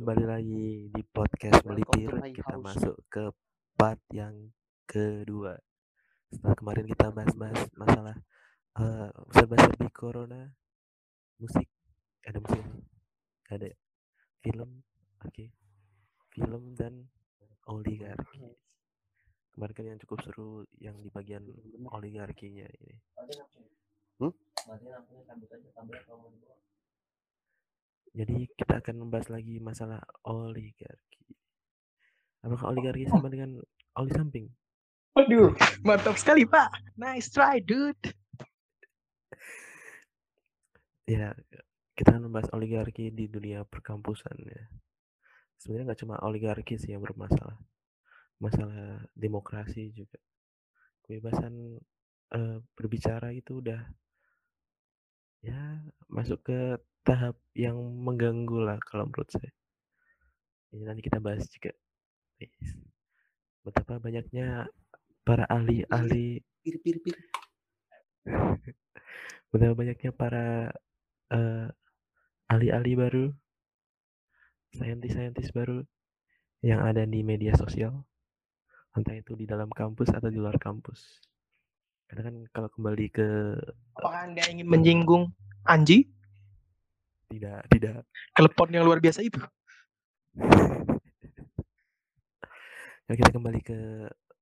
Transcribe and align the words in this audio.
kembali 0.00 0.24
lagi 0.24 0.88
di 0.88 1.02
podcast 1.12 1.60
Melipir. 1.68 2.08
Kita 2.32 2.56
masuk 2.56 3.04
ke 3.12 3.36
part 3.76 4.00
yang 4.16 4.48
kedua. 4.88 5.60
Setelah 6.32 6.56
kemarin 6.56 6.88
kita 6.88 7.12
bahas-bahas 7.12 7.68
masalah 7.76 8.16
eh 8.80 9.12
serba-serbi 9.36 9.92
corona, 9.92 10.56
musik, 11.36 11.68
ada 12.24 12.40
musik 12.40 12.64
ada 13.52 13.68
ya? 13.68 13.76
Film, 14.40 14.80
oke. 15.20 15.52
Film 16.32 16.62
dan 16.80 17.04
oligarki. 17.68 18.56
Kemarin 19.52 19.74
kan 19.76 19.84
yang 19.84 20.00
cukup 20.00 20.18
seru 20.24 20.64
yang 20.80 20.96
di 21.04 21.12
bagian 21.12 21.44
oligarkinya 21.92 22.64
ini. 22.64 22.96
Hmm? 24.16 24.32
Jadi 28.10 28.50
kita 28.58 28.82
akan 28.82 29.06
membahas 29.06 29.30
lagi 29.30 29.62
masalah 29.62 30.02
oligarki. 30.26 31.22
Apakah 32.42 32.74
oligarki 32.74 33.06
sama 33.06 33.30
dengan 33.30 33.62
oli 33.94 34.10
samping? 34.10 34.50
Waduh, 35.14 35.54
mantap 35.86 36.18
sekali 36.18 36.42
Pak. 36.42 36.98
Nice 36.98 37.30
try, 37.30 37.62
dude. 37.62 37.98
Ya, 41.06 41.34
kita 41.94 42.14
akan 42.14 42.30
membahas 42.30 42.50
oligarki 42.54 43.14
di 43.14 43.30
dunia 43.30 43.62
perkampusan 43.66 44.34
ya. 44.42 44.62
Sebenarnya 45.58 45.92
nggak 45.92 46.00
cuma 46.06 46.16
oligarki 46.22 46.78
sih 46.78 46.94
yang 46.94 47.02
bermasalah. 47.02 47.58
Masalah 48.42 49.04
demokrasi 49.14 49.92
juga. 49.94 50.18
Kebebasan 51.06 51.78
eh, 52.34 52.58
berbicara 52.74 53.34
itu 53.34 53.58
udah 53.62 53.82
ya 55.40 55.82
masuk 56.08 56.40
ke 56.46 56.78
tahap 57.02 57.36
yang 57.56 57.76
mengganggu 57.76 58.58
lah 58.60 58.78
kalau 58.84 59.08
menurut 59.08 59.28
saya. 59.32 59.50
Ini 60.70 60.86
nanti 60.86 61.02
kita 61.02 61.18
bahas 61.18 61.48
juga. 61.50 61.74
Betapa 63.66 64.00
banyaknya 64.00 64.70
para 65.24 65.44
ahli-ahli 65.50 66.40
Pir 66.60 66.76
pir 66.84 67.00
pir. 67.00 67.16
betapa 69.50 69.72
banyaknya 69.72 70.12
para 70.12 70.68
eh, 71.32 71.66
ahli-ahli 72.52 72.92
baru, 73.00 73.26
saintis-saintis 74.76 75.56
baru 75.56 75.80
yang 76.60 76.84
ada 76.84 77.08
di 77.08 77.24
media 77.24 77.56
sosial, 77.56 78.04
entah 78.92 79.16
itu 79.16 79.32
di 79.40 79.48
dalam 79.48 79.72
kampus 79.72 80.12
atau 80.12 80.28
di 80.28 80.36
luar 80.36 80.60
kampus. 80.60 81.24
Karena 82.10 82.28
kan 82.28 82.36
kalau 82.52 82.68
kembali 82.68 83.06
ke 83.08 83.28
Apakah 83.96 84.20
Anda 84.28 84.42
ingin 84.50 84.66
menyinggung 84.68 85.32
Anji? 85.64 86.10
Tidak 87.30 87.62
tidak 87.70 88.02
Telepon 88.34 88.68
yang 88.74 88.84
luar 88.84 88.98
biasa 88.98 89.22
itu. 89.22 89.38
kalau 93.06 93.16
kita 93.20 93.30
kembali 93.34 93.60
ke 93.62 93.78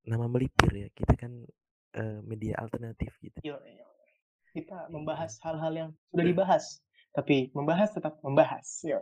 nama 0.09 0.25
melipir 0.25 0.71
ya, 0.73 0.87
kita 0.93 1.13
kan 1.13 1.45
eh, 1.97 2.19
media 2.25 2.57
alternatif 2.57 3.13
gitu. 3.21 3.37
Yo, 3.45 3.57
yo. 3.61 3.85
Kita 4.49 4.89
membahas 4.89 5.37
hal-hal 5.45 5.73
yang 5.77 5.89
sudah 6.09 6.25
dibahas, 6.25 6.81
tapi 7.13 7.53
membahas 7.53 7.93
tetap 7.93 8.17
membahas. 8.25 8.65
Yo. 8.81 9.01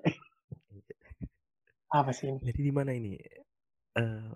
Apa 1.88 2.12
sih 2.12 2.28
ini? 2.28 2.44
Jadi 2.44 2.60
di 2.68 2.74
mana 2.76 2.92
ini? 2.92 3.16
Eh, 3.96 4.36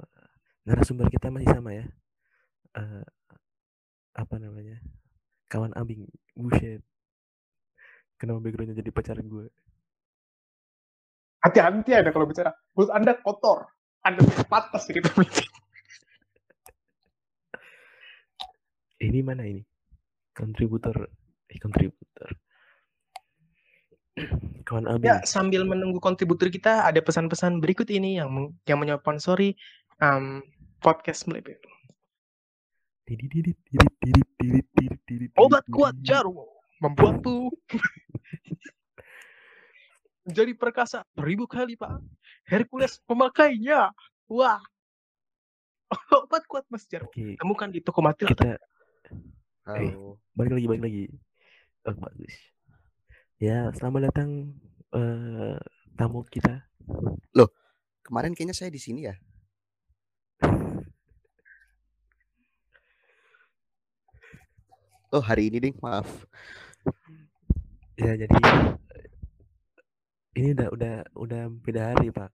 narasumber 0.64 1.12
kita 1.12 1.28
masih 1.28 1.52
sama 1.52 1.76
ya. 1.76 1.86
Eh, 2.80 3.06
apa 4.16 4.36
namanya? 4.40 4.80
Kawan 5.52 5.76
Abing. 5.76 6.08
Buset. 6.32 6.80
Kenapa 8.21 8.37
backgroundnya 8.37 8.77
jadi 8.77 8.93
pacar 8.93 9.17
gue? 9.17 9.49
Hati-hati 11.42 11.89
ada 11.98 12.14
kalau 12.14 12.30
bicara. 12.30 12.54
Mulut 12.77 12.93
Anda 12.93 13.17
kotor. 13.17 13.65
Anda 14.05 14.21
pantas 14.45 14.86
jadi 14.86 15.02
pemimpin. 15.02 15.49
Ini 19.02 19.26
mana 19.26 19.49
ini? 19.49 19.65
Kontributor. 20.37 21.10
Eh, 21.49 21.58
kontributor. 21.58 22.30
Kawan 24.70 24.86
Abing. 24.86 25.10
Ya, 25.10 25.26
sambil 25.26 25.65
menunggu 25.65 25.98
kontributor 25.98 26.54
kita, 26.54 26.86
ada 26.86 27.02
pesan-pesan 27.02 27.58
berikut 27.58 27.89
ini 27.89 28.21
yang 28.21 28.54
yang 28.70 28.77
menyponsori 28.77 29.58
um, 29.98 30.45
podcast 30.77 31.26
melipir. 31.26 31.58
Obat 35.42 35.65
kuat 35.73 35.98
didit. 35.98 36.61
Jarum 36.81 36.89
membuatmu 36.97 37.53
menjadi 40.25 40.53
perkasa 40.58 41.05
beribu 41.14 41.45
kali 41.45 41.77
pak. 41.77 42.02
Hercules 42.49 42.97
memakainya. 43.05 43.93
Wah. 44.25 44.58
Obat 46.25 46.42
kuat 46.49 46.65
mas 46.73 46.89
jarum. 46.89 47.05
Oke, 47.05 47.37
Temukan 47.37 47.69
di 47.69 47.86
toko 47.86 48.02
mati 48.02 48.25
atau 48.25 48.33
kita 48.33 48.58
Halo. 49.61 50.17
balik 50.33 50.58
lagi, 50.58 50.65
balik 50.65 50.83
lagi. 50.89 51.05
Oh, 51.86 51.93
bagus. 51.93 52.33
Ya, 53.37 53.69
selamat 53.77 54.09
datang 54.09 54.58
eh, 54.93 55.58
tamu 55.93 56.25
kita. 56.25 56.65
Kemarin 58.02 58.33
kayaknya 58.33 58.58
saya 58.58 58.73
di 58.73 58.81
sini 58.81 59.05
ya. 59.05 59.13
Oh 65.11 65.19
hari 65.19 65.52
ini 65.52 65.59
ding 65.59 65.75
maaf. 65.83 66.08
Ya, 68.02 68.17
jadi 68.17 68.34
ini 70.34 70.58
udah 70.58 70.67
udah 70.73 70.95
udah 71.14 71.42
beda 71.62 71.94
hari, 71.94 72.10
Pak. 72.10 72.34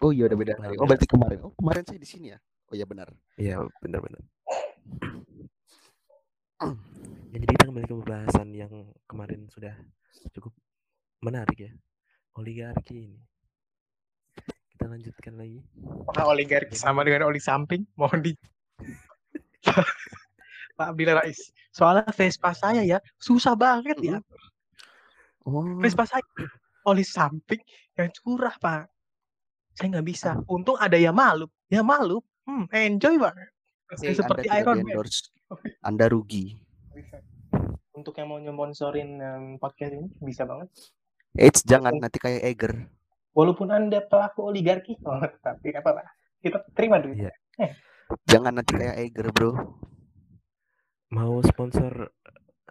Oh 0.00 0.08
iya 0.08 0.24
udah 0.24 0.38
beda 0.40 0.56
hari. 0.56 0.80
Oh 0.80 0.88
berarti 0.88 1.04
kemarin. 1.04 1.44
Oh 1.44 1.52
kemarin 1.52 1.84
saya 1.84 2.00
di 2.00 2.08
sini 2.08 2.32
ya. 2.32 2.38
Oh 2.72 2.74
iya 2.74 2.88
benar. 2.88 3.12
Iya, 3.36 3.60
benar-benar. 3.84 4.24
Ya, 6.56 6.72
jadi 7.36 7.44
kita 7.44 7.68
kembali 7.68 7.84
ke 7.84 7.92
pembahasan 7.92 8.48
yang 8.56 8.72
kemarin 9.04 9.44
sudah 9.52 9.76
cukup 10.32 10.56
menarik 11.20 11.68
ya. 11.68 11.72
Oligarki 12.40 13.12
ini. 13.12 13.20
Kita 14.72 14.88
lanjutkan 14.88 15.36
lagi. 15.36 15.60
Apakah 16.08 16.32
oligarki 16.32 16.72
sama 16.72 17.04
dengan 17.04 17.28
oli 17.28 17.40
samping? 17.44 17.84
Mohon 18.00 18.20
di 18.24 18.32
Pak 20.76 20.92
Abdillah 20.92 21.24
Rais. 21.24 21.40
Soalnya 21.72 22.12
Vespa 22.12 22.52
saya 22.52 22.84
ya 22.84 23.00
susah 23.16 23.56
banget 23.56 23.96
ya. 24.04 24.16
Oh. 25.48 25.64
Vespa 25.80 26.04
saya 26.04 26.22
oli 26.84 27.02
samping 27.02 27.60
yang 27.96 28.12
curah 28.12 28.54
Pak. 28.60 28.84
Saya 29.72 29.96
nggak 29.96 30.06
bisa. 30.06 30.30
Untung 30.46 30.76
ada 30.76 31.00
ya 31.00 31.10
malu. 31.10 31.48
Ya 31.72 31.80
malu. 31.80 32.20
Hmm, 32.46 32.68
enjoy 32.70 33.16
banget. 33.18 33.48
Seperti 33.96 34.46
anda 34.52 34.60
Iron 34.62 34.78
Man. 34.84 34.96
Anda 35.82 36.06
rugi. 36.12 36.54
Untuk 37.96 38.12
yang 38.20 38.28
mau 38.28 38.38
nyponsorin 38.38 39.10
em, 39.18 39.44
podcast 39.56 39.96
ini 39.96 40.06
bisa 40.20 40.44
banget. 40.44 40.68
Eits 41.36 41.64
jangan 41.64 41.96
nanti 41.96 42.20
kayak 42.20 42.44
Eger. 42.44 42.72
Walaupun 43.36 43.68
Anda 43.68 44.00
pelaku 44.00 44.48
oligarki, 44.48 44.96
oh, 45.04 45.20
tapi 45.44 45.76
apa 45.76 45.92
Pak? 45.92 46.06
Kita 46.40 46.58
terima 46.72 46.96
duit. 47.00 47.20
Iya. 47.20 47.32
Jangan 48.24 48.52
nanti 48.56 48.72
kayak 48.76 48.96
Eger 49.00 49.28
bro. 49.32 49.52
Mau 51.14 51.38
sponsor 51.46 52.10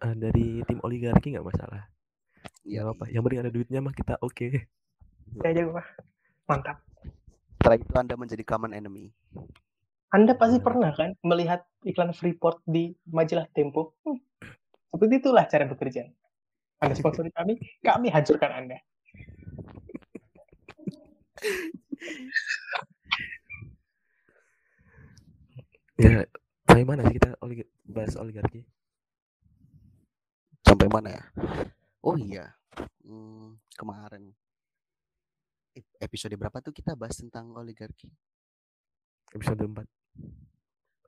eh, 0.03 0.15
dari 0.15 0.59
tim 0.67 0.83
oligarki 0.83 1.35
nggak 1.35 1.47
masalah. 1.47 1.87
Iya. 2.67 2.83
Nggak 2.83 2.95
apa. 2.99 3.05
Yang 3.11 3.21
penting 3.23 3.41
ada 3.41 3.51
duitnya 3.51 3.79
mah 3.79 3.95
kita 3.95 4.13
oke. 4.19 4.47
Saya 5.39 5.51
aja 5.55 5.61
Pak. 5.71 5.87
Mantap. 6.51 6.77
Setelah 7.55 7.77
itu 7.79 7.95
anda 7.95 8.15
menjadi 8.19 8.43
common 8.43 8.75
enemy. 8.75 9.09
Anda 10.11 10.37
pasti 10.37 10.61
pernah 10.61 10.93
kan 10.93 11.15
melihat 11.25 11.65
iklan 11.83 12.13
Freeport 12.13 12.61
di 12.67 12.93
majalah 13.09 13.47
Tempo? 13.51 13.97
Hmm. 14.05 14.19
Seperti 14.91 15.13
itulah 15.19 15.43
cara 15.47 15.65
bekerja. 15.67 16.07
Anda 16.79 16.95
sponsori 16.95 17.31
kami, 17.31 17.59
kami 17.83 18.07
hancurkan 18.11 18.51
Anda. 18.51 18.77
Ya, 25.95 26.27
sampai 26.67 26.83
mana 26.83 27.07
sih 27.07 27.15
kita 27.15 27.39
olig 27.39 27.63
bahas 27.95 28.19
oligarki? 28.19 28.67
Sampai 30.67 30.91
mana 30.91 31.15
ya? 31.15 31.23
Oh 32.03 32.19
iya. 32.19 32.51
Hmm, 32.99 33.55
kemarin 33.79 34.35
ep- 35.71 35.95
episode 36.03 36.35
berapa 36.35 36.59
tuh 36.59 36.75
kita 36.75 36.99
bahas 36.99 37.15
tentang 37.15 37.55
oligarki? 37.55 38.11
Episode 39.31 39.63
4. 39.63 39.87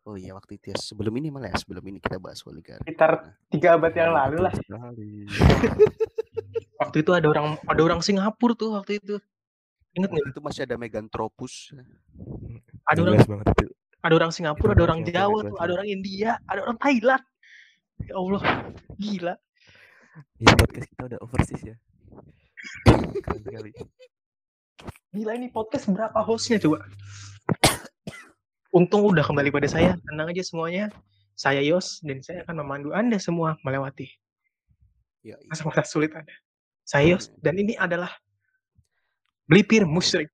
Oh 0.07 0.15
iya 0.15 0.31
waktu 0.31 0.55
itu 0.55 0.71
ya 0.71 0.77
sebelum 0.79 1.11
ini 1.19 1.27
malah 1.27 1.51
ya 1.51 1.59
sebelum 1.59 1.83
ini 1.83 1.99
kita 1.99 2.15
bahas 2.15 2.39
oligarki. 2.47 2.87
Sekitar 2.87 3.35
tiga 3.51 3.75
abad 3.75 3.91
yang 3.91 4.15
lalu 4.15 4.39
lah. 4.39 4.53
Waktu 6.77 7.01
itu 7.01 7.11
ada 7.11 7.27
orang 7.27 7.57
ada 7.65 7.81
orang 7.81 7.99
Singapura 8.05 8.53
tuh 8.53 8.77
waktu 8.77 9.01
itu. 9.01 9.17
Ingat 9.97 10.13
nggak? 10.13 10.29
Itu 10.29 10.39
masih 10.45 10.61
ada 10.69 10.77
Meganthropus. 10.77 11.73
Ada 12.85 13.01
orang 13.01 13.17
banget 13.25 13.47
itu. 13.57 13.73
Ada 14.07 14.15
orang 14.15 14.31
Singapura, 14.31 14.71
ada 14.71 14.83
orang 14.87 15.03
Jawa 15.03 15.39
tuh, 15.43 15.57
ada 15.59 15.71
orang 15.75 15.87
India, 15.91 16.39
ada 16.47 16.63
orang 16.63 16.79
Thailand. 16.79 17.23
Ya 18.07 18.15
Allah, 18.15 18.41
gila. 18.95 19.35
Ya 20.39 20.51
podcast 20.55 20.87
kita 20.87 21.03
udah 21.11 21.19
overseas 21.19 21.61
ya. 21.61 21.75
Keren 23.27 23.41
sekali. 23.43 23.71
Gila 25.11 25.31
ini 25.35 25.51
podcast 25.51 25.91
berapa 25.91 26.15
hostnya 26.23 26.55
coba? 26.63 26.87
Untung 28.71 29.03
udah 29.11 29.27
kembali 29.27 29.51
pada 29.51 29.67
saya. 29.67 29.99
Tenang 30.07 30.31
aja 30.31 30.43
semuanya. 30.45 30.87
Saya 31.35 31.59
Yos 31.59 31.99
dan 32.01 32.23
saya 32.23 32.47
akan 32.47 32.63
memandu 32.63 32.89
Anda 32.95 33.21
semua 33.21 33.61
melewati 33.61 34.09
Ya, 35.21 35.37
masa-masa 35.45 35.83
sulit 35.85 36.15
Anda. 36.15 36.33
Saya 36.87 37.13
Yos 37.13 37.29
dan 37.43 37.59
ini 37.59 37.75
adalah 37.75 38.09
Blipir 39.51 39.83
Musyrik. 39.83 40.31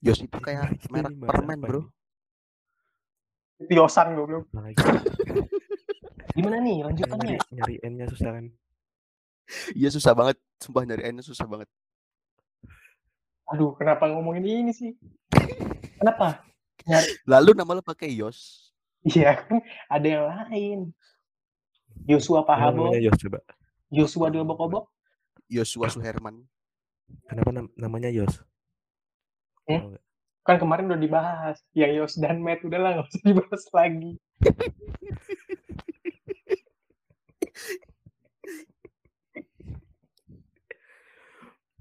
Yos 0.00 0.18
itu 0.24 0.38
kayak 0.40 0.80
merek 0.88 1.12
ini 1.12 1.20
bahas 1.20 1.32
permen, 1.36 1.58
Bro. 1.60 1.82
Itu 3.60 3.72
Yosan 3.76 4.16
goblok. 4.16 4.48
Gimana 6.36 6.56
nih 6.62 6.80
nyari, 6.80 6.86
lanjutannya? 6.88 7.36
nyari 7.52 7.74
N-nya 7.84 8.06
susah 8.08 8.30
kan. 8.32 8.46
Iya 9.76 9.90
susah 9.90 10.12
banget, 10.14 10.36
sumpah 10.62 10.86
nyari 10.88 11.02
N 11.10 11.20
susah 11.20 11.44
banget. 11.44 11.68
Aduh, 13.50 13.74
kenapa 13.76 14.06
ngomongin 14.08 14.46
ini 14.46 14.72
sih? 14.72 14.94
Kenapa? 15.98 16.40
Nyari 16.86 17.20
Lalu 17.28 17.50
nama 17.58 17.76
lo 17.76 17.82
pakai 17.84 18.14
Yos. 18.14 18.70
Iya 19.04 19.36
kan 19.44 19.60
ada 20.00 20.06
yang 20.06 20.24
lain. 20.24 20.78
Yosua 22.08 22.46
Pahabo, 22.46 22.96
Yos 22.96 23.18
coba? 23.20 23.44
Yosua 23.92 24.32
Diobok-obok. 24.32 24.88
Yosua 25.50 25.90
Suherman. 25.92 26.46
Kenapa 27.26 27.50
nam- 27.52 27.74
namanya 27.76 28.08
Yos? 28.08 28.40
Hmm? 29.68 29.96
Kan 30.40 30.56
kemarin 30.56 30.88
udah 30.88 31.00
dibahas. 31.00 31.56
Yang 31.76 31.92
Yos 32.00 32.14
dan 32.16 32.40
Matt 32.40 32.64
udah 32.64 32.78
lah 32.80 32.90
nggak 32.96 33.08
usah 33.08 33.22
dibahas 33.22 33.64
lagi. 33.74 34.12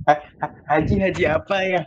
Ha- 0.08 0.24
ha- 0.42 0.56
Haji 0.68 0.96
Haji 1.04 1.24
apa 1.28 1.56
ya? 1.64 1.82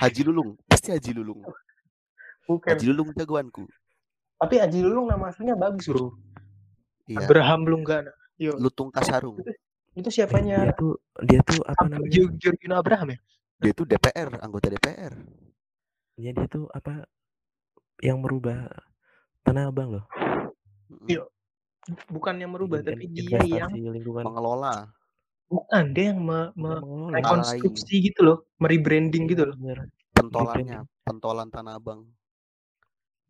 Haji 0.00 0.20
Lulung, 0.28 0.56
pasti 0.68 0.92
Haji 0.92 1.10
Lulung. 1.16 1.40
Bukan. 2.46 2.70
Haji 2.76 2.84
Lulung 2.92 3.08
jagoanku. 3.16 3.64
Tapi 4.40 4.54
Haji 4.60 4.80
Lulung 4.84 5.06
nama 5.08 5.28
aslinya 5.32 5.56
bagus 5.56 5.88
bro. 5.88 6.16
Iya, 7.08 7.24
Abraham 7.26 7.66
Lunggana. 7.66 8.12
Yo, 8.40 8.56
Lutung 8.56 8.88
Kasarung. 8.88 9.36
itu 9.92 10.06
Eh, 10.08 10.12
siapanya? 10.14 10.70
dia 10.70 10.72
tuh 10.78 10.96
dia 11.26 11.40
tuh 11.44 11.60
apa 11.66 11.82
Ab- 11.84 11.90
namanya? 11.92 12.30
Giorgino 12.38 12.74
Abraham 12.78 13.12
ya? 13.12 13.18
Dia 13.60 13.70
itu 13.70 13.82
DPR, 13.84 14.40
anggota 14.40 14.66
DPR. 14.66 15.12
Ya 16.16 16.30
dia 16.32 16.46
tuh 16.48 16.68
apa 16.70 17.04
yang 18.00 18.20
merubah 18.20 18.68
Tanah 19.40 19.68
Abang 19.68 19.92
loh. 19.92 20.04
Mm-mm. 20.88 21.06
Iya. 21.06 21.24
Bukan 22.08 22.36
yang 22.36 22.52
merubah, 22.52 22.80
tapi 22.80 23.08
dia 23.08 23.40
yang 23.40 23.72
lingkungan 23.72 24.24
Mengelola. 24.24 24.92
bukan 25.50 25.84
dia 25.90 26.14
yang 26.14 26.20
me, 26.22 26.52
me- 26.54 26.78
mengelola. 26.78 27.16
rekonstruksi 27.18 28.06
gitu 28.06 28.20
loh, 28.22 28.38
merebranding 28.56 29.26
Iya, 29.26 29.30
gitu 29.34 29.42
loh. 29.50 29.56
Pentolannya, 30.12 30.86
pentolan 31.02 31.48
Tanah 31.50 31.74
Abang. 31.74 32.06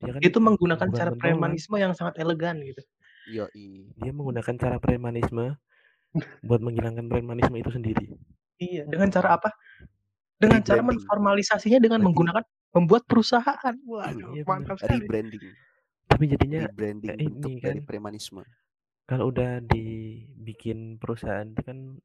Dia 0.03 0.12
kan 0.12 0.21
Dia 0.21 0.29
tuh 0.29 0.43
menggunakan 0.43 0.85
bukan 0.85 0.99
cara 0.99 1.11
pentolan. 1.11 1.23
premanisme 1.23 1.77
yang 1.77 1.93
sangat 1.94 2.19
elegan 2.19 2.61
gitu. 2.61 2.82
Yoi. 3.31 3.94
dia 3.94 4.11
menggunakan 4.11 4.55
cara 4.59 4.77
premanisme 4.77 5.55
buat 6.49 6.61
menghilangkan 6.61 7.06
premanisme 7.06 7.55
itu 7.55 7.71
sendiri. 7.71 8.06
Iya, 8.59 8.85
dengan 8.85 9.09
cara 9.09 9.38
apa? 9.38 9.49
Dengan 10.41 10.61
cara 10.65 10.81
menformalisasinya 10.81 11.77
dengan 11.79 12.01
menggunakan 12.01 12.41
membuat 12.73 13.05
perusahaan. 13.05 13.75
Waduh, 13.77 14.33
Iya, 14.33 14.43
mantap 14.43 14.81
sekali. 14.81 15.05
Rebranding. 15.05 15.45
Tapi 16.07 16.25
jadinya 16.27 16.59
Rebranding 16.65 17.11
eh, 17.13 17.19
bentuk 17.21 17.51
ini 17.53 17.61
dari 17.61 17.79
kan. 17.79 17.87
premanisme. 17.87 18.43
kalau 19.05 19.27
udah 19.29 19.59
dibikin 19.61 20.95
perusahaan 20.95 21.43
itu 21.43 21.67
kan 21.67 21.99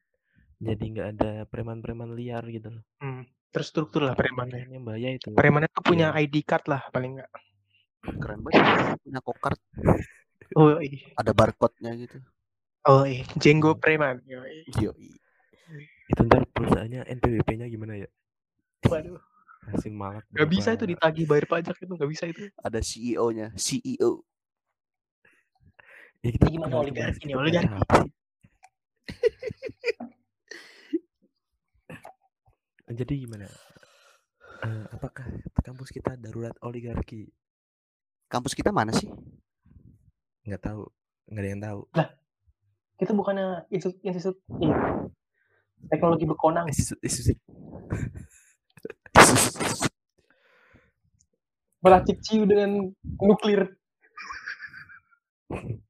jadi 0.58 0.82
nggak 0.90 1.08
ada 1.14 1.32
preman-preman 1.46 2.12
liar 2.12 2.42
gitu 2.50 2.74
loh. 2.74 2.82
Hmm, 2.98 3.22
terstruktur 3.50 4.02
lah 4.04 4.18
premannya. 4.18 4.66
Kan 4.66 4.74
yang 4.74 4.84
bahaya 4.84 5.10
itu. 5.14 5.30
Premannya 5.30 5.70
tuh 5.70 5.86
punya 5.86 6.10
Iya. 6.10 6.26
ID 6.26 6.42
card 6.42 6.66
lah 6.66 6.82
paling 6.90 7.22
nggak. 7.22 7.30
Keren 8.18 8.42
banget. 8.42 8.98
Punya 9.00 9.22
kokart, 9.22 9.62
Oh 10.54 10.78
iya, 10.78 11.14
ada 11.14 11.30
barcode-nya 11.32 11.94
gitu. 11.96 12.18
oh 12.84 13.06
iya, 13.06 13.22
Jenggo 13.38 13.78
preman. 13.78 14.26
Yoi. 14.26 14.66
Yoi. 14.76 15.10
Itu 16.06 16.22
ntar 16.22 16.42
perusahaannya 16.48 17.06
NPWP-nya 17.06 17.66
gimana 17.66 17.98
ya? 17.98 18.10
Waduh, 18.86 19.18
Hasil 19.66 19.92
malak. 19.94 20.24
nggak 20.30 20.50
bisa 20.50 20.70
itu 20.78 20.86
ditagih 20.86 21.26
bayar 21.26 21.46
pajak 21.50 21.76
itu 21.82 21.94
nggak 21.94 22.12
bisa 22.12 22.24
itu. 22.30 22.42
Ada 22.62 22.80
CEO-nya, 22.82 23.48
CEO. 23.58 24.22
Ya, 26.22 26.30
kita 26.34 26.46
Ini 26.50 26.54
gimana 26.58 26.74
oligarki 26.82 27.26
itu? 27.30 27.38
oligarki? 27.38 27.78
Jadi 32.86 33.14
gimana? 33.26 33.50
Eh, 34.66 34.86
apakah 34.94 35.26
kampus 35.66 35.90
kita 35.90 36.14
darurat 36.18 36.54
oligarki? 36.62 37.30
Kampus 38.30 38.54
kita 38.54 38.70
mana 38.70 38.94
sih? 38.94 39.10
Nggak 40.46 40.62
tahu, 40.62 40.86
nggak 41.30 41.42
ada 41.42 41.50
yang 41.50 41.62
tahu. 41.62 41.82
Kita 42.96 43.12
bukannya 43.12 43.66
institut, 43.74 44.00
institut 44.06 44.38
ini, 44.62 44.72
teknologi 45.90 46.26
bekonang. 46.30 46.70
Isu, 46.70 46.96
isu, 47.02 47.34
Meracik 51.86 52.18
ciu 52.26 52.50
dengan 52.50 52.90
nuklir. 53.22 53.62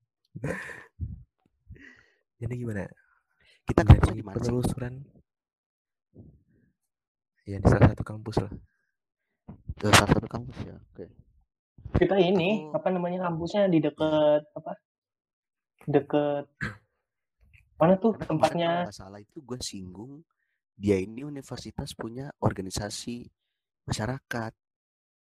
Jadi 2.36 2.54
gimana? 2.60 2.84
Kita 3.66 3.82
kampusnya 3.82 4.12
Dari 4.12 4.20
di 4.20 4.26
mana 4.28 4.36
sih? 4.36 4.44
penelusuran 4.44 4.94
ya 7.46 7.58
di 7.62 7.68
salah 7.70 7.90
satu 7.94 8.04
kampus 8.04 8.36
lah. 8.44 8.52
Ke 9.80 9.88
salah 9.90 10.12
satu 10.12 10.28
kampus 10.28 10.58
ya. 10.62 10.76
Oke. 10.76 11.06
Kita 11.96 12.20
ini 12.20 12.68
Oh. 12.70 12.76
apa 12.76 12.92
namanya 12.92 13.32
kampusnya 13.32 13.72
di 13.72 13.80
deket 13.80 14.44
apa? 14.52 14.76
Deket 15.88 16.46
mana 17.80 17.96
tuh 17.96 18.14
kalau 18.20 18.36
tempatnya? 18.36 18.92
salah 18.92 19.20
itu 19.20 19.40
gue 19.40 19.60
singgung 19.64 20.24
dia 20.76 21.00
ini 21.00 21.24
universitas 21.24 21.96
punya 21.96 22.32
organisasi 22.44 23.32
masyarakat 23.88 24.52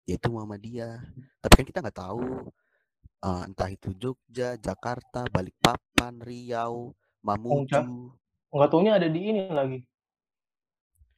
yaitu 0.05 0.29
Muhammadiyah. 0.29 1.01
Tapi 1.41 1.55
kan 1.57 1.67
kita 1.67 1.81
nggak 1.81 1.99
tahu 1.99 2.53
eh, 3.25 3.43
entah 3.49 3.69
itu 3.73 3.91
Jogja, 3.97 4.61
Jakarta, 4.61 5.25
Balikpapan, 5.33 6.21
Riau, 6.21 6.93
Mamuju. 7.25 8.13
Nggak 8.53 8.71
taunya 8.71 9.01
ada 9.01 9.09
di 9.09 9.21
ini 9.25 9.49
lagi. 9.51 9.81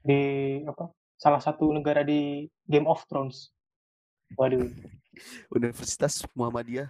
Di 0.07 0.21
apa? 0.64 0.88
Salah 1.19 1.43
satu 1.43 1.75
negara 1.75 2.07
di 2.07 2.47
Game 2.64 2.87
of 2.87 3.02
Thrones. 3.11 3.50
Waduh. 4.38 4.71
Universitas 5.57 6.23
Muhammadiyah. 6.37 6.88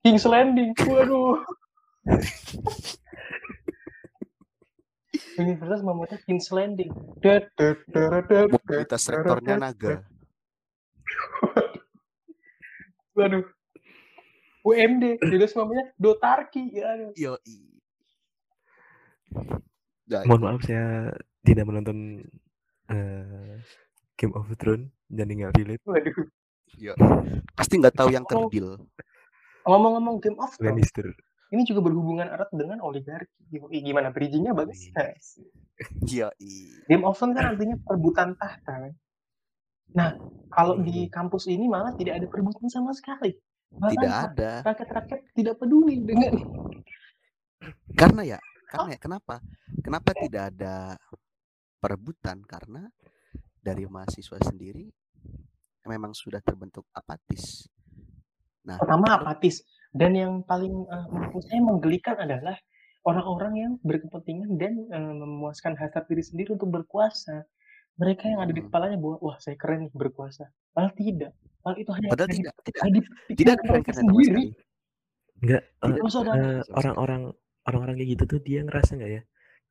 King's 0.00 0.24
Landing. 0.24 0.72
Waduh. 0.80 1.44
Universitas 5.40 5.80
Muhammadiyah 5.84 6.20
King's 6.24 6.48
Landing. 6.48 6.88
Mobilitas 8.48 9.04
rektornya 9.12 9.60
naga. 9.60 10.00
Waduh. 13.16 13.44
UMD, 14.60 15.16
Universitas 15.18 15.56
Muhammadiyah 15.56 15.88
Dotarki. 15.96 16.62
Ya. 16.70 16.90
Yoi. 17.16 17.58
Nah, 20.10 20.22
Mohon 20.26 20.42
maaf 20.42 20.62
saya 20.66 21.14
tidak 21.40 21.64
menonton 21.64 21.98
eh, 22.90 23.56
Game 24.18 24.34
of 24.34 24.50
Thrones 24.58 24.90
jadi 25.08 25.32
nggak 25.32 25.52
relate. 25.56 25.82
Waduh. 25.86 26.16
Yo. 26.76 26.92
Pasti 27.54 27.78
nggak 27.78 27.94
tahu 27.94 28.10
yang 28.10 28.26
Oh. 28.26 28.46
kerdil. 28.46 28.76
Ngomong-ngomong 29.64 30.18
Game 30.18 30.36
of 30.36 30.50
Thrones, 30.54 30.76
Lannister. 30.76 31.06
ini 31.50 31.62
juga 31.64 31.80
berhubungan 31.82 32.26
erat 32.26 32.50
dengan 32.52 32.78
oligarki. 32.80 33.30
Yoi, 33.50 33.80
Gimana 33.80 34.10
bridgingnya 34.10 34.52
bagus? 34.52 34.90
Yoi. 36.04 36.50
Game 36.84 37.02
of 37.02 37.16
Thrones 37.16 37.34
kan 37.34 37.54
artinya 37.54 37.74
perebutan 37.80 38.36
tahta. 38.36 38.72
kan? 38.86 38.92
Nah, 39.96 40.14
kalau 40.50 40.78
di 40.82 41.06
kampus 41.10 41.46
ini 41.50 41.66
malah 41.70 41.94
tidak 41.94 42.22
ada 42.22 42.26
perebutan 42.26 42.66
sama 42.70 42.90
sekali. 42.94 43.34
Bahkan 43.70 43.90
Tidak 43.94 44.14
ada. 44.34 44.52
rakyat-rakyat 44.66 45.20
tidak 45.30 45.54
peduli 45.62 46.02
dengan 46.02 46.34
Karena 47.94 48.22
ya, 48.26 48.38
karena 48.66 48.96
ya, 48.96 48.98
kenapa? 48.98 49.34
Kenapa 49.84 50.10
tidak 50.16 50.42
ada 50.56 50.98
perebutan? 51.78 52.42
Karena 52.42 52.88
dari 53.60 53.84
mahasiswa 53.86 54.40
sendiri 54.42 54.90
memang 55.86 56.16
sudah 56.16 56.40
terbentuk 56.42 56.88
apatis. 56.90 57.68
Nah, 58.66 58.80
pertama 58.80 59.06
kalau- 59.06 59.22
apatis 59.22 59.62
dan 59.94 60.12
yang 60.18 60.32
paling 60.42 60.72
eh, 60.72 61.06
menurut 61.12 61.44
saya 61.46 61.60
menggelikan 61.62 62.16
adalah 62.18 62.56
orang-orang 63.06 63.52
yang 63.56 63.72
berkepentingan 63.86 64.50
dan 64.58 64.74
eh, 64.90 65.14
memuaskan 65.14 65.78
hasrat 65.78 66.10
diri 66.10 66.24
sendiri 66.26 66.56
untuk 66.58 66.74
berkuasa. 66.74 67.46
Mereka 68.00 68.24
yang 68.32 68.40
ada 68.44 68.52
di 68.56 68.62
Hmm. 68.62 68.66
kepalanya 68.66 68.96
bahwa 69.02 69.16
wah 69.24 69.36
saya 69.44 69.56
keren 69.60 69.78
nih 69.86 69.90
berkuasa. 69.92 70.44
Padahal 70.74 70.94
tidak. 70.96 71.32
Padahal 71.62 71.78
itu 71.82 71.90
hanya 71.96 72.10
Padahal 72.12 72.30
tidak, 72.32 72.54
tidak, 72.66 72.82
tidak 73.36 73.58
mereka 73.68 73.90
keren 73.92 73.94
sama 73.94 74.12
sendiri. 74.16 74.26
sekali. 74.26 74.46
Enggak, 75.42 75.62
eh, 75.84 75.88
Tidak 75.88 76.04
eh, 76.04 76.10
sama 76.10 76.10
sekali. 76.10 76.40
orang-orang 76.78 77.22
orang-orang 77.68 77.94
kayak 78.00 78.10
gitu 78.16 78.24
tuh 78.36 78.40
dia 78.46 78.60
ngerasa 78.66 78.90
nggak 78.98 79.12
ya? 79.16 79.22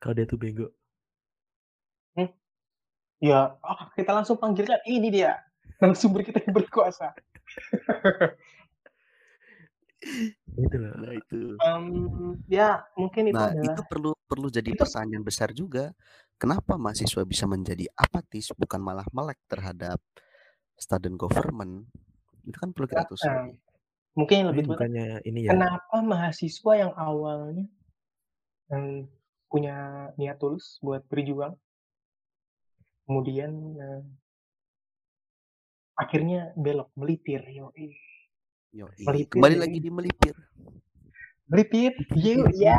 Kalau 0.01 0.13
dia 0.17 0.25
tuh 0.29 0.39
bego. 0.41 0.67
Hmm. 2.17 2.29
Ya, 3.21 3.39
oh, 3.63 3.81
kita 3.97 4.11
langsung 4.15 4.37
panggilkan 4.39 4.79
ini 4.87 5.09
dia 5.11 5.31
narasumber 5.81 6.21
kita 6.27 6.39
yang 6.45 6.55
berkuasa. 6.55 7.07
Itu 10.63 10.75
loh. 10.79 10.93
Nah 10.99 11.13
itu. 11.15 11.39
um, 11.59 11.85
ya 12.47 12.83
mungkin 12.95 13.31
itu 13.31 13.35
Nah 13.35 13.51
adalah 13.51 13.75
itu 13.75 13.81
perlu 13.85 14.11
perlu 14.25 14.47
jadi 14.49 14.71
itu 14.71 14.79
pertanyaan 14.79 15.23
besar 15.25 15.49
juga. 15.53 15.91
Kenapa 16.39 16.79
mahasiswa 16.79 17.27
bisa 17.27 17.43
menjadi 17.51 17.91
apatis 17.99 18.55
bukan 18.55 18.79
malah 18.79 19.03
melek 19.11 19.35
terhadap 19.51 19.99
student 20.79 21.19
government? 21.19 21.91
Itu 22.47 22.55
kan 22.55 22.71
perlu 22.71 22.87
kita 22.87 23.03
telusuri. 23.03 23.59
mungkin 24.17 24.35
yang 24.41 24.49
lebih 24.51 24.73
bukannya 24.73 25.21
ini 25.23 25.47
ya. 25.47 25.53
kenapa 25.53 26.01
mahasiswa 26.01 26.73
yang 26.75 26.91
awalnya 26.97 27.69
em, 28.73 29.07
punya 29.47 30.09
niat 30.17 30.37
tulus 30.41 30.81
buat 30.83 31.05
berjuang, 31.07 31.55
kemudian 33.09 33.51
eh, 33.79 34.01
akhirnya 35.97 36.53
belok 36.55 36.93
melipir. 36.95 37.43
Yoi. 37.49 37.89
Melipir, 39.03 39.41
Kembali 39.41 39.57
lagi 39.57 39.79
di 39.81 39.89
melipir. 39.89 40.35
Melipir, 41.49 41.97
you, 42.13 42.45
ya, 42.53 42.77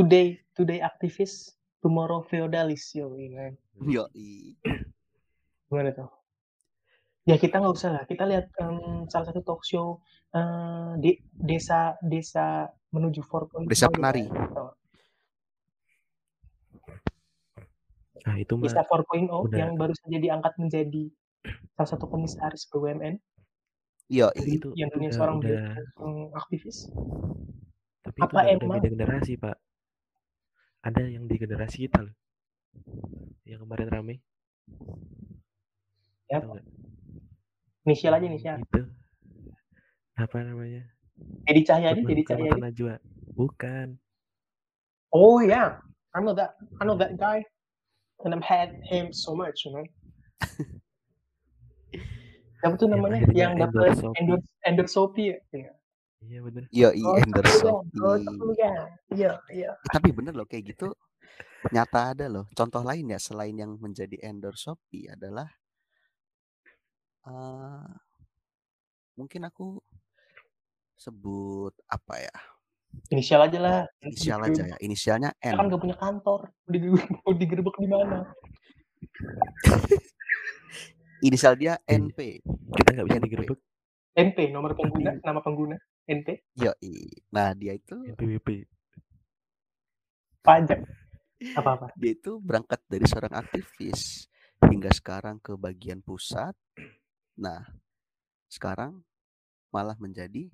today, 0.00 0.40
today 0.56 0.80
aktivis, 0.80 1.52
tomorrow 1.84 2.24
feodalis, 2.24 2.96
yoi. 2.96 3.28
man. 3.28 3.52
Yoi. 3.84 4.56
Gimana 5.68 5.92
tuh? 5.92 6.10
Ya 7.28 7.36
kita 7.36 7.60
nggak 7.60 7.76
usah 7.76 7.90
lah. 7.92 8.04
Kita 8.08 8.24
lihat 8.24 8.48
em, 8.56 9.04
salah 9.12 9.28
satu 9.28 9.44
talk 9.44 9.60
show 9.60 10.00
eh, 10.32 10.90
di 10.96 11.20
desa 11.36 12.00
desa 12.00 12.64
menuju 12.90 13.20
4.0 13.22 13.68
Desa 13.70 13.86
penari. 13.92 14.26
Nah, 18.20 18.36
itu 18.36 18.52
mah 18.56 18.64
Desa 18.68 18.82
4.0 18.82 19.28
udah 19.28 19.58
yang 19.58 19.76
baru 19.76 19.94
saja 19.96 20.18
diangkat 20.18 20.52
menjadi 20.58 21.04
salah 21.76 21.88
satu 21.88 22.04
komisaris 22.10 22.68
BUMN 22.68 23.16
tapi 24.10 24.58
itu 24.58 24.68
yang 24.74 24.90
itu 24.90 24.96
dunia 24.98 25.10
udah 25.10 25.16
seorang 25.16 25.36
udah 25.38 25.64
aktivis. 26.34 26.90
tapi 28.02 28.18
itu 28.18 28.26
Apa 28.26 28.40
udah 28.42 28.54
emang 28.58 28.78
beda 28.82 28.90
generasi, 28.90 29.32
Pak. 29.38 29.56
Ada 30.82 31.06
yang 31.06 31.30
di 31.30 31.36
generasi 31.38 31.86
kita 31.86 32.02
loh. 32.02 32.14
Yang 33.46 33.60
kemarin 33.62 33.88
rame, 33.92 34.14
ya 36.26 36.42
inisial 37.86 38.14
aja 38.14 38.26
inisial. 38.26 38.56
Itu 38.62 38.82
apa 40.18 40.36
namanya? 40.42 40.84
Dedi 41.46 41.62
Cahyadi, 41.66 42.00
Mata 42.02 42.22
Cahyadi. 42.22 42.60
Najwa. 42.60 42.94
Bukan. 43.34 43.98
Oh 45.10 45.42
ya, 45.42 45.82
I 46.14 46.18
know 46.22 46.34
that, 46.34 46.54
I 46.78 46.86
know 46.86 46.94
that 46.98 47.18
guy, 47.18 47.42
and 48.22 48.30
I've 48.30 48.46
had 48.46 48.78
him 48.86 49.10
so 49.10 49.34
much, 49.34 49.66
you 49.66 49.74
know. 49.74 49.86
Siapa 52.60 52.74
tuh 52.76 52.88
namanya? 52.92 53.24
akhirnya 53.24 53.40
Yang 53.40 53.52
dapat 53.56 53.72
endorse 53.72 54.04
endorse 54.20 54.48
endorse 54.68 54.92
Shopee 54.92 55.26
ya? 55.32 55.36
Iya. 55.56 55.72
Iya 56.20 56.38
bener. 56.44 56.62
Yoi 56.68 57.00
Oh, 57.00 57.16
endorse 57.16 57.54
Shopee 57.56 57.96
kan, 57.96 58.04
oh, 58.04 58.16
Shopee. 58.20 58.56
Kan. 58.60 58.88
Iya, 59.16 59.32
iya. 59.48 59.70
Eh, 59.72 59.90
tapi 59.90 60.08
bener 60.12 60.32
loh 60.36 60.44
kayak 60.44 60.76
gitu 60.76 60.92
nyata 61.72 62.12
ada 62.12 62.26
loh. 62.28 62.44
Contoh 62.52 62.84
lain 62.84 63.08
ya 63.08 63.18
selain 63.20 63.56
yang 63.56 63.80
menjadi 63.80 64.20
endorse 64.20 64.68
Shopee 64.68 65.08
adalah 65.08 65.48
eh 67.24 67.88
mungkin 69.16 69.48
aku 69.48 69.80
sebut 71.00 71.72
apa 71.88 72.20
ya? 72.20 72.36
Inisial 73.08 73.40
aja 73.48 73.58
lah. 73.62 73.78
Inisial 74.04 74.40
aja 74.44 74.62
ya. 74.68 74.76
Inisialnya 74.84 75.30
kan 75.40 75.64
N. 75.64 75.72
gak 75.72 75.80
punya 75.80 75.96
kantor. 75.96 76.52
Mau 77.24 77.32
digerebek 77.32 77.76
di 77.80 77.88
mana? 77.88 78.28
Inisial 81.20 81.54
dia 81.56 81.74
Iya. 81.84 82.00
NP. 82.00 82.40
Kita 82.76 82.88
nggak 82.94 83.06
bisa 83.08 83.20
digerebek 83.20 83.60
NP, 84.10 84.38
nomor 84.50 84.74
pengguna, 84.74 85.14
nama 85.22 85.40
pengguna. 85.40 85.76
NP, 86.04 86.42
Yoi. 86.58 87.06
Nah, 87.30 87.54
dia 87.54 87.78
itu 87.78 87.94
NPWP. 88.02 88.66
pajak. 90.42 90.82
Apa-apa. 91.56 91.88
dia 91.96 92.12
itu 92.12 92.36
berangkat 92.42 92.80
dari 92.84 93.06
seorang 93.08 93.32
aktivis 93.32 94.28
hingga 94.66 94.90
sekarang 94.92 95.40
ke 95.40 95.56
bagian 95.56 96.04
pusat. 96.04 96.52
Nah, 97.38 97.64
sekarang 98.50 99.00
malah 99.70 99.96
menjadi 99.96 100.50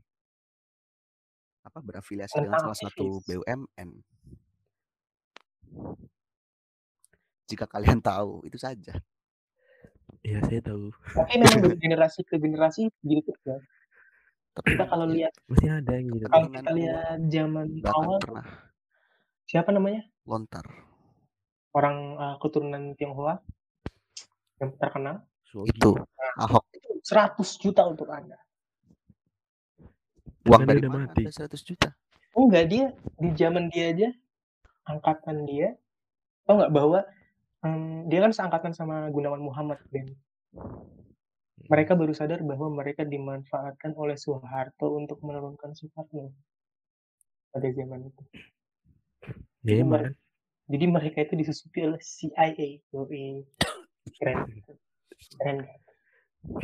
apa 1.65 1.83
berafiliasi 1.83 2.39
dengan 2.39 2.61
salah 2.63 2.79
satu. 2.79 3.19
BUMN. 3.27 3.91
Jika 7.47 7.67
kalian 7.67 7.99
tahu, 7.99 8.47
itu 8.47 8.59
saja. 8.59 8.95
Iya 10.27 10.43
saya 10.43 10.59
tahu. 10.61 10.91
Tapi 11.15 11.33
memang 11.39 11.59
dari 11.63 11.77
generasi 11.79 12.21
ke 12.27 12.35
generasi 12.37 12.91
gitu 13.07 13.31
ya. 13.47 13.63
Tapi 14.59 14.75
Kita 14.75 14.85
kalau 14.91 15.07
lihat, 15.07 15.31
Mesti 15.47 15.67
ada 15.71 15.93
yang 15.95 16.07
gitu. 16.11 16.27
kalau 16.27 16.49
kita 16.51 16.71
lihat 16.75 17.19
zaman 17.31 17.67
bahkan 17.79 17.95
awal, 17.95 18.19
pernah 18.19 18.47
siapa 19.47 19.71
namanya? 19.71 20.03
lontar. 20.27 20.67
Orang 21.71 22.19
uh, 22.19 22.35
keturunan 22.43 22.97
Tionghoa 22.99 23.39
yang 24.59 24.75
terkenal. 24.81 25.23
Itu 25.55 25.95
Nah, 25.95 26.33
Ahok. 26.43 26.65
itu 26.75 26.89
100 27.07 27.63
juta 27.63 27.87
untuk 27.87 28.11
Anda. 28.11 28.35
Uang 30.49 30.63
Kan 30.65 30.69
dari 30.69 30.81
udah 30.83 30.91
mana 30.91 31.07
mati. 31.07 31.23
ada 31.23 31.47
100 31.47 31.63
juta? 31.63 31.89
Enggak, 32.35 32.65
dia 32.67 32.85
di 33.17 33.29
zaman 33.39 33.71
dia 33.71 33.85
aja, 33.95 34.09
angkatan 34.85 35.47
dia, 35.47 35.79
tau 36.45 36.59
nggak 36.61 36.73
bahwa 36.75 37.01
em, 37.67 38.07
dia 38.07 38.23
kan 38.23 38.33
seangkatan 38.33 38.73
sama 38.73 39.11
Gunawan 39.11 39.43
Muhammad 39.43 39.83
dan 39.91 40.15
mereka 41.67 41.99
baru 41.99 42.15
sadar 42.15 42.47
bahwa 42.47 42.71
mereka 42.71 43.03
dimanfaatkan 43.03 43.99
oleh 43.99 44.15
Soeharto 44.15 44.95
untuk 44.95 45.19
menurunkan 45.27 45.75
Soekarno 45.75 46.31
pada 47.51 47.69
zaman 47.75 48.07
itu. 48.07 48.23
Jadi, 49.67 49.83
emang 49.83 49.91
mer- 49.91 50.05
kan. 50.07 50.15
jadi 50.71 50.85
mereka 50.87 51.19
itu 51.27 51.35
disusupi 51.35 51.83
oleh 51.83 51.99
CIA. 51.99 52.79
Yoi. 52.95 53.43
Keren. 54.15 54.63
Keren 55.43 55.59
kan? 55.67 55.81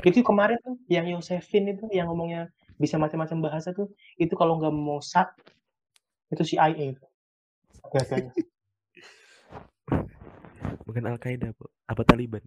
Itu 0.06 0.22
kemarin 0.22 0.62
tuh 0.62 0.78
yang 0.86 1.10
Yosefin 1.10 1.74
itu 1.74 1.90
yang 1.90 2.06
ngomongnya 2.06 2.46
bisa 2.78 2.94
macam-macam 3.02 3.50
bahasa 3.50 3.74
tuh 3.74 3.90
itu 4.14 4.30
kalau 4.38 4.62
nggak 4.62 4.70
Mossad 4.70 5.26
itu 6.30 6.54
CIA 6.54 6.94
itu 6.94 7.02
biasanya. 7.90 8.30
Bukan 10.86 11.04
Al 11.06 11.18
Qaeda, 11.20 11.52
Bu. 11.54 11.68
Apa 11.86 12.02
Taliban? 12.04 12.42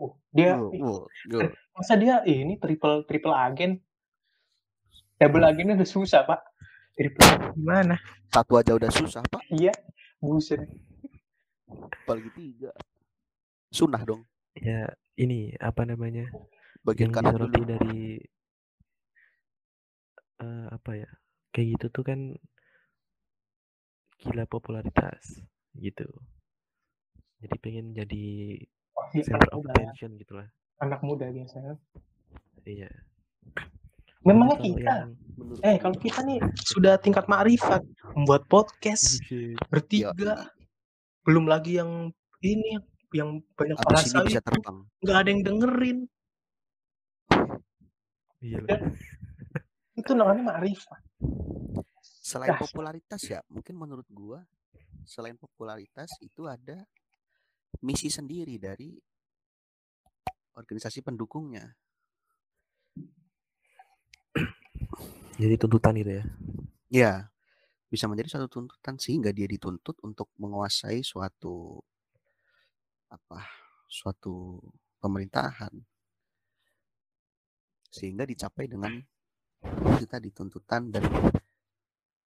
Oh, 0.00 0.16
dia 0.32 0.56
Wow, 0.56 0.72
wow, 0.72 0.98
wow. 1.04 1.50
masa 1.76 1.92
dia 2.00 2.24
eh, 2.24 2.40
ini 2.40 2.56
triple 2.56 3.04
triple 3.04 3.36
agen 3.36 3.76
double 5.20 5.44
agennya 5.44 5.76
udah 5.76 5.84
susah 5.84 6.24
pak 6.24 6.40
triple 6.96 7.52
gimana 7.52 8.00
Satu 8.32 8.56
aja 8.56 8.72
udah 8.72 8.88
susah, 8.88 9.20
Pak. 9.28 9.44
iya 9.52 9.76
buset 10.16 10.64
Apalagi 11.68 12.30
tiga. 12.34 12.70
Sunah 13.70 14.02
dong. 14.02 14.26
Ya 14.58 14.90
ini 15.14 15.54
apa 15.62 15.86
namanya? 15.86 16.26
Bagian 16.82 17.14
kanan 17.14 17.36
dulu. 17.38 17.62
dari 17.62 18.18
eh, 20.42 20.66
apa 20.72 20.90
ya? 20.98 21.06
Kayak 21.54 21.66
gitu 21.78 21.86
tuh 21.94 22.04
kan 22.06 22.20
gila 24.18 24.44
popularitas 24.50 25.38
gitu. 25.78 26.06
Jadi 27.40 27.56
pengen 27.58 27.86
jadi 27.90 28.24
iya, 29.10 29.22
center 29.24 29.40
anak 29.40 29.50
of 29.50 29.58
muda 29.58 29.72
attention 29.74 30.10
gitu 30.16 30.32
lah. 30.34 30.48
anak 30.78 31.00
muda 31.00 31.26
biasanya 31.28 31.74
Iya. 32.62 32.88
memangnya 34.20 34.56
kalau 34.56 34.68
kita 34.70 34.84
yang 34.92 35.10
eh 35.62 35.76
kalau 35.76 35.96
kita 35.96 36.20
nih 36.22 36.38
sudah 36.62 36.94
tingkat 36.96 37.24
makrifat 37.26 37.80
membuat 38.12 38.44
podcast 38.46 39.20
bertiga 39.66 40.52
belum 41.22 41.44
lagi 41.44 41.76
yang 41.76 42.12
ini 42.40 42.76
yang- 42.76 42.88
yang 43.10 43.30
banyak 43.54 43.76
bahasa 43.82 44.20
bisa 44.22 44.38
itu 44.38 44.44
terbang. 44.46 44.78
nggak 45.00 45.16
ada 45.16 45.28
yang 45.28 45.42
dengerin 45.42 45.98
Iya 48.40 48.56
Ya. 48.56 48.60
loh. 48.60 48.80
itu 49.94 50.12
namanya 50.12 50.42
makrifat 50.46 51.00
Selain 52.00 52.54
popularitas 52.56 53.20
ya, 53.22 53.42
mungkin 53.48 53.74
menurut 53.74 54.06
gua 54.08 54.46
selain 55.02 55.34
popularitas 55.34 56.08
itu 56.20 56.46
ada 56.46 56.86
misi 57.82 58.10
sendiri 58.10 58.58
dari 58.58 58.98
organisasi 60.58 61.00
pendukungnya. 61.00 61.64
Jadi 65.40 65.54
tuntutan 65.56 65.96
gitu 65.96 66.12
ya. 66.20 66.24
Ya, 66.90 67.12
bisa 67.88 68.04
menjadi 68.10 68.36
suatu 68.36 68.60
tuntutan 68.60 69.00
sehingga 69.00 69.32
dia 69.32 69.48
dituntut 69.48 69.96
untuk 70.04 70.28
menguasai 70.36 71.00
suatu 71.00 71.80
apa? 73.08 73.40
suatu 73.90 74.62
pemerintahan. 75.02 75.74
Sehingga 77.90 78.22
dicapai 78.22 78.70
dengan 78.70 78.94
itu 79.98 80.06
tadi 80.06 80.30
tuntutan 80.30 80.94
dan 80.94 81.02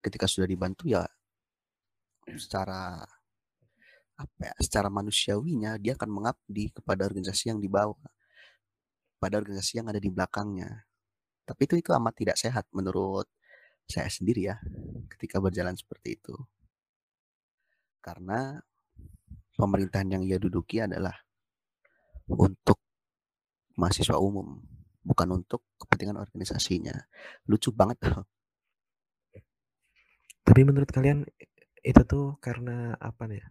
ketika 0.04 0.28
sudah 0.28 0.44
dibantu 0.44 0.92
ya 0.92 1.02
secara 2.36 3.00
apa 4.14 4.40
ya 4.50 4.54
secara 4.62 4.86
manusiawinya 4.90 5.74
dia 5.82 5.98
akan 5.98 6.10
mengabdi 6.10 6.70
kepada 6.70 7.02
organisasi 7.06 7.50
yang 7.50 7.58
dibawa 7.58 7.98
pada 9.24 9.40
organisasi 9.40 9.80
yang 9.80 9.88
ada 9.88 9.96
di 9.96 10.12
belakangnya. 10.12 10.84
Tapi 11.48 11.60
itu 11.64 11.80
itu 11.80 11.90
amat 11.96 12.12
tidak 12.12 12.36
sehat 12.36 12.68
menurut 12.76 13.24
saya 13.88 14.12
sendiri 14.12 14.52
ya 14.52 14.60
ketika 15.16 15.40
berjalan 15.40 15.72
seperti 15.72 16.20
itu. 16.20 16.36
Karena 18.04 18.60
pemerintahan 19.56 20.20
yang 20.20 20.22
ia 20.28 20.36
duduki 20.36 20.84
adalah 20.84 21.16
untuk 22.28 22.84
mahasiswa 23.80 24.20
umum 24.20 24.60
bukan 25.00 25.28
untuk 25.40 25.64
kepentingan 25.80 26.20
organisasinya. 26.20 26.92
Lucu 27.48 27.72
banget. 27.72 27.96
Tapi 30.44 30.60
menurut 30.68 30.92
kalian 30.92 31.24
itu 31.80 32.02
tuh 32.04 32.36
karena 32.44 32.92
apa 33.00 33.24
nih? 33.24 33.40
ya, 33.40 33.48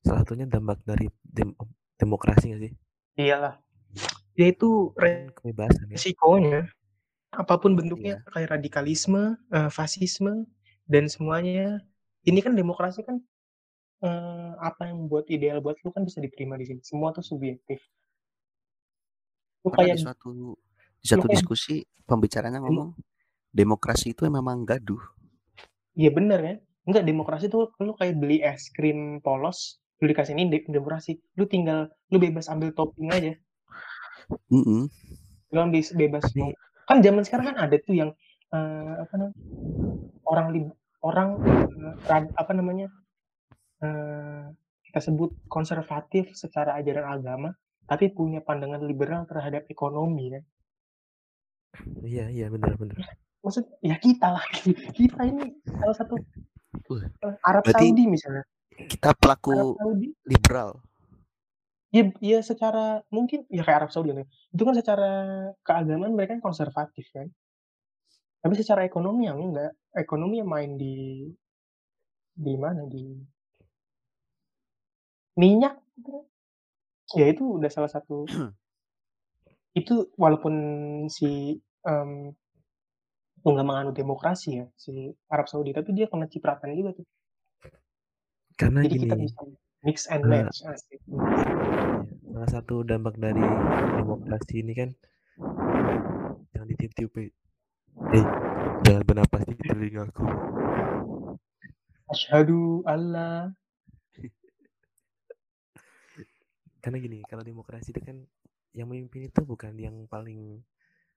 Salah 0.00 0.24
satunya 0.24 0.46
dampak 0.46 0.80
dari 0.82 1.06
dem- 1.22 1.56
demokrasi 1.94 2.50
nggak 2.50 2.62
sih? 2.64 2.72
Iyalah. 3.18 3.60
Ya 4.34 4.46
itu 4.48 4.94
kebebasan 5.36 5.92
ya. 5.92 5.96
resikonya. 5.98 6.60
Apa 7.30 7.60
pun 7.60 7.76
bentuknya 7.76 8.18
Iya. 8.18 8.30
kayak 8.32 8.48
radikalisme, 8.50 9.36
eh, 9.52 9.68
fasisme 9.68 10.48
dan 10.88 11.04
semuanya. 11.06 11.78
Ini 12.22 12.40
kan 12.40 12.54
demokrasi 12.54 13.04
kan 13.04 13.20
eh, 14.00 14.52
apa 14.56 14.88
yang 14.88 15.12
buat 15.12 15.28
ideal 15.28 15.60
buat 15.60 15.76
lu 15.84 15.92
kan 15.92 16.08
bisa 16.08 16.24
diterima 16.24 16.56
di 16.56 16.64
sini. 16.64 16.80
Semua 16.80 17.12
tuh 17.12 17.20
subjektif. 17.20 17.84
Lu 19.60 19.68
kayak 19.68 20.00
di 20.00 20.00
suatu 20.00 20.56
di 20.96 21.04
satu 21.04 21.28
kayak- 21.28 21.36
diskusi 21.36 21.84
pembicaranya 22.08 22.64
ngomong 22.64 22.96
demokrasi 23.52 24.16
itu 24.16 24.24
memang 24.24 24.64
gaduh 24.64 25.00
Iya 25.92 26.10
bener 26.10 26.38
kan? 26.40 26.56
Enggak 26.88 27.04
demokrasi 27.04 27.52
tuh 27.52 27.68
lu 27.76 27.92
kayak 27.92 28.16
beli 28.16 28.40
es 28.40 28.72
krim 28.72 29.20
polos, 29.20 29.76
lu 30.00 30.08
dikasih 30.08 30.32
ini 30.32 30.48
de- 30.48 30.66
demokrasi. 30.66 31.20
Lu 31.36 31.44
tinggal 31.44 31.92
lu 32.08 32.16
bebas 32.16 32.48
ambil 32.48 32.72
topping 32.72 33.12
aja. 33.12 33.36
Mm-mm. 34.48 34.88
Lu 35.52 35.58
ambil 35.60 35.84
bebas 35.94 36.24
mau. 36.34 36.50
Kan 36.88 37.04
zaman 37.04 37.22
sekarang 37.22 37.52
kan 37.52 37.58
ada 37.60 37.76
tuh 37.78 37.94
yang 37.94 38.10
eh, 38.50 38.94
apa 38.98 39.14
namanya? 39.14 39.36
Orang 40.24 40.46
orang 41.00 41.28
rad- 42.04 42.34
apa 42.34 42.52
namanya? 42.52 42.88
eh, 43.80 44.44
kita 44.84 45.00
sebut 45.00 45.32
konservatif 45.46 46.34
secara 46.34 46.74
ajaran 46.76 47.06
agama, 47.06 47.54
tapi 47.86 48.10
punya 48.10 48.42
pandangan 48.42 48.82
liberal 48.82 49.22
terhadap 49.24 49.64
ekonomi 49.68 50.34
kan. 50.34 50.44
iya 52.02 52.26
iya 52.26 52.50
benar 52.50 52.74
benar. 52.74 52.98
Maksud 53.40 53.64
ya 53.80 53.96
kita 53.96 54.34
lah 54.34 54.44
kita 54.98 55.20
ini 55.24 55.54
salah 55.64 55.96
satu 55.96 56.18
eh, 56.92 57.34
Arab 57.40 57.62
berarti- 57.64 57.88
Saudi 57.88 58.04
misalnya. 58.04 58.44
Kita 58.88 59.12
pelaku 59.18 59.76
liberal 60.24 60.80
Ya, 61.90 62.06
ya 62.22 62.38
secara 62.38 63.02
mungkin 63.10 63.50
ya 63.50 63.66
kayak 63.66 63.78
Arab 63.82 63.90
Saudi 63.90 64.14
gitu. 64.14 64.22
Itu 64.54 64.62
kan 64.62 64.78
secara 64.78 65.10
keagamaan 65.66 66.14
mereka 66.14 66.38
kan 66.38 66.42
konservatif 66.42 67.10
kan. 67.10 67.26
Tapi 68.40 68.54
secara 68.54 68.86
ekonomi 68.86 69.26
yang 69.26 69.42
enggak. 69.42 69.74
Ekonomi 69.90 70.38
yang 70.38 70.46
main 70.46 70.78
di 70.78 71.26
di 72.30 72.54
mana 72.54 72.86
di 72.86 73.18
minyak 75.34 75.82
gitu 75.98 76.10
kan. 76.14 76.24
Ya 77.18 77.26
itu 77.26 77.42
udah 77.58 77.70
salah 77.74 77.90
satu 77.90 78.22
itu 79.80 80.14
walaupun 80.14 80.54
si 81.10 81.58
itu 83.40 83.48
nggak 83.50 83.66
menganut 83.66 83.96
demokrasi 83.98 84.62
ya 84.62 84.66
si 84.76 85.10
Arab 85.32 85.48
Saudi 85.50 85.72
tapi 85.72 85.90
dia 85.90 86.06
kena 86.06 86.30
cipratan 86.30 86.70
juga 86.78 87.02
tuh. 87.02 87.06
Karena 88.60 88.80
Jadi 88.84 88.94
kita 89.00 89.14
gini, 89.16 89.24
bisa 89.24 89.40
mix 89.84 89.96
and 90.12 90.24
eh, 90.28 90.44
match 90.44 90.60
asik. 90.68 91.00
iya, 91.08 91.48
salah 92.32 92.50
satu 92.52 92.74
dampak 92.84 93.16
dari 93.16 93.40
demokrasi 94.00 94.54
ini 94.62 94.72
kan 94.76 94.90
jangan 96.52 96.68
ditiup-tiup. 96.68 97.12
eh. 97.24 97.30
Eh, 98.16 98.24
jangan 98.84 99.02
bernapas 99.08 99.42
di 99.48 99.54
telingaku. 99.56 100.24
Asyhadu 102.12 102.84
Allah. 102.84 103.54
Karena 106.80 106.96
gini, 107.00 107.18
kalau 107.28 107.44
demokrasi 107.44 107.92
itu 107.92 108.00
kan 108.00 108.16
yang 108.72 108.88
memimpin 108.88 109.28
itu 109.28 109.40
bukan 109.44 109.72
yang 109.76 109.96
paling 110.08 110.64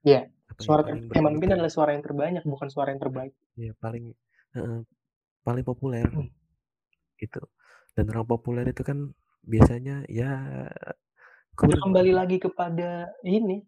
Iya, 0.08 0.22
ya, 0.28 0.54
Suara 0.64 0.82
paling 0.88 1.04
yang 1.16 1.24
memimpin 1.28 1.50
adalah 1.56 1.72
suara 1.72 1.92
yang 1.96 2.04
terbanyak 2.08 2.44
bukan 2.44 2.68
suara 2.74 2.90
yang 2.92 3.02
terbaik. 3.04 3.32
ya 3.58 3.72
paling 3.82 4.06
heeh, 4.58 4.80
paling 5.46 5.66
populer 5.66 6.06
Hmm. 6.10 6.30
Gitu. 7.20 7.42
Dan 7.94 8.10
orang 8.10 8.26
populer 8.26 8.66
itu 8.70 8.82
kan 8.82 9.14
biasanya 9.44 10.08
ya 10.08 10.32
kurang 11.54 11.92
kembali 11.92 12.12
lagi 12.16 12.38
kepada 12.42 13.12
ini 13.22 13.62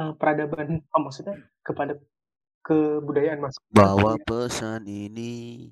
eh, 0.00 0.12
peradaban 0.16 0.80
oh, 0.94 1.00
maksudnya 1.02 1.36
kepada 1.60 1.98
kebudayaan 2.64 3.42
mas 3.42 3.56
bawa 3.72 4.16
pesan 4.24 4.88
ini. 4.88 5.68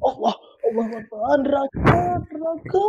Allah 0.00 0.36
Allah 0.64 0.86
Allah 1.12 1.36
neraka 1.42 1.98
neraka. 2.32 2.86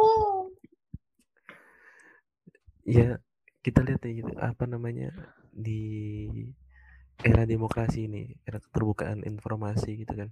Ya 2.88 3.20
kita 3.66 3.84
lihat 3.84 4.00
ya 4.08 4.12
gitu 4.24 4.32
apa 4.40 4.64
namanya 4.64 5.12
di 5.52 6.24
era 7.20 7.44
demokrasi 7.44 8.08
ini 8.08 8.32
era 8.48 8.64
keterbukaan 8.64 9.26
informasi 9.28 10.06
gitu 10.06 10.14
kan. 10.14 10.30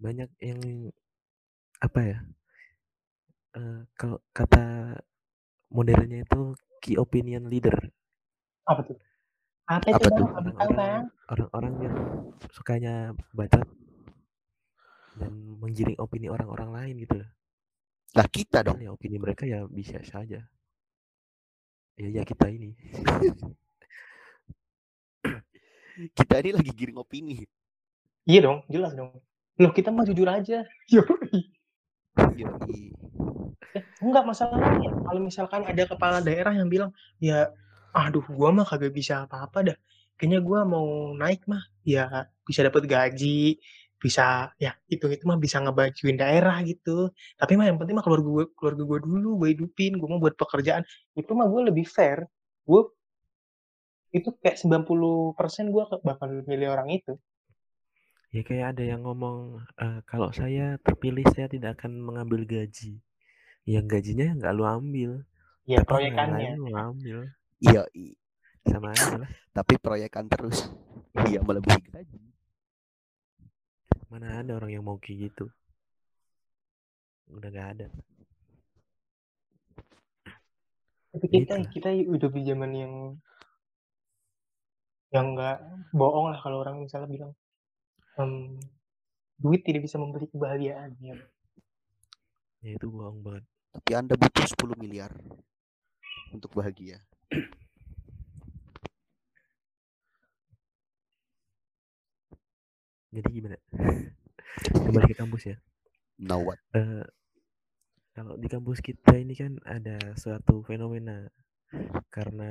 Banyak 0.00 0.30
yang 0.40 0.60
apa 1.80 2.00
ya 2.04 2.18
eh, 3.56 3.80
kalau 3.96 4.20
kata 4.36 4.92
modernnya 5.70 6.26
itu 6.26 6.54
key 6.82 6.98
opinion 6.98 7.46
leader. 7.46 7.78
Apa 8.66 8.82
tuh? 8.84 8.98
Apa 9.70 9.86
itu 9.86 10.02
Apa 10.02 10.50
tahu 10.50 10.74
orang-orang 11.30 11.74
yang 11.86 11.96
sukanya 12.50 13.14
baca 13.30 13.62
dan 15.14 15.32
menggiring 15.62 15.94
opini 16.00 16.26
orang-orang 16.26 16.70
lain 16.74 16.94
gitu 17.06 17.22
loh. 17.22 17.30
lah 18.18 18.26
kita 18.26 18.66
dong. 18.66 18.82
Ya 18.82 18.90
opini 18.90 19.22
mereka 19.22 19.46
ya 19.46 19.62
bisa 19.70 20.02
saja. 20.02 20.42
Ya 21.94 22.08
ya 22.10 22.22
kita 22.26 22.50
ini. 22.50 22.74
kita 26.18 26.34
ini 26.42 26.50
lagi 26.58 26.70
giring 26.74 26.98
opini. 26.98 27.46
Iya 28.26 28.40
dong 28.42 28.58
jelas 28.66 28.98
dong. 28.98 29.14
Loh 29.62 29.70
kita 29.70 29.94
mah 29.94 30.02
jujur 30.02 30.26
aja. 30.26 30.66
Yoi. 30.90 31.59
Yoi. 32.28 32.96
Enggak 34.04 34.24
masalahnya 34.30 34.88
kalau 35.04 35.20
misalkan 35.28 35.62
ada 35.70 35.82
kepala 35.88 36.18
daerah 36.24 36.52
yang 36.56 36.68
bilang 36.72 36.90
ya 37.20 37.48
aduh 37.96 38.24
gua 38.36 38.48
mah 38.56 38.66
kagak 38.68 38.92
bisa 38.98 39.24
apa-apa 39.26 39.58
dah. 39.72 39.76
Kayaknya 40.16 40.38
gua 40.48 40.60
mau 40.68 40.86
naik 41.16 41.40
mah 41.50 41.62
ya 41.84 42.28
bisa 42.48 42.60
dapat 42.66 42.84
gaji 42.88 43.56
bisa 44.00 44.48
ya 44.56 44.72
itu 44.88 45.04
itu 45.12 45.24
mah 45.28 45.36
bisa 45.44 45.56
ngebajuin 45.64 46.16
daerah 46.22 46.56
gitu. 46.64 47.12
Tapi 47.40 47.52
mah 47.58 47.66
yang 47.68 47.76
penting 47.80 47.94
mah 47.98 48.04
keluarga 48.06 48.28
gua 48.36 48.44
keluarga 48.58 48.82
gua 48.88 48.98
dulu 49.06 49.28
gue 49.44 49.48
hidupin 49.56 49.90
gua 50.00 50.08
mau 50.16 50.20
buat 50.24 50.36
pekerjaan. 50.40 50.82
Itu 51.18 51.30
mah 51.38 51.46
gue 51.52 51.60
lebih 51.72 51.84
fair. 51.88 52.24
Gue 52.68 52.80
itu 54.16 54.28
kayak 54.42 54.56
90% 54.62 55.64
gua 55.74 55.84
ke- 55.90 56.02
bakal 56.08 56.28
milih 56.50 56.68
orang 56.74 56.88
itu 56.98 57.12
Ya 58.30 58.42
kayak 58.46 58.78
ada 58.78 58.82
yang 58.86 59.02
ngomong 59.02 59.58
"Eh, 59.74 59.98
kalau 60.06 60.30
saya 60.30 60.78
terpilih 60.86 61.26
saya 61.34 61.50
tidak 61.50 61.82
akan 61.82 61.98
mengambil 61.98 62.46
gaji. 62.46 63.02
Yang 63.66 63.84
gajinya 63.90 64.26
nggak 64.38 64.52
lu 64.54 64.64
ambil, 64.66 65.10
ya 65.66 65.82
tapi 65.82 66.10
proyekannya 66.10 66.50
lu 66.58 66.70
ambil. 66.74 67.18
iya 67.60 67.82
Sama 68.64 68.92
aja 68.94 69.16
lah. 69.26 69.30
tapi 69.56 69.74
proyekan 69.80 70.28
terus 70.30 70.70
iya 71.26 71.40
melebihi 71.42 71.80
gaji 71.90 72.18
Mana 74.10 74.42
ada 74.42 74.52
orang 74.58 74.70
yang 74.74 74.84
mau 74.86 74.98
kayak 74.98 75.30
gitu. 75.30 75.46
Udah 77.30 77.50
gak 77.50 77.68
ada. 77.78 77.86
tapi 81.10 81.26
kita 81.26 81.54
Gitu 81.58 81.70
kita 81.74 81.88
udah 82.06 82.28
di 82.30 82.42
zaman 82.46 82.70
yang 82.70 82.92
yang 85.10 85.34
nggak 85.34 85.58
bohong 85.90 86.30
lah 86.30 86.38
kalau 86.38 86.62
orang 86.62 86.78
misalnya 86.78 87.10
bilang 87.10 87.32
"Em, 88.20 88.60
duit 89.40 89.64
tidak 89.64 89.88
bisa 89.88 89.96
membeli 89.96 90.28
kebahagiaan 90.28 90.92
ya 91.00 91.16
Ya 92.60 92.76
itu 92.76 92.92
bohong 92.92 93.24
banget. 93.24 93.44
tapi 93.72 93.90
anda 93.96 94.14
butuh 94.20 94.44
10 94.44 94.76
miliar 94.76 95.08
untuk 96.34 96.52
bahagia 96.52 97.00
Jadi 103.10 103.28
gimana? 103.32 103.58
Kembali 104.86 105.06
ke 105.10 105.16
kampus 105.18 105.42
ya. 105.50 105.56
now 106.20 106.38
what 106.38 106.60
Eh, 106.76 107.02
kalau 108.12 108.36
di 108.36 108.46
kampus 108.50 108.84
kita 108.84 109.16
ini 109.16 109.32
kan 109.32 109.56
ada 109.64 109.96
suatu 110.20 110.60
fenomena 110.66 111.24
karena 112.12 112.50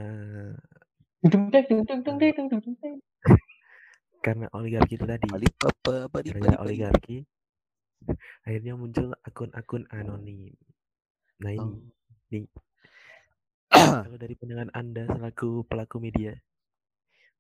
karena 4.20 4.46
oligarki 4.52 4.96
itu 5.00 5.06
tadi. 5.08 5.28
Alibaba, 5.32 6.08
badi. 6.12 6.30
oligarki 6.60 7.18
akhirnya 8.48 8.74
muncul 8.80 9.12
akun-akun 9.28 9.84
anonim. 9.92 10.56
Nah 11.44 11.52
ini 11.52 11.60
Oh. 11.60 11.76
nih. 12.32 12.46
Kalau 14.06 14.18
dari 14.18 14.34
pandangan 14.34 14.72
anda 14.74 15.04
selaku 15.08 15.64
pelaku 15.68 16.02
media 16.02 16.34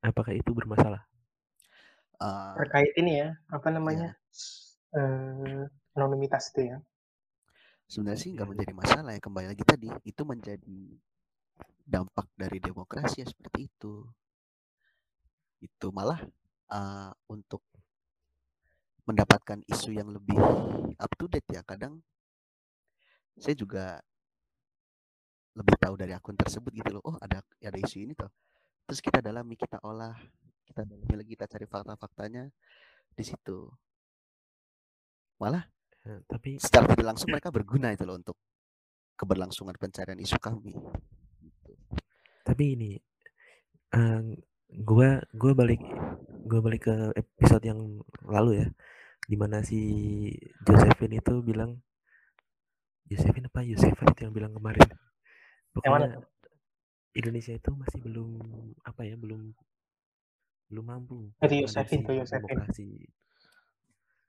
apakah 0.04 0.32
itu 0.36 0.52
bermasalah? 0.56 1.04
Ah, 2.20 2.52
terkait 2.60 2.92
ini 3.00 3.24
ya 3.24 3.30
apa 3.48 3.72
namanya 3.72 4.12
eh 4.92 5.64
anonimitas 5.96 6.52
itu 6.52 6.76
ya. 6.76 6.78
Sebenarnya 7.88 8.20
sih 8.22 8.32
nggak 8.36 8.50
menjadi 8.50 8.74
masalah 8.76 9.12
ya 9.16 9.22
kembali 9.24 9.48
lagi 9.50 9.64
tadi 9.66 9.90
itu 10.06 10.22
menjadi 10.28 10.80
dampak 11.88 12.28
dari 12.38 12.62
demokrasi 12.62 13.24
ya 13.24 13.28
seperti 13.28 13.72
itu. 13.72 14.06
Itu 15.64 15.90
malah 15.96 16.22
ah, 16.70 17.12
untuk 17.30 17.62
mendapatkan 19.06 19.66
isu 19.66 19.98
yang 19.98 20.10
lebih 20.14 20.38
up 20.98 21.12
to 21.18 21.26
date 21.26 21.50
ya. 21.50 21.62
Kadang 21.66 22.02
saya 23.40 23.56
juga 23.58 23.98
lebih 25.58 25.76
tahu 25.82 25.98
dari 25.98 26.14
akun 26.14 26.38
tersebut 26.38 26.72
gitu 26.74 27.00
loh. 27.00 27.04
Oh 27.06 27.18
ada 27.22 27.42
ada 27.42 27.78
isu 27.78 28.06
ini 28.06 28.14
tuh 28.14 28.30
terus 28.90 29.06
kita 29.06 29.22
dalami 29.22 29.54
kita 29.54 29.78
olah 29.86 30.18
kita 30.66 30.82
dalami 30.82 31.14
lagi 31.14 31.38
kita 31.38 31.46
cari 31.46 31.66
fakta-faktanya 31.70 32.50
di 33.14 33.24
situ. 33.26 33.70
Malah 35.40 35.66
Eh, 36.08 36.22
tapi 36.24 36.56
secara 36.56 36.88
tidak 36.96 37.06
langsung 37.12 37.28
mereka 37.28 37.52
berguna 37.52 37.92
itu 37.92 38.08
loh 38.08 38.16
untuk 38.16 38.40
keberlangsungan 39.20 39.76
pencarian 39.76 40.18
isu 40.18 40.40
kami. 40.40 40.74
Gitu. 41.40 41.72
tapi 42.44 42.64
ini 42.76 42.92
eh, 43.94 44.24
gua 44.74 45.22
gua 45.34 45.52
balik 45.58 45.82
gua 46.46 46.60
balik 46.62 46.90
ke 46.90 46.96
episode 47.18 47.66
yang 47.66 48.02
lalu 48.26 48.66
ya 48.66 48.68
di 49.30 49.36
mana 49.38 49.62
si 49.62 49.80
Josephine 50.66 51.22
itu 51.22 51.42
bilang 51.46 51.78
Josephine 53.10 53.50
apa? 53.50 53.66
Yosefat 53.66 54.14
itu 54.14 54.22
yang 54.30 54.34
bilang 54.38 54.54
kemarin? 54.54 54.86
Yang 54.86 55.90
mana 55.90 56.06
pokoknya 56.06 56.10
Indonesia 57.18 57.54
itu 57.58 57.70
masih 57.74 58.00
belum 58.06 58.30
apa 58.86 59.02
ya 59.02 59.18
belum 59.18 59.50
belum 60.70 60.86
mampu 60.86 61.34
mengadopsi 61.42 61.66
Yosefin 61.66 62.00
tuh, 62.06 62.14
Yosefin. 62.22 62.46
demokrasi. 62.46 62.90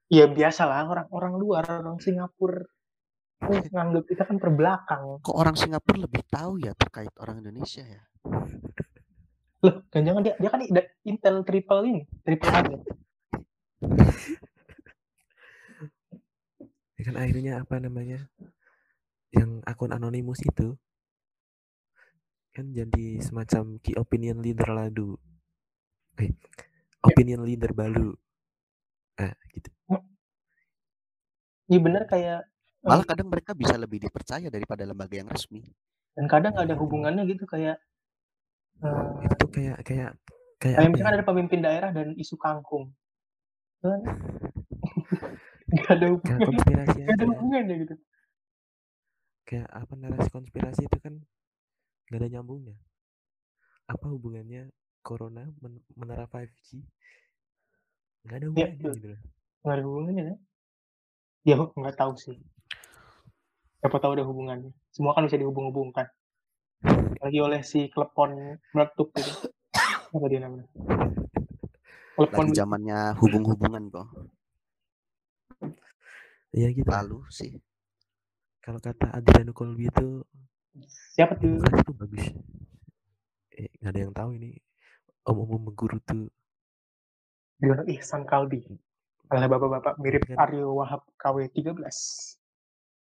Ya 0.09 0.25
biasalah 0.27 0.89
orang-orang 0.89 1.37
luar 1.37 1.65
orang 1.69 2.01
Singapura. 2.01 2.65
Tuh 3.41 3.57
nganggap 3.57 4.05
kita 4.05 4.23
kan 4.29 4.37
terbelakang 4.37 5.17
kok 5.25 5.33
orang 5.33 5.57
Singapura 5.57 6.05
lebih 6.05 6.29
tahu 6.29 6.61
ya 6.61 6.77
terkait 6.77 7.09
orang 7.17 7.41
Indonesia 7.41 7.81
ya 7.81 8.05
loh 9.61 9.77
jangan 9.93 10.23
dia 10.25 10.35
dia 10.41 10.51
kan 10.51 10.61
Intel 11.05 11.37
triple 11.45 11.83
ini 11.89 12.01
triple 12.25 12.51
A 12.51 12.61
ya 12.65 12.79
ya 17.01 17.03
kan 17.09 17.17
akhirnya 17.17 17.53
apa 17.65 17.81
namanya 17.81 18.29
yang 19.33 19.65
akun 19.65 19.95
anonimus 19.95 20.43
itu 20.45 20.77
kan 22.51 22.67
jadi 22.75 23.23
semacam 23.23 23.79
key 23.81 23.95
opinion 23.95 24.43
leader 24.43 24.69
ladu 24.75 25.17
eh 26.21 26.35
opinion 27.05 27.41
leader 27.45 27.73
baru. 27.73 28.13
Ah 29.17 29.33
gitu. 29.53 29.69
Iya 31.71 31.79
bener 31.81 32.03
kayak 32.05 32.45
malah 32.83 33.05
kadang 33.05 33.29
mereka 33.29 33.53
bisa 33.53 33.77
lebih 33.77 34.01
dipercaya 34.03 34.49
daripada 34.49 34.83
lembaga 34.89 35.15
yang 35.21 35.29
resmi. 35.29 35.63
dan 36.19 36.27
kadang 36.27 36.53
nggak 36.59 36.67
ada 36.67 36.77
hubungannya 36.77 37.23
gitu 37.29 37.47
kayak 37.47 37.79
eh, 38.81 39.07
itu 39.29 39.47
kayak 39.53 39.79
kayak 39.85 40.11
kayak 40.61 40.77
kayak 40.77 40.77
apa 40.77 40.93
misalkan 40.93 41.13
ya? 41.13 41.17
ada 41.21 41.27
pemimpin 41.29 41.61
daerah 41.61 41.91
dan 41.93 42.09
isu 42.17 42.37
kangkung. 42.37 42.93
Kan? 43.81 44.01
Nggak 45.71 45.93
ada 45.95 46.07
kayak 46.19 46.39
hubungannya 46.43 46.45
konspirasi 46.51 46.99
nggak 46.99 47.15
ada 47.15 47.23
aja 47.23 47.31
hubungannya 47.31 47.75
gitu. 47.87 47.95
Kayak 49.47 49.69
apa 49.71 49.93
narasi 49.95 50.31
konspirasi 50.35 50.83
itu 50.91 50.99
kan 50.99 51.15
nggak 52.11 52.19
ada 52.19 52.29
nyambungnya. 52.35 52.77
Apa 53.87 54.07
hubungannya 54.11 54.75
corona 55.07 55.47
men- 55.63 55.87
menara 55.95 56.27
5G 56.27 56.83
nggak 58.27 58.37
ada 58.37 58.47
hubungannya 58.51 58.77
betul. 58.83 58.95
gitu 58.99 59.07
loh. 59.15 59.21
Nggak 59.63 59.75
ada 59.79 59.85
hubungannya 59.87 60.23
kan? 60.27 60.39
Ya 61.47 61.55
nggak 61.57 61.97
tahu 61.97 62.13
sih. 62.19 62.37
Siapa 63.81 63.97
tahu 64.03 64.13
ada 64.19 64.27
hubungannya. 64.27 64.75
Semua 64.91 65.15
kan 65.15 65.25
bisa 65.25 65.39
dihubung-hubungkan 65.39 66.11
lagi 67.21 67.39
oleh 67.39 67.61
si 67.61 67.93
klepon 67.93 68.57
meletup 68.73 69.13
gitu 69.17 69.53
apa 70.11 70.27
dia 70.27 70.41
namanya? 70.43 70.67
Klepon 72.17 72.47
lagi 72.51 72.59
zamannya 72.59 72.99
hubung-hubungan 73.21 73.93
kok 73.93 74.09
Iya 76.51 76.75
gitu. 76.75 76.91
Lalu 76.91 77.23
sih. 77.31 77.55
Kalau 78.59 78.83
kata 78.83 79.15
Adriano 79.15 79.55
Colby 79.55 79.87
itu 79.87 80.27
siapa 81.15 81.39
tuh? 81.39 81.63
Itu 81.63 81.95
bagus. 81.95 82.27
Eh 83.55 83.71
nggak 83.79 83.91
ada 83.95 84.01
yang 84.03 84.11
tahu 84.11 84.31
ini. 84.35 84.59
Om-om 85.31 85.71
guru 85.71 86.03
tuh. 86.03 86.27
Diono 87.55 87.87
Ihsan 87.87 88.27
Kalbi. 88.27 88.67
Adalah 89.31 89.47
bapak-bapak 89.47 89.95
mirip 90.03 90.27
Aryo 90.35 90.75
Wahab 90.75 91.07
KW 91.15 91.47
13 91.55 91.79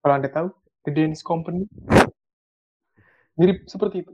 kalau 0.07 0.23
anda 0.23 0.31
tahu 0.31 0.47
The 0.87 0.91
Danish 0.95 1.19
Company 1.19 1.67
mirip 3.37 3.57
seperti 3.69 4.03
itu. 4.03 4.13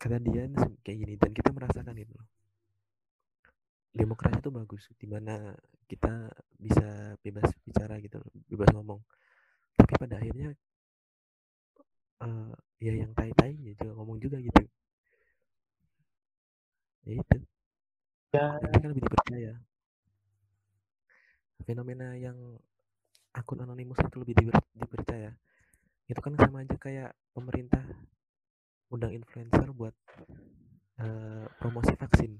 Kata 0.00 0.18
dia 0.18 0.44
kayak 0.82 0.98
gini 0.98 1.14
dan 1.14 1.30
kita 1.30 1.50
merasakan 1.54 1.94
itu 1.94 2.12
loh. 2.18 2.26
demokrasi 3.92 4.40
itu 4.40 4.50
bagus 4.50 4.82
di 4.96 5.04
mana 5.04 5.52
kita 5.84 6.32
bisa 6.56 7.12
bebas 7.20 7.52
bicara 7.60 8.00
gitu 8.00 8.18
bebas 8.48 8.72
ngomong. 8.72 9.00
Tapi 9.76 9.92
pada 10.00 10.16
akhirnya 10.16 10.56
eh 12.24 12.52
ya 12.80 12.92
yang 13.02 13.12
tai-tai 13.12 13.52
ya 13.60 13.72
juga 13.76 13.92
ngomong 14.00 14.16
juga 14.16 14.40
gitu. 14.40 14.64
Ya 17.04 17.12
itu. 17.20 17.36
Ya. 18.32 18.56
Dan 18.56 18.68
mereka 18.72 18.86
lebih 18.88 19.04
dipercaya. 19.04 19.52
Fenomena 21.62 22.08
yang 22.16 22.38
akun 23.36 23.60
anonimus 23.62 24.00
itu 24.02 24.16
lebih 24.24 24.34
diper- 24.40 24.72
dipercaya 24.74 25.30
itu 26.12 26.20
kan 26.26 26.34
sama 26.42 26.58
aja 26.64 26.76
kayak 26.84 27.10
pemerintah 27.34 27.82
undang 28.94 29.12
influencer 29.18 29.68
buat 29.74 29.94
eh, 31.04 31.44
promosi 31.60 31.92
vaksin 31.96 32.32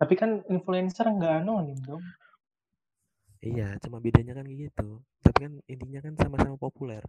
tapi 0.00 0.14
kan 0.20 0.30
influencer 0.54 1.06
nggak 1.16 1.32
anonim 1.42 1.78
dong 1.88 2.04
Iya, 3.50 3.66
cuma 3.82 3.98
bedanya 4.04 4.32
kan 4.38 4.46
gitu. 4.62 4.88
Tapi 5.24 5.38
kan 5.44 5.52
intinya 5.72 6.00
kan 6.06 6.14
sama-sama 6.20 6.56
populer. 6.64 7.02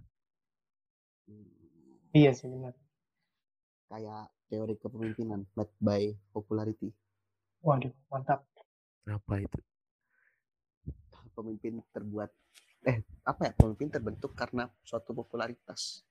iya 2.17 2.31
sih 2.37 2.47
benar 2.53 2.73
kayak 3.89 4.23
teori 4.49 4.75
kepemimpinan 4.81 5.41
led 5.57 5.71
by 5.85 6.03
popularity 6.33 6.89
waduh 7.65 7.93
mantap 8.11 8.41
Apa 9.09 9.35
itu? 9.41 9.59
pemimpin 11.35 11.83
terbuat 11.93 12.31
eh 12.85 13.01
apa 13.25 13.49
ya 13.49 13.51
pemimpin 13.57 13.89
terbentuk 13.89 14.37
karena 14.37 14.69
suatu 14.85 15.11
popularitas. 15.17 16.05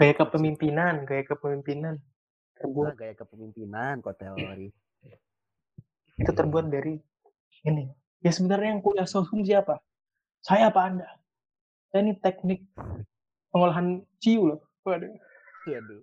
Kayak 0.00 0.24
kepemimpinan 0.24 1.04
kayak 1.04 1.36
kepemimpinan. 1.36 2.00
Nah, 2.00 2.56
terbuat 2.56 2.94
gaya 2.96 3.14
kepemimpinan 3.14 4.00
kok 4.00 4.16
teori. 4.16 4.72
Itu 6.16 6.30
terbuat 6.32 6.72
dari 6.72 6.96
ini. 7.68 7.90
Ya 8.24 8.32
sebenarnya 8.32 8.78
yang 8.78 8.80
kuliah 8.80 9.04
sosum 9.04 9.44
siapa? 9.44 9.82
Saya 10.40 10.72
apa 10.72 10.80
anda? 10.88 11.08
Saya 11.92 12.08
ini 12.08 12.16
teknik 12.16 12.64
pengolahan 13.52 14.00
ciu 14.22 14.48
loh. 14.54 14.60
Waduh. 14.88 15.12
Waduh. 15.68 16.02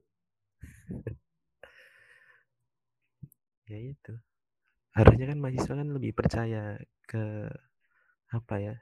Ya 3.72 3.78
itu. 3.80 4.14
Harusnya 4.92 5.26
kan 5.32 5.40
mahasiswa 5.40 5.74
kan 5.80 5.90
lebih 5.90 6.12
percaya 6.12 6.76
ke 7.08 7.48
apa 8.30 8.56
ya? 8.60 8.76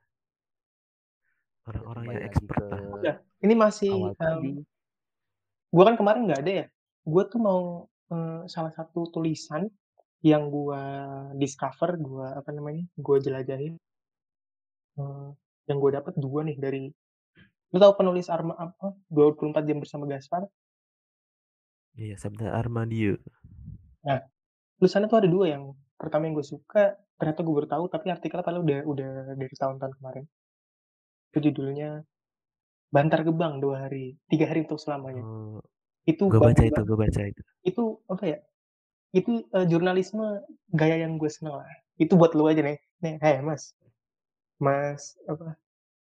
Orang-orang 1.70 2.04
yang 2.10 2.24
expert 2.26 2.64
ke 2.66 2.76
lah. 2.76 2.82
Ya, 3.06 3.14
ini 3.46 3.54
masih 3.54 3.92
awal 3.94 4.14
tadi 4.18 4.66
gue 5.70 5.84
kan 5.86 5.96
kemarin 5.96 6.26
nggak 6.26 6.42
ada 6.42 6.52
ya 6.52 6.68
gue 7.06 7.24
tuh 7.30 7.40
mau 7.40 7.62
eh, 8.10 8.42
salah 8.50 8.74
satu 8.74 9.10
tulisan 9.14 9.70
yang 10.26 10.50
gue 10.50 10.84
discover 11.38 11.96
gue 11.96 12.28
apa 12.28 12.50
namanya 12.52 12.84
gue 12.98 13.18
jelajahin 13.22 13.74
eh, 14.98 15.30
yang 15.70 15.78
gue 15.78 15.92
dapat 15.94 16.14
dua 16.18 16.42
nih 16.42 16.58
dari 16.58 16.84
lu 17.70 17.78
tahu 17.78 18.02
penulis 18.02 18.34
Arma 18.34 18.58
apa 18.58 18.98
24 19.14 19.62
jam 19.70 19.78
bersama 19.78 20.10
Gaspar 20.10 20.50
Iya, 22.00 22.16
Sabda 22.16 22.56
Armadio. 22.56 23.20
tulisannya 24.80 25.12
tuh 25.12 25.20
ada 25.20 25.28
dua 25.28 25.52
yang 25.52 25.76
pertama 26.00 26.32
yang 26.32 26.40
gue 26.40 26.48
suka 26.48 26.96
ternyata 27.20 27.44
gue 27.44 27.54
baru 27.54 27.68
tahu 27.68 27.86
tapi 27.92 28.08
artikelnya 28.08 28.46
padahal 28.48 28.64
udah 28.64 28.80
udah 28.88 29.10
dari 29.36 29.52
tahun-tahun 29.52 29.94
kemarin 30.00 30.24
itu 31.30 31.38
judulnya 31.50 32.04
Bantar 32.90 33.22
Gebang 33.22 33.62
dua 33.62 33.86
hari 33.86 34.18
tiga 34.30 34.50
hari 34.50 34.66
untuk 34.66 34.82
selamanya 34.82 35.22
Oh, 35.22 35.62
itu 36.10 36.26
gue 36.26 36.42
baca 36.42 36.64
itu, 36.66 36.82
gue 36.82 36.98
baca 36.98 37.22
itu. 37.22 37.42
itu 37.62 37.84
apa 38.10 38.24
ya 38.26 38.40
itu 39.14 39.42
uh, 39.54 39.66
jurnalisme 39.66 40.42
gaya 40.74 41.02
yang 41.02 41.18
gue 41.18 41.30
seneng 41.30 41.62
lah. 41.62 41.70
Itu 41.98 42.14
buat 42.14 42.38
lu 42.38 42.46
aja 42.46 42.62
nih. 42.62 42.78
Nih, 43.02 43.16
hey 43.24 43.42
mas, 43.42 43.74
mas 44.62 45.18
apa? 45.26 45.58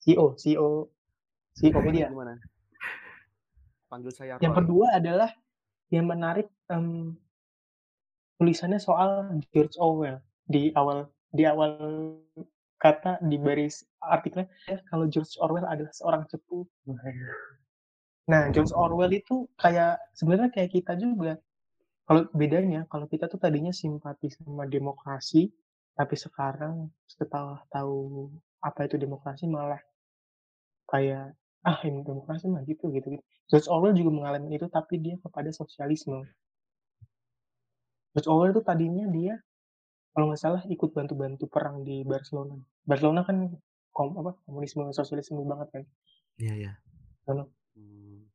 CEO, 0.02 0.34
CEO, 0.40 0.90
CEO 1.54 1.80
media. 1.86 2.10
Gimana? 2.10 2.40
Panggil 3.90 4.12
saya 4.14 4.38
Yang 4.42 4.56
kedua 4.64 4.98
adalah 4.98 5.30
yang 5.90 6.06
menarik 6.06 6.50
um, 6.70 7.18
tulisannya 8.38 8.78
soal 8.82 9.42
George 9.54 9.78
Orwell 9.82 10.22
di 10.46 10.74
awal 10.74 11.10
di 11.34 11.46
awal 11.46 11.74
kata 12.80 13.20
di 13.20 13.36
baris 13.36 13.84
artikelnya 14.00 14.48
ya, 14.72 14.80
kalau 14.88 15.06
George 15.12 15.36
Orwell 15.44 15.68
adalah 15.68 15.92
seorang 15.92 16.24
cepu. 16.32 16.64
Nah, 18.32 18.48
George 18.56 18.72
Orwell 18.72 19.12
itu 19.12 19.52
kayak 19.60 20.00
sebenarnya 20.16 20.50
kayak 20.56 20.72
kita 20.72 20.96
juga. 20.96 21.36
Kalau 22.08 22.26
bedanya, 22.34 22.90
kalau 22.90 23.06
kita 23.06 23.30
tuh 23.30 23.38
tadinya 23.38 23.70
simpati 23.70 24.34
sama 24.34 24.66
demokrasi, 24.66 25.52
tapi 25.94 26.16
sekarang 26.18 26.90
setelah 27.06 27.62
tahu 27.70 28.32
apa 28.64 28.88
itu 28.88 28.96
demokrasi 28.98 29.46
malah 29.46 29.80
kayak 30.90 31.38
ah 31.62 31.80
ini 31.84 32.02
demokrasi 32.02 32.48
mah 32.48 32.64
gitu 32.66 32.90
gitu 32.96 33.14
gitu. 33.14 33.24
George 33.52 33.68
Orwell 33.68 33.94
juga 33.94 34.12
mengalami 34.16 34.56
itu 34.56 34.66
tapi 34.72 34.98
dia 35.04 35.20
kepada 35.20 35.52
sosialisme. 35.52 36.24
George 38.16 38.30
Orwell 38.32 38.56
itu 38.56 38.64
tadinya 38.64 39.06
dia 39.12 39.38
kalau 40.14 40.26
nggak 40.30 40.42
salah 40.42 40.62
ikut 40.66 40.90
bantu-bantu 40.92 41.46
perang 41.46 41.86
di 41.86 42.02
Barcelona. 42.04 42.58
Barcelona 42.84 43.22
kan 43.24 43.54
kom 43.94 44.16
apa 44.18 44.38
komunisme 44.48 44.90
sosialisme 44.96 45.42
banget 45.46 45.68
kan. 45.74 45.84
Iya 46.40 46.54
iya. 46.56 46.72
Hmm. 47.28 48.26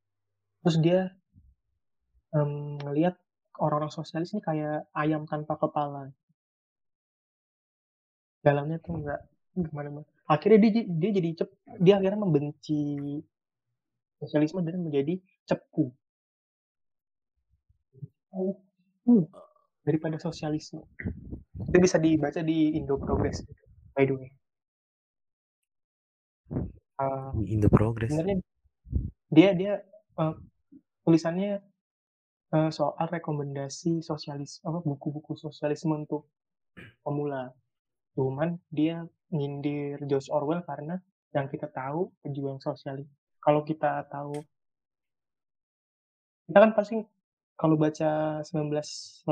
Terus 0.62 0.76
dia 0.80 1.00
um, 2.32 2.78
ngelihat 2.78 3.18
orang-orang 3.58 3.90
sosialis 3.90 4.34
ini 4.34 4.42
kayak 4.42 4.86
ayam 4.94 5.26
tanpa 5.26 5.58
kepala. 5.58 6.10
Dalamnya 8.44 8.78
tuh 8.82 9.00
nggak 9.00 9.20
gimana 9.56 9.88
mana. 9.90 10.06
Akhirnya 10.28 10.58
dia 10.68 10.84
dia 10.88 11.10
jadi 11.10 11.28
cep, 11.42 11.50
dia 11.80 12.00
akhirnya 12.00 12.20
membenci 12.22 13.20
sosialisme 14.20 14.62
dan 14.64 14.80
menjadi 14.80 15.20
cepu. 15.44 15.92
Uh, 18.34 18.56
daripada 19.84 20.16
sosialisme. 20.16 20.80
Itu 21.68 21.78
bisa 21.78 22.00
dibaca 22.00 22.40
di 22.40 22.74
Indo 22.74 22.96
Progress, 22.96 23.44
by 23.92 24.08
the 24.08 24.14
way. 24.16 24.30
Uh, 26.96 27.36
Indo 27.44 27.68
Progress. 27.68 28.10
Sebenarnya 28.10 28.40
dia 29.28 29.50
dia 29.52 29.74
uh, 30.16 30.34
tulisannya 31.04 31.60
uh, 32.54 32.70
soal 32.72 33.06
rekomendasi 33.10 34.00
sosialis 34.00 34.64
apa 34.64 34.80
buku-buku 34.80 35.36
sosialisme 35.36 35.92
untuk 35.92 36.32
pemula. 37.04 37.52
Cuman 38.16 38.56
dia 38.70 39.04
nyindir 39.34 40.00
George 40.06 40.30
Orwell 40.30 40.62
karena 40.62 41.02
yang 41.34 41.50
kita 41.50 41.66
tahu 41.68 42.14
pejuang 42.22 42.62
sosialis. 42.62 43.10
Kalau 43.42 43.66
kita 43.66 44.06
tahu 44.08 44.38
kita 46.46 46.58
kan 46.60 46.72
pasti 46.76 47.00
kalau 47.54 47.78
baca 47.78 48.42
1984 48.42 49.26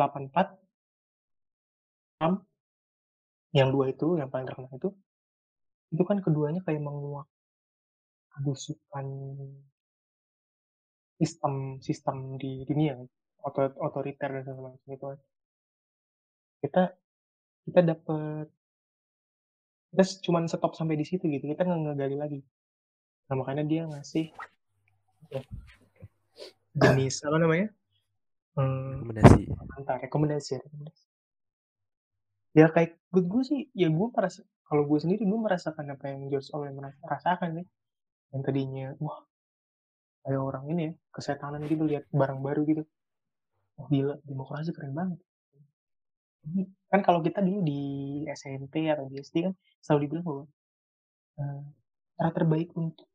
yang 3.53 3.69
dua 3.69 3.93
itu 3.93 4.17
yang 4.17 4.31
paling 4.33 4.47
terkenal 4.49 4.73
itu 4.73 4.91
itu 5.93 6.03
kan 6.09 6.23
keduanya 6.25 6.65
kayak 6.65 6.81
menguak 6.81 7.29
kebusukan 8.33 9.07
sistem 11.21 11.77
sistem 11.85 12.41
di 12.41 12.65
dunia 12.65 12.97
otor, 13.45 13.77
otoriter 13.77 14.41
dan 14.41 14.43
segala 14.47 14.73
macam 14.73 14.89
itu 14.89 15.07
kita 16.65 16.83
kita 17.69 17.81
dapat 17.93 18.47
kita 19.93 20.05
cuma 20.25 20.41
stop 20.49 20.73
sampai 20.73 20.97
di 20.97 21.05
situ 21.05 21.29
gitu 21.29 21.53
kita 21.53 21.69
nggak 21.69 21.93
ngegali 21.93 22.17
lagi. 22.17 22.41
Nah 23.29 23.37
makanya 23.37 23.69
dia 23.69 23.85
ngasih 23.85 24.33
ya, 25.29 25.43
jenis 26.73 27.21
apa 27.29 27.37
namanya 27.37 27.69
hmm, 28.57 29.07
rekomendasi. 29.07 29.41
Entah 29.79 29.97
rekomendasi 30.01 30.51
rekomendasi. 30.61 31.05
Ya 32.53 32.69
kayak 32.69 33.01
gue, 33.09 33.23
gue 33.25 33.43
sih 33.49 33.61
ya 33.73 33.89
gue 33.89 34.09
merasa 34.13 34.45
kalau 34.69 34.85
gue 34.89 34.99
sendiri 35.01 35.25
gue 35.25 35.41
merasakan 35.41 35.97
apa 35.97 36.05
yang 36.13 36.29
George 36.29 36.53
Orwell 36.53 36.77
merasakan 36.77 37.63
nih. 37.63 37.67
Yang 38.33 38.43
tadinya 38.49 38.87
wah 39.01 39.21
kayak 40.23 40.39
orang 40.39 40.65
ini 40.71 40.81
ya 40.89 40.93
kesetanan 41.11 41.65
gitu 41.67 41.85
lihat 41.89 42.05
barang 42.13 42.41
baru 42.41 42.61
gitu. 42.69 42.83
Wah 43.81 43.89
gila 43.89 44.15
demokrasi 44.29 44.71
keren 44.77 44.93
banget. 44.93 45.21
Kan 46.91 47.01
kalau 47.07 47.23
kita 47.23 47.41
dulu 47.41 47.63
di 47.65 47.81
SMP 48.35 48.91
atau 48.91 49.07
di 49.07 49.23
SD 49.23 49.47
kan 49.47 49.55
selalu 49.81 50.01
dibilang 50.07 50.25
bahwa 50.27 50.45
uh, 51.41 51.63
cara 52.19 52.31
terbaik 52.35 52.69
untuk 52.77 53.07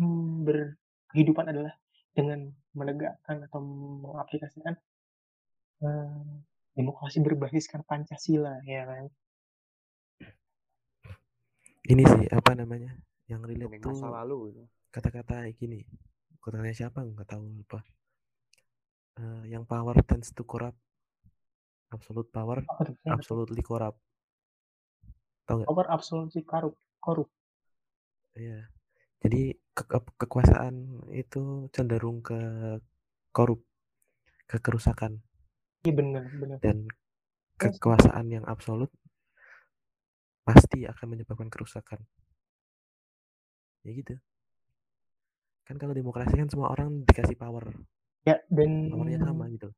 hmm, 0.00 0.44
berkehidupan 0.48 1.46
adalah 1.52 1.74
dengan 2.16 2.48
menegakkan 2.76 3.42
atau 3.48 3.60
mengaplikasikan 4.04 4.76
uh, 5.80 6.36
demokrasi 6.76 7.24
berbasiskan 7.24 7.80
Pancasila 7.88 8.60
ya 8.68 8.84
kan? 8.84 9.04
Ini 11.86 12.02
sih 12.04 12.26
apa 12.28 12.52
namanya 12.52 12.92
yang 13.26 13.40
relate 13.42 13.80
tuh 13.80 13.94
masa 13.94 14.22
lalu 14.22 14.54
gitu. 14.54 14.62
kata-kata 14.94 15.50
gini 15.56 15.82
kata 16.38 16.62
siapa 16.70 17.02
nggak 17.02 17.26
tahu 17.26 17.42
lupa. 17.42 17.82
Uh, 19.16 19.42
yang 19.48 19.64
power 19.64 19.96
tends 20.04 20.30
to 20.30 20.44
corrupt. 20.44 20.78
Absolute 21.90 22.30
power 22.30 22.62
absolutely 23.08 23.64
corrupt. 23.64 23.98
Tahu 25.48 25.64
nggak? 25.64 25.68
Power 25.72 25.86
absolutely 25.90 26.46
korup 26.46 26.76
korup 27.02 27.30
iya 28.36 28.68
jadi 29.24 29.56
ke 29.76 29.82
ke 29.84 29.98
kekuasaan 30.24 30.74
itu 31.12 31.68
cenderung 31.72 32.20
ke 32.24 32.38
korup 33.32 33.60
ke 34.48 34.56
kerusakan 34.62 35.20
Iya 35.86 35.94
benar, 35.94 36.24
benar. 36.34 36.58
Dan 36.58 36.90
kekuasaan 37.62 38.26
yang 38.26 38.42
absolut 38.42 38.90
pasti 40.42 40.82
akan 40.82 41.06
menyebabkan 41.14 41.46
kerusakan. 41.46 42.02
Ya 43.86 43.94
gitu. 43.94 44.18
Kan 45.62 45.78
kalau 45.78 45.94
demokrasi 45.94 46.34
kan 46.34 46.50
semua 46.50 46.74
orang 46.74 47.06
dikasih 47.06 47.38
power. 47.38 47.70
Ya, 48.26 48.42
dan 48.50 48.90
powernya 48.90 49.22
sama 49.22 49.46
gitu. 49.54 49.70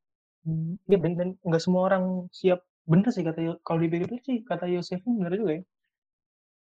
Ya, 0.88 0.96
dan, 0.96 1.12
dan 1.20 1.28
nggak 1.44 1.60
semua 1.60 1.92
orang 1.92 2.32
siap. 2.32 2.64
Bener 2.88 3.12
sih 3.12 3.20
kata 3.20 3.60
kalau 3.60 3.84
di 3.84 3.92
BBB 3.92 4.24
sih 4.24 4.40
kata 4.48 4.64
Yosef 4.64 5.04
bener 5.04 5.36
juga 5.36 5.60
ya. 5.60 5.62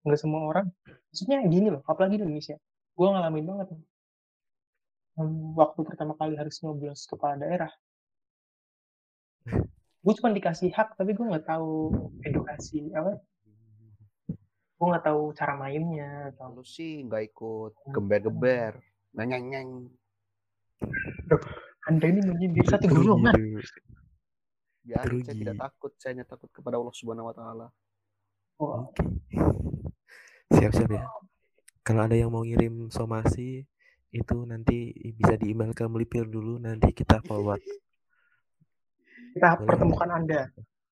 Nggak 0.04 0.20
semua 0.20 0.42
orang. 0.48 0.68
Maksudnya 1.12 1.38
gini 1.48 1.68
loh, 1.72 1.82
apalagi 1.88 2.20
di 2.20 2.24
Indonesia. 2.28 2.60
Gue 2.94 3.08
ngalamin 3.10 3.46
banget. 3.48 3.68
Waktu 5.56 5.80
pertama 5.86 6.14
kali 6.18 6.36
harus 6.36 6.58
nyoblos 6.66 7.06
kepala 7.06 7.38
daerah, 7.38 7.70
gue 10.04 10.14
cuma 10.18 10.34
dikasih 10.34 10.74
hak 10.74 10.98
tapi 10.98 11.14
gue 11.14 11.22
nggak 11.22 11.46
tahu 11.46 11.94
edukasi 12.26 12.90
apa? 12.98 13.22
Gue 14.74 14.86
nggak 14.90 15.06
tahu 15.06 15.30
cara 15.38 15.54
mainnya 15.54 16.34
atau 16.34 16.58
lu 16.58 16.66
sih 16.66 17.06
nggak 17.06 17.30
ikut 17.30 17.78
geber-geber 17.94 18.82
neng 19.14 19.30
neng 19.54 19.70
anda 21.86 22.06
ini 22.10 22.26
menyindir 22.26 22.66
satu 22.66 22.90
golongan 22.90 23.38
ya 24.84 25.00
saya 25.00 25.36
tidak 25.36 25.58
takut. 25.60 25.92
Saya 25.96 26.12
hanya 26.16 26.26
takut 26.28 26.52
kepada 26.52 26.76
Allah 26.76 26.96
Subhanahu 26.96 27.32
Wa 27.32 27.36
Taala. 27.36 27.68
Oh. 28.62 28.92
oke 28.92 29.73
siap-siap 30.54 30.90
ya 30.90 31.04
kalau 31.84 32.08
ada 32.08 32.16
yang 32.16 32.32
mau 32.32 32.46
ngirim 32.46 32.88
somasi 32.94 33.66
itu 34.14 34.38
nanti 34.46 34.94
bisa 35.18 35.34
di 35.36 35.52
email 35.52 35.74
ke 35.74 35.90
melipir 35.90 36.30
dulu 36.30 36.62
nanti 36.62 36.94
kita 36.94 37.20
forward 37.26 37.62
kita 39.34 39.50
Boleh. 39.58 39.66
pertemukan 39.66 40.10
Anda. 40.14 40.42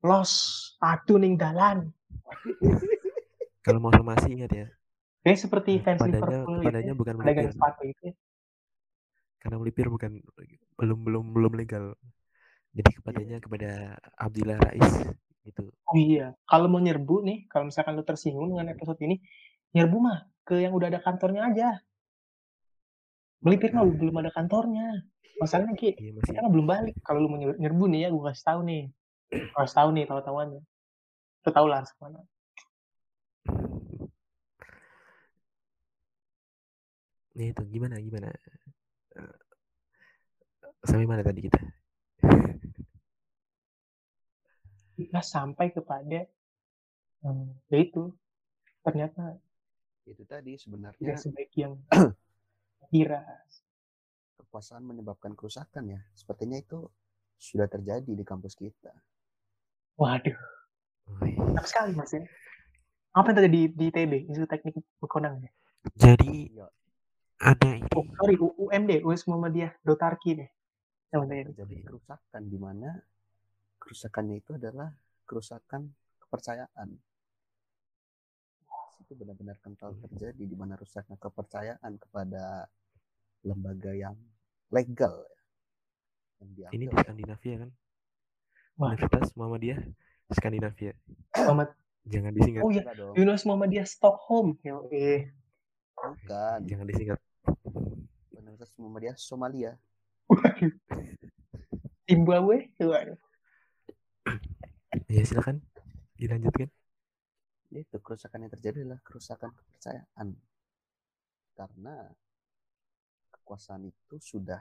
Los, 0.02 0.34
adu 0.82 1.21
ning 1.21 1.38
dalan. 1.38 1.93
Kalau 3.65 3.78
mau 3.78 3.93
somasi 3.93 4.34
ingat 4.34 4.50
ya. 4.50 4.67
Kayak 5.21 5.38
seperti 5.38 5.78
fans 5.86 6.02
padanya, 6.02 6.41
Liverpool 6.41 6.60
padanya 6.65 6.93
bukan 6.97 7.13
melipir. 7.21 7.54
sepatu 7.54 7.82
itu. 7.86 8.08
Karena 9.38 9.56
melipir 9.62 9.88
bukan 9.93 10.12
belum 10.82 11.00
belum 11.06 11.26
belum 11.38 11.54
legal. 11.54 11.93
Jadi 12.74 12.89
kepadanya 12.97 13.38
yeah. 13.38 13.43
kepada 13.45 13.71
Abdillah 14.17 14.58
Rais 14.58 14.91
gitu. 15.45 15.69
Oh 15.86 15.97
iya, 15.97 16.34
kalau 16.50 16.65
mau 16.65 16.82
nyerbu 16.82 17.21
nih, 17.21 17.45
kalau 17.45 17.69
misalkan 17.69 17.93
lu 17.93 18.06
tersinggung 18.06 18.50
dengan 18.50 18.74
episode 18.74 18.97
ini, 19.06 19.21
nyerbu 19.71 19.97
mah 19.99 20.27
ke 20.43 20.60
yang 20.60 20.73
udah 20.75 20.88
ada 20.91 20.99
kantornya 20.99 21.47
aja. 21.47 21.69
Melipir 23.41 23.73
mah 23.73 23.88
belum 23.88 24.15
ada 24.21 24.31
kantornya. 24.31 25.07
Masalahnya 25.41 25.73
ki 25.73 25.97
iya, 25.97 26.13
masih... 26.13 26.38
kan 26.38 26.51
belum 26.53 26.67
balik. 26.69 26.95
Kalau 27.01 27.25
lu 27.25 27.27
mau 27.31 27.39
nyerbu 27.41 27.86
nih 27.89 28.05
ya 28.05 28.10
gue 28.13 28.23
kasih 28.29 28.45
tahu 28.45 28.60
nih. 28.67 28.84
Kasih 29.57 29.75
tahu 29.75 29.89
nih 29.97 30.05
tahu-tahuannya. 30.05 30.62
Lu 31.41 31.49
tahu 31.49 31.65
lah 31.65 31.81
harus 31.81 31.91
ke 31.95 31.99
mana. 32.03 32.19
Ya 37.34 37.45
itu 37.49 37.63
gimana 37.71 37.95
gimana? 37.97 38.29
Sampai 40.86 41.07
mana 41.10 41.25
tadi 41.25 41.47
kita? 41.47 41.62
Kita 44.99 45.19
sampai 45.25 45.73
kepada 45.73 46.29
ya 47.71 47.77
itu. 47.81 48.13
Ternyata 48.86 49.38
itu 50.06 50.24
tadi 50.26 50.58
tidak 50.58 50.64
sebenarnya 50.66 51.14
sebaik 51.18 51.52
yang 51.58 51.74
kira 52.92 53.22
kekuasaan 54.42 54.84
menyebabkan 54.84 55.38
kerusakan 55.38 55.96
ya. 55.96 56.00
Sepertinya 56.18 56.58
itu 56.58 56.90
sudah 57.38 57.66
terjadi 57.70 58.12
di 58.12 58.24
kampus 58.26 58.58
kita. 58.58 58.92
Waduh. 59.98 60.38
Mantap 61.22 61.66
sekali 61.68 61.94
mas 61.94 62.14
ya. 62.14 62.26
Apa 63.12 63.34
yang 63.34 63.38
tadi 63.44 63.50
di, 63.52 63.62
di 63.70 63.88
TB 63.92 64.32
Institut 64.32 64.50
Teknik 64.50 64.80
Bekonang 65.02 65.44
ya? 65.44 65.52
Jadi 65.98 66.54
Iya. 66.54 66.68
ada 67.42 67.70
ini 67.74 67.90
oh 67.98 68.06
sorry 68.22 68.38
UMD 68.38 69.02
US 69.02 69.26
Muhammadiyah 69.26 69.74
Dotarki 69.82 70.38
deh. 70.38 70.50
Terjadi 71.12 71.76
kerusakan 71.84 72.42
di 72.48 72.58
mana 72.62 72.96
kerusakannya 73.82 74.40
itu 74.40 74.56
adalah 74.56 74.94
kerusakan 75.28 75.92
kepercayaan 76.24 76.96
itu 79.12 79.19
benar-benar 79.19 79.60
kental 79.60 79.91
terjadi 80.08 80.39
di 80.47 80.56
mana 80.56 80.80
rusaknya 80.80 81.19
kepercayaan 81.19 82.00
kepada 82.00 82.63
lembaga 83.43 83.91
yang 83.91 84.15
legal 84.71 85.28
ya. 85.28 85.39
yang 86.39 86.50
dianggap 86.56 86.76
ini 86.80 86.86
di 86.88 86.95
Skandinavia 86.95 87.56
kan? 87.60 87.69
Wah. 88.80 88.95
Universitas 88.95 89.36
Muhammadiyah 89.36 89.80
Skandinavia. 90.32 90.95
Muhammad 91.36 91.76
Jangan 92.08 92.32
disingkat. 92.32 92.62
oh 92.63 92.71
iya 92.71 92.84
Yunus 93.19 93.43
Muhammadiyah 93.43 93.84
Stockholm 93.84 94.56
yo 94.63 94.88
eh 94.95 95.28
bukan 96.00 96.60
Jangan 96.71 96.88
disingkat. 96.88 97.19
Universitas 98.32 98.71
Muhammadiyah 98.80 99.19
Somalia. 99.19 99.76
Zimbabwe 102.08 102.71
waduh 102.80 103.19
Ya 105.12 105.28
silakan 105.28 105.60
dilanjutkan. 106.15 106.71
Itu 107.79 107.97
kerusakan 108.03 108.43
yang 108.43 108.51
terjadi 108.51 108.84
adalah 108.84 108.99
kerusakan 108.99 109.55
kepercayaan. 109.55 110.27
Karena 111.55 111.95
kekuasaan 113.31 113.88
itu 113.88 114.15
sudah 114.19 114.60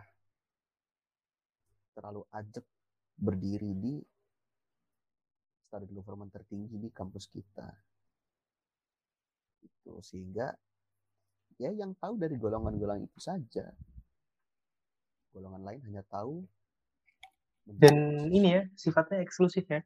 terlalu 1.90 2.22
ajak 2.30 2.62
berdiri 3.18 3.74
di 3.74 3.98
student 5.66 5.92
government 5.94 6.30
tertinggi 6.30 6.78
di 6.78 6.88
kampus 6.94 7.26
kita. 7.26 7.66
Itu 9.62 9.98
sehingga 10.06 10.54
ya 11.58 11.74
yang 11.74 11.98
tahu 11.98 12.14
dari 12.14 12.38
golongan-golongan 12.38 13.10
itu 13.10 13.18
saja. 13.18 13.66
Golongan 15.34 15.62
lain 15.66 15.82
hanya 15.86 16.02
tahu 16.06 16.42
dan 17.66 18.26
ini 18.32 18.58
ya 18.58 18.62
sifatnya 18.74 19.22
eksklusif 19.22 19.66
ya. 19.70 19.84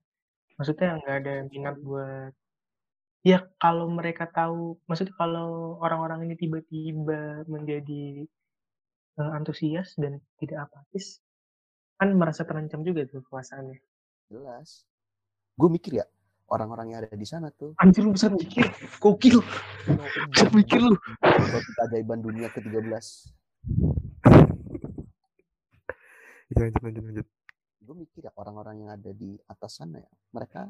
Maksudnya 0.57 1.03
nggak 1.03 1.17
ada 1.21 1.35
minat 1.51 1.77
buat 1.83 2.33
ya 3.25 3.41
kalau 3.57 3.89
mereka 3.89 4.29
tahu 4.29 4.77
maksudnya 4.85 5.17
kalau 5.17 5.81
orang-orang 5.81 6.29
ini 6.29 6.35
tiba-tiba 6.37 7.49
menjadi 7.49 8.29
eh, 9.19 9.31
antusias 9.33 9.97
dan 9.97 10.21
tidak 10.37 10.69
apatis 10.69 11.25
kan 11.97 12.13
merasa 12.13 12.45
terancam 12.45 12.85
juga 12.85 13.07
tuh 13.09 13.23
kekuasaannya. 13.25 13.79
Jelas. 14.29 14.85
Gue 15.55 15.71
mikir 15.71 16.03
ya 16.03 16.07
orang-orang 16.51 16.91
yang 16.93 16.99
ada 17.07 17.15
di 17.15 17.25
sana 17.25 17.49
tuh. 17.55 17.73
Anjir 17.79 18.03
lu 18.05 18.13
bisa 18.13 18.29
mikir. 18.29 18.67
Gokil. 18.99 19.39
Bisa 20.35 20.47
mikir 20.51 20.83
lu. 20.83 20.99
Keajaiban 21.81 22.21
dunia 22.21 22.51
ke-13 22.51 23.33
Ya, 26.45 26.61
lanjut 26.61 26.83
lanjut 26.85 27.03
lanjut. 27.03 27.27
gue 27.85 27.97
mikir 27.99 28.21
ya 28.25 28.33
orang-orang 28.39 28.85
yang 28.85 28.91
ada 28.95 29.11
di 29.11 29.37
atas 29.45 29.77
sana 29.77 30.01
ya 30.01 30.09
mereka 30.31 30.69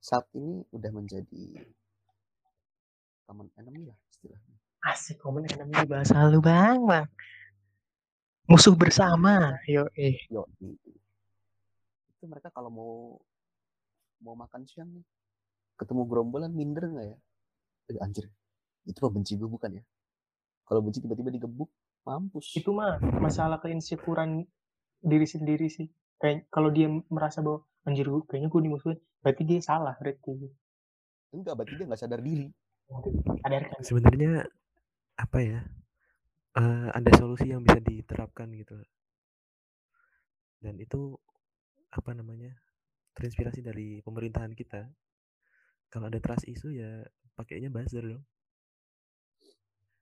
saat 0.00 0.24
ini 0.32 0.64
udah 0.72 0.90
menjadi 0.90 1.44
common 3.28 3.52
enemy 3.60 3.86
lah 3.86 3.98
istilahnya. 4.08 4.56
Asik 4.80 5.20
komen 5.20 5.44
enemy 5.44 5.76
bahasa 5.84 6.24
lu 6.26 6.40
bang 6.40 6.80
bang. 6.88 7.06
Musuh 8.48 8.74
bersama 8.74 9.60
yo 9.68 9.86
eh 9.94 10.16
yo 10.32 10.48
itu 12.10 12.24
mereka 12.28 12.48
kalau 12.52 12.68
mau 12.72 12.92
mau 14.20 14.34
makan 14.36 14.64
siang 14.68 14.90
nih 14.92 15.04
ketemu 15.76 16.04
gerombolan 16.08 16.52
minder 16.52 16.84
nggak 16.84 17.06
ya? 17.12 17.16
Eh, 17.92 18.04
anjir. 18.04 18.28
Itu 18.84 19.00
mah 19.04 19.12
benci 19.12 19.36
gue 19.36 19.48
bukan 19.48 19.80
ya? 19.80 19.84
Kalau 20.68 20.80
benci 20.84 21.00
tiba-tiba 21.00 21.32
digebuk 21.32 21.72
mampus. 22.04 22.52
Itu 22.52 22.76
mah 22.76 23.00
masalah 23.20 23.60
keinsekuran 23.64 24.44
diri 25.00 25.24
sendiri 25.24 25.72
sih 25.72 25.88
kayak 26.20 26.46
kalau 26.52 26.68
dia 26.68 26.86
merasa 27.08 27.40
bahwa 27.40 27.64
anjir 27.88 28.04
gua- 28.06 28.24
kayaknya 28.28 28.48
gue 28.48 28.60
dimusuhin 28.62 28.98
berarti 29.20 29.42
dia 29.42 29.60
salah 29.60 29.96
berarti 29.96 30.36
enggak 31.32 31.54
berarti 31.56 31.74
dia 31.80 31.86
nggak 31.88 32.00
sadar 32.00 32.20
diri 32.20 32.48
sadarkan 33.40 33.78
Sebenarnya 33.80 34.32
apa 35.16 35.38
ya? 35.40 35.60
eh, 36.58 36.88
ada 36.90 37.10
solusi 37.14 37.46
yang 37.46 37.62
bisa 37.62 37.78
diterapkan 37.78 38.50
gitu. 38.50 38.74
Dan 40.58 40.74
itu 40.76 41.14
apa 41.94 42.10
namanya? 42.10 42.50
Terinspirasi 43.14 43.62
dari 43.62 44.02
pemerintahan 44.02 44.50
kita. 44.52 44.90
Kalau 45.86 46.10
ada 46.10 46.18
trust 46.18 46.50
isu 46.50 46.74
ya 46.74 47.06
pakainya 47.38 47.70
buzzer 47.70 48.02
dong. 48.02 48.24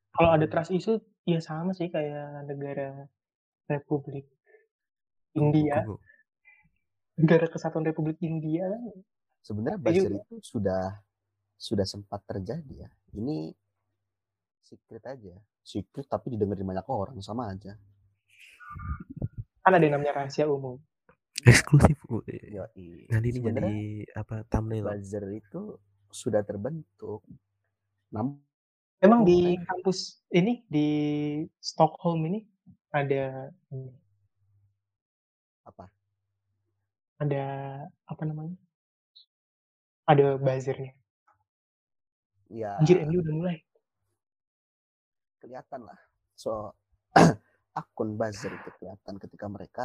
kalau 0.09 0.33
ada 0.33 0.49
Apalagi- 0.49 0.51
trust 0.51 0.73
isu 0.73 0.93
ya 1.29 1.39
sama 1.39 1.77
sih 1.77 1.93
kayak 1.93 2.49
negara 2.49 3.05
Republik 3.69 4.25
India. 5.35 5.85
negara 7.19 7.51
kesatuan 7.51 7.83
Republik 7.83 8.23
India. 8.23 8.71
Kan 8.71 8.95
sebenarnya 9.43 9.79
buzzer 9.81 10.13
itu 10.15 10.35
sudah 10.39 11.03
sudah 11.59 11.87
sempat 11.89 12.23
terjadi 12.25 12.87
ya. 12.87 12.91
Ini 13.19 13.51
secret 14.63 15.03
aja. 15.03 15.35
Secret 15.65 16.07
tapi 16.07 16.33
didengerin 16.33 16.65
banyak 16.65 16.87
orang 16.87 17.19
sama 17.19 17.51
aja. 17.51 17.75
Kan 19.67 19.73
ada 19.75 19.83
yang 19.83 19.99
namanya 19.99 20.23
rahasia 20.23 20.47
umum. 20.47 20.79
Eksklusif. 21.43 21.99
Yoi. 22.31 23.11
Nanti 23.11 23.29
ini 23.35 23.39
jadi 23.43 23.79
apa 24.15 24.47
thumbnail. 24.47 24.87
buzzer 24.87 25.27
itu 25.35 25.77
sudah 26.15 26.47
terbentuk. 26.47 27.27
Namun 28.15 28.39
emang 29.03 29.27
di 29.27 29.59
kampus 29.67 30.23
ini 30.33 30.65
di 30.71 30.89
Stockholm 31.59 32.25
ini 32.31 32.41
ada 32.95 33.53
apa? 35.69 35.87
Ada 37.21 37.45
apa 38.09 38.23
namanya? 38.25 38.57
Ada 40.09 40.41
buzzernya 40.41 40.99
ya. 42.53 42.81
Anjir 42.81 43.05
MU 43.05 43.21
udah 43.21 43.35
mulai. 43.37 43.57
Kelihatan 45.39 45.81
lah. 45.87 45.99
So 46.35 46.75
akun 47.81 48.19
buzzer 48.19 48.51
itu 48.51 48.71
kelihatan 48.81 49.15
ketika 49.21 49.47
mereka 49.47 49.85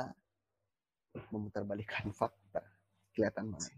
memutarbalikkan 1.30 2.10
fakta. 2.20 2.64
Kelihatan 3.14 3.54
banget. 3.54 3.78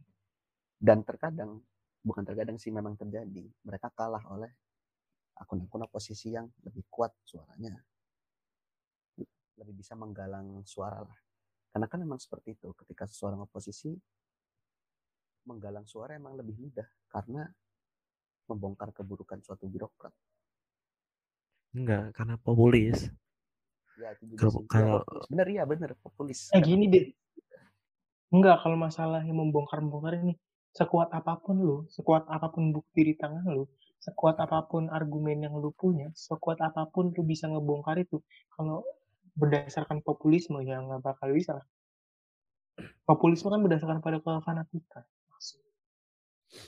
Dan 0.80 1.04
terkadang 1.04 1.60
bukan 2.06 2.24
terkadang 2.24 2.58
sih 2.62 2.72
memang 2.72 2.96
terjadi. 2.96 3.44
Mereka 3.66 3.92
kalah 3.92 4.24
oleh 4.32 4.54
akun-akun 5.36 5.84
oposisi 5.84 6.32
yang 6.32 6.48
lebih 6.64 6.88
kuat 6.88 7.12
suaranya. 7.28 7.76
Lebih 9.60 9.76
bisa 9.76 9.96
menggalang 10.00 10.64
suara 10.64 11.04
lah 11.04 11.20
karena 11.76 11.92
kan 11.92 12.00
memang 12.00 12.16
seperti 12.16 12.56
itu 12.56 12.72
ketika 12.72 13.04
seseorang 13.04 13.44
oposisi 13.44 13.92
menggalang 15.44 15.84
suara 15.84 16.16
emang 16.16 16.40
lebih 16.40 16.56
mudah 16.56 16.88
karena 17.12 17.44
membongkar 18.48 18.96
keburukan 18.96 19.44
suatu 19.44 19.68
birokrat. 19.68 20.16
Enggak, 21.76 22.16
karena 22.16 22.40
populis. 22.40 23.12
ya 23.96 24.12
itu 24.16 24.24
juga 24.36 24.40
Kalau- 24.40 24.60
Iya, 24.64 24.68
kalau- 24.72 25.00
populis. 25.04 25.28
bener 25.28 25.48
ya 25.52 25.64
bener 25.64 25.92
populis. 26.00 26.40
Eh 26.52 26.60
gini 26.60 26.86
deh 26.88 27.06
enggak 28.32 28.64
kalau 28.64 28.76
masalah 28.76 29.20
yang 29.24 29.36
membongkar-bongkar 29.36 30.16
ini 30.20 30.36
sekuat 30.72 31.12
apa 31.12 31.40
pun 31.40 31.60
lu 31.60 31.78
sekuat 31.92 32.28
apa 32.28 32.52
pun 32.52 32.72
bukti 32.72 33.04
di 33.04 33.14
tangan 33.16 33.44
lu 33.48 33.68
sekuat 34.00 34.36
apa 34.40 34.64
pun 34.68 34.88
argumen 34.88 35.44
yang 35.48 35.56
lu 35.56 35.72
punya 35.72 36.12
sekuat 36.12 36.60
apa 36.60 36.88
pun 36.88 37.12
lu 37.12 37.24
bisa 37.24 37.48
ngebongkar 37.48 37.96
itu 38.00 38.20
kalau 38.52 38.84
berdasarkan 39.36 40.00
populisme 40.02 40.64
ya 40.64 40.80
nggak 40.80 41.04
bakal 41.04 41.30
bisa 41.36 41.60
lah. 41.60 41.68
populisme 43.06 43.52
kan 43.52 43.62
berdasarkan 43.62 44.00
pada 44.02 44.18
kefanatikan 44.20 45.04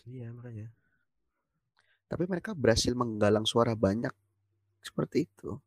Iya, 0.04 0.36
makanya. 0.36 0.68
tapi 2.08 2.24
mereka 2.28 2.52
berhasil 2.56 2.92
menggalang 2.96 3.44
suara 3.44 3.76
banyak 3.76 4.12
seperti 4.80 5.28
itu 5.28 5.60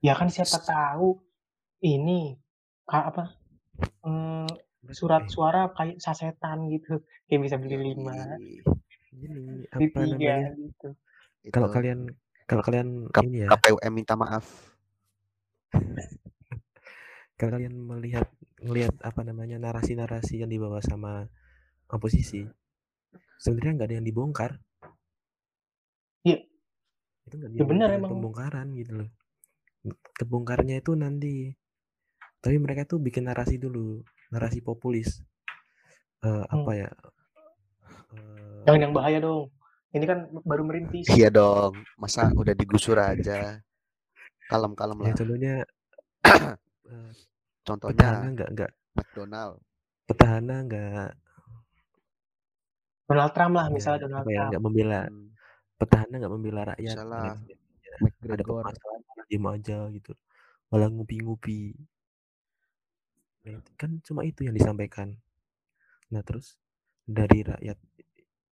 ya 0.00 0.16
kan 0.16 0.28
siapa 0.32 0.56
tahu 0.62 1.20
ini 1.84 2.32
apa 2.88 3.36
eh, 4.04 4.48
surat 4.92 5.28
Eh, 5.28 5.32
suara 5.32 5.68
kayak 5.72 6.00
sasetan 6.00 6.68
gitu 6.72 7.04
kayak 7.28 7.40
bisa 7.44 7.56
beli 7.60 7.76
lima. 7.92 8.16
Ini 9.12 9.68
apa 9.68 9.84
tiga 9.84 10.16
namanya? 10.16 10.48
gitu 10.56 10.88
Kalau 11.52 11.68
kalian 11.68 12.08
kalau 12.48 12.62
kalian 12.64 13.12
Kap- 13.12 13.24
ini 13.28 13.44
ya, 13.44 13.48
KPUM 13.52 13.92
minta 13.92 14.16
maaf 14.16 14.46
kalian 17.38 17.74
melihat 17.78 18.26
ngelihat 18.58 18.98
apa 19.04 19.22
namanya 19.22 19.62
narasi-narasi 19.62 20.42
yang 20.42 20.50
dibawa 20.50 20.82
sama 20.82 21.30
oposisi 21.86 22.42
sebenarnya 23.38 23.72
nggak 23.78 23.88
ada 23.88 23.96
yang 24.02 24.06
dibongkar 24.06 24.58
Iya. 26.26 26.42
itu 27.30 27.34
nggak 27.38 27.50
Ya 27.54 27.64
benar 27.64 27.88
emang. 27.94 28.10
pembongkaran 28.10 28.74
gitu 28.74 28.92
loh 29.04 29.08
kebongkarnya 30.18 30.82
itu 30.82 30.98
nanti 30.98 31.54
tapi 32.42 32.58
mereka 32.58 32.82
tuh 32.84 32.98
bikin 32.98 33.30
narasi 33.30 33.56
dulu 33.58 34.02
narasi 34.30 34.60
populis 34.60 35.22
Eh, 36.18 36.44
apa 36.50 36.72
ya 36.74 36.90
Eh, 38.10 38.62
Jangan 38.66 38.80
yang 38.82 38.94
bahaya 38.96 39.18
dong. 39.22 39.54
Ini 39.94 40.04
kan 40.08 40.18
baru 40.42 40.64
merintis. 40.66 41.06
Iya 41.08 41.28
dong, 41.30 41.78
masa 41.94 42.32
udah 42.34 42.56
digusur 42.56 42.98
aja. 42.98 43.60
Kalem-kalem 44.50 44.98
ya 45.04 45.12
lah. 45.12 45.16
contohnya 45.18 45.54
eh, 46.92 47.12
petahana 47.84 48.26
Contohnya 48.26 48.28
nggak 48.34 48.48
nggak 48.54 48.70
McDonald. 48.96 49.60
petahana 50.08 50.56
nggak 50.66 51.10
Donald 53.08 53.32
Trump 53.32 53.52
lah, 53.56 53.66
ya, 53.66 53.72
misalnya 53.72 54.00
Donald 54.04 54.24
ya 54.28 54.32
Trump. 54.36 54.48
nggak 54.52 54.62
membela 54.64 55.00
Hmm, 55.04 55.28
petahana 55.80 56.14
nggak 56.20 56.32
membela 56.34 56.62
rakyat 56.72 56.98
lain 56.98 57.36
sebagainya. 57.36 57.56
ada 58.28 58.42
McGregor. 58.42 58.62
permasalahan 58.64 59.26
diem 59.28 59.46
aja 59.48 59.78
gitu 59.92 60.12
malah 60.70 60.88
ngupi-ngupi 60.92 61.60
Nah, 63.48 63.64
kan 63.80 63.96
cuma 64.04 64.28
itu 64.28 64.44
yang 64.44 64.52
disampaikan 64.52 65.16
nah 66.12 66.20
terus 66.20 66.56
dari 67.04 67.40
rakyat 67.44 67.78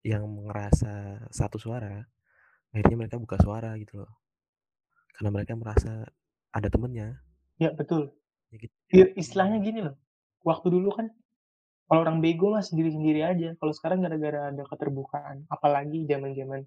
yang 0.03 0.27
ngerasa 0.27 0.93
satu 1.31 1.59
suara 1.63 2.03
akhirnya 2.75 2.97
mereka 3.07 3.17
buka 3.19 3.39
suara 3.39 3.75
gitu 3.79 4.03
loh 4.03 4.11
karena 5.21 5.37
mereka 5.37 5.53
merasa 5.53 6.09
ada 6.49 6.73
temennya 6.73 7.21
Ya 7.61 7.77
betul. 7.77 8.09
ya 8.49 8.57
gitu 8.57 8.75
Ya, 8.89 9.05
istilahnya 9.21 9.61
gini 9.61 9.85
loh. 9.85 10.01
Waktu 10.49 10.73
dulu 10.73 10.97
kan 10.97 11.13
kalau 11.85 12.09
orang 12.09 12.25
bego 12.25 12.57
mah 12.57 12.65
sendiri-sendiri 12.65 13.21
aja. 13.21 13.53
Kalau 13.61 13.77
sekarang 13.77 14.01
gara-gara 14.01 14.49
ada 14.49 14.65
keterbukaan, 14.65 15.45
apalagi 15.53 16.09
zaman-zaman 16.09 16.65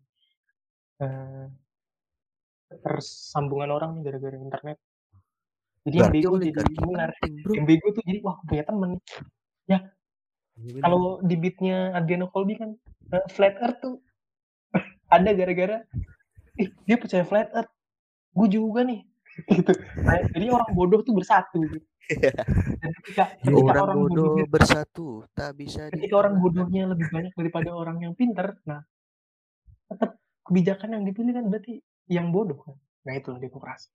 eh, 1.01 1.45
persambungan 2.85 3.73
orang 3.73 3.97
nih 3.97 4.03
gara-gara 4.05 4.37
internet. 4.37 4.77
Jadi 5.89 5.95
yang 5.97 6.13
bego 6.13 6.35
jadi 6.37 6.53
bro. 6.77 7.53
Yang 7.57 7.65
bego 7.65 7.87
tuh 7.89 8.03
jadi 8.05 8.19
wah 8.21 8.37
punya 8.45 8.63
temen. 8.69 8.89
Iya 9.65 9.79
bener. 10.53 10.81
Kalau 10.85 11.01
di 11.25 11.35
beatnya 11.41 11.77
Adriano 11.97 12.29
Colby 12.29 12.53
kan 12.61 12.77
eh, 13.17 13.25
flat 13.33 13.57
earth 13.57 13.81
tuh 13.81 13.97
ada 15.15 15.33
gara-gara 15.33 15.81
ih 16.61 16.69
dia 16.85 17.01
percaya 17.01 17.25
flat 17.25 17.49
earth. 17.57 17.72
Gue 18.33 18.47
juga 18.49 18.81
nih. 18.85 19.01
gitu. 19.53 19.73
Nah, 20.05 20.21
jadi 20.29 20.47
orang 20.53 20.71
bodoh 20.77 21.01
tuh 21.01 21.13
bersatu. 21.17 21.61
Gitu. 21.65 21.85
Dan 22.03 22.91
ketika, 22.99 23.23
ketika 23.39 23.71
Orang 23.79 23.83
orang 23.87 23.97
bodoh 24.03 24.23
bodohnya 24.35 24.45
bersatu 24.51 25.07
tak 25.31 25.55
bisa 25.55 25.87
ketika 25.87 26.15
orang 26.19 26.35
bodohnya 26.43 26.83
lebih 26.91 27.07
banyak 27.07 27.31
daripada 27.31 27.71
orang 27.71 28.03
yang 28.03 28.11
pinter, 28.11 28.59
nah 28.67 28.83
tetap 29.87 30.19
kebijakan 30.43 30.99
yang 30.99 31.03
dipilih 31.07 31.31
kan 31.31 31.45
berarti 31.47 31.79
yang 32.11 32.35
bodoh 32.35 32.59
kan. 32.59 32.75
Nah 33.07 33.13
itu 33.15 33.31
demokrasi. 33.39 33.89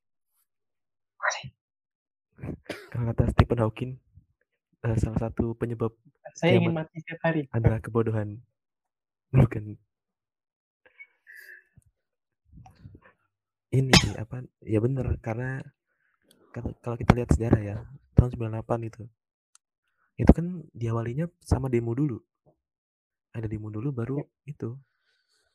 Kalau 2.88 3.04
kata 3.12 3.28
Stephen 3.34 3.60
Hawking 3.60 3.92
eh, 4.86 4.96
salah 4.96 5.28
satu 5.28 5.52
penyebab 5.58 5.92
Saya 6.38 6.56
ingin 6.56 6.72
mati 6.72 7.02
setiap 7.02 7.20
hari. 7.28 7.50
adalah 7.50 7.82
kebodohan 7.82 8.40
bukan 9.34 9.76
ini 13.68 13.92
sih 14.00 14.12
apa 14.16 14.40
ya 14.64 14.80
bener 14.80 15.20
karena 15.20 15.60
kalau 16.54 16.72
kalau 16.80 16.96
kita 16.96 17.12
lihat 17.16 17.28
sejarah 17.36 17.60
ya 17.60 17.76
tahun 18.16 18.32
98 18.34 18.88
itu 18.88 19.02
itu 20.18 20.30
kan 20.34 20.46
diawalinya 20.74 21.30
sama 21.46 21.70
demo 21.70 21.94
dulu. 21.94 22.18
Ada 23.30 23.46
demo 23.46 23.70
dulu 23.70 23.94
baru 23.94 24.18
itu 24.50 24.74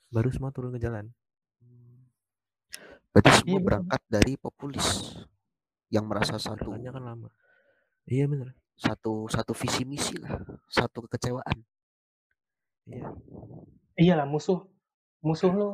baru 0.08 0.30
semua 0.32 0.56
turun 0.56 0.72
ke 0.72 0.80
jalan. 0.80 1.12
Berarti 3.12 3.30
Iya, 3.30 3.38
semua 3.44 3.60
betul. 3.60 3.68
berangkat 3.68 4.02
dari 4.08 4.34
populis 4.40 4.88
yang 5.92 6.08
merasa 6.08 6.40
satu 6.40 6.72
kan 6.74 7.04
lama. 7.04 7.30
Iya 8.08 8.26
bener. 8.28 8.56
satu 8.74 9.30
satu 9.30 9.54
visi 9.54 9.86
misi 9.86 10.18
lah, 10.18 10.42
satu 10.66 11.06
kekecewaan. 11.06 11.62
iya. 12.90 13.08
Iyalah 14.00 14.26
musuh 14.26 14.66
musuh 15.22 15.52
lo. 15.54 15.70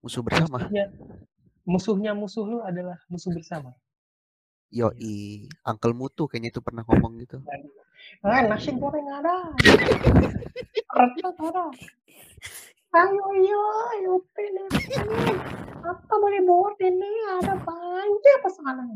Musuh 0.00 0.22
bersama. 0.24 0.64
Musuhnya 1.62 2.12
musuh 2.12 2.44
lo 2.46 2.58
adalah 2.66 2.98
musuh 3.06 3.30
bersama. 3.30 3.74
Yoi, 4.72 5.46
Uncle 5.68 5.92
Mutu 5.92 6.24
kayaknya 6.24 6.48
itu 6.48 6.60
pernah 6.64 6.80
ngomong 6.88 7.20
gitu. 7.20 7.44
Ah, 8.24 8.40
nasi 8.48 8.72
goreng 8.72 9.04
ada. 9.04 9.52
Rendang 10.96 11.36
ada. 11.38 11.64
Ayo, 12.92 13.22
ayo, 13.36 13.60
ayo, 13.96 14.12
pilih. 14.32 14.68
Apa 15.84 16.14
boleh 16.16 16.40
buat 16.44 16.76
ini? 16.80 17.12
Ada 17.40 17.54
banyak 17.60 18.36
pesanan. 18.44 18.88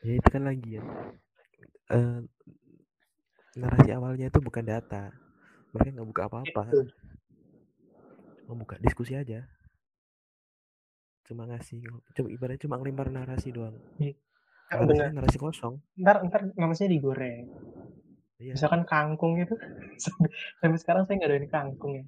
ya 0.00 0.16
itu 0.16 0.28
kan 0.32 0.48
lagi 0.48 0.80
ya 0.80 0.82
Eh, 1.90 2.22
narasi 3.58 3.90
awalnya 3.92 4.30
itu 4.30 4.38
bukan 4.38 4.62
data 4.62 5.10
mereka 5.74 5.90
nggak 5.90 6.08
buka 6.08 6.22
apa-apa. 6.30 6.64
Cuma 8.50 8.66
buka 8.66 8.82
diskusi 8.82 9.14
aja 9.14 9.46
cuma 11.22 11.46
ngasih 11.46 11.78
cuma 12.18 12.26
ibaratnya 12.34 12.66
cuma 12.66 12.74
ngelempar 12.82 13.06
narasi 13.14 13.54
doang 13.54 13.78
narasinya 14.74 15.06
Benar. 15.06 15.22
narasi 15.22 15.38
kosong 15.38 15.78
Ntar, 15.94 16.26
ntar 16.26 16.40
namanya 16.58 16.90
digoreng. 16.90 17.46
iya 18.42 18.58
Misalkan 18.58 18.82
kangkung 18.82 19.38
itu, 19.38 19.54
sampai, 20.02 20.78
sekarang 20.82 21.06
saya 21.06 21.22
nggak 21.22 21.30
ada 21.30 21.38
ini 21.38 21.48
kangkung 21.50 21.92
ya. 21.94 22.04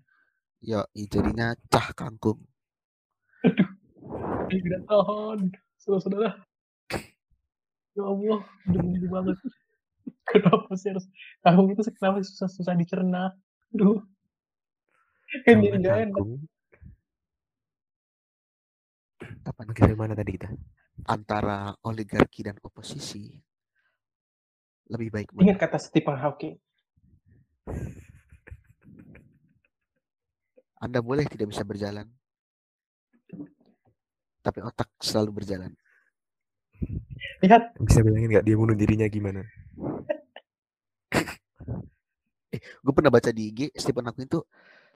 Yoi, 0.62 1.07
jadinya 1.11 1.55
cah 1.70 1.90
kangkung. 1.95 2.38
Ih, 4.51 4.59
Tidak 4.62 4.82
tahan, 4.86 5.38
saudara-saudara. 5.78 6.38
Ya 7.95 8.03
Allah, 8.07 8.40
udah 8.70 8.80
menunggu 8.82 9.07
banget. 9.11 9.36
Kenapa 10.30 10.70
sih 10.78 10.90
harus 10.90 11.07
kangkung 11.43 11.70
itu 11.70 11.82
kenapa 11.99 12.22
susah-susah 12.26 12.74
dicerna? 12.78 13.34
Aduh. 13.74 14.03
Kan 15.40 15.64
jadi 15.64 15.76
nggak 15.80 15.96
enak. 16.12 16.24
Apa 19.48 19.60
dari 19.72 19.96
mana 19.96 20.12
tadi 20.12 20.36
kita 20.36 20.52
Antara 21.08 21.72
oligarki 21.88 22.44
dan 22.44 22.60
oposisi 22.60 23.32
lebih 24.92 25.08
baik 25.08 25.32
mana? 25.32 25.48
Ingat 25.48 25.58
kata 25.64 25.78
Stephen 25.80 26.20
Hawking. 26.20 26.60
Anda 30.82 31.00
boleh 31.00 31.24
tidak 31.30 31.54
bisa 31.54 31.62
berjalan, 31.64 32.10
tapi 34.42 34.58
otak 34.60 34.90
selalu 34.98 35.40
berjalan. 35.40 35.72
Lihat, 37.38 37.78
bisa 37.78 38.02
bilangin 38.02 38.34
nggak 38.34 38.46
dia 38.46 38.58
bunuh 38.58 38.74
dirinya 38.74 39.06
gimana 39.06 39.46
Gue 42.82 42.92
pernah 42.94 43.14
baca 43.14 43.30
di 43.30 43.54
IG, 43.54 43.70
Stephen 43.78 44.02
Hawking 44.10 44.26
itu 44.26 44.42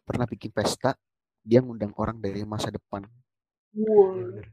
pernah 0.07 0.25
bikin 0.31 0.55
pesta, 0.55 0.95
dia 1.43 1.59
ngundang 1.59 1.91
orang 1.99 2.23
dari 2.23 2.47
masa 2.47 2.71
depan 2.71 3.03
wow. 3.75 4.15
bener 4.15 4.47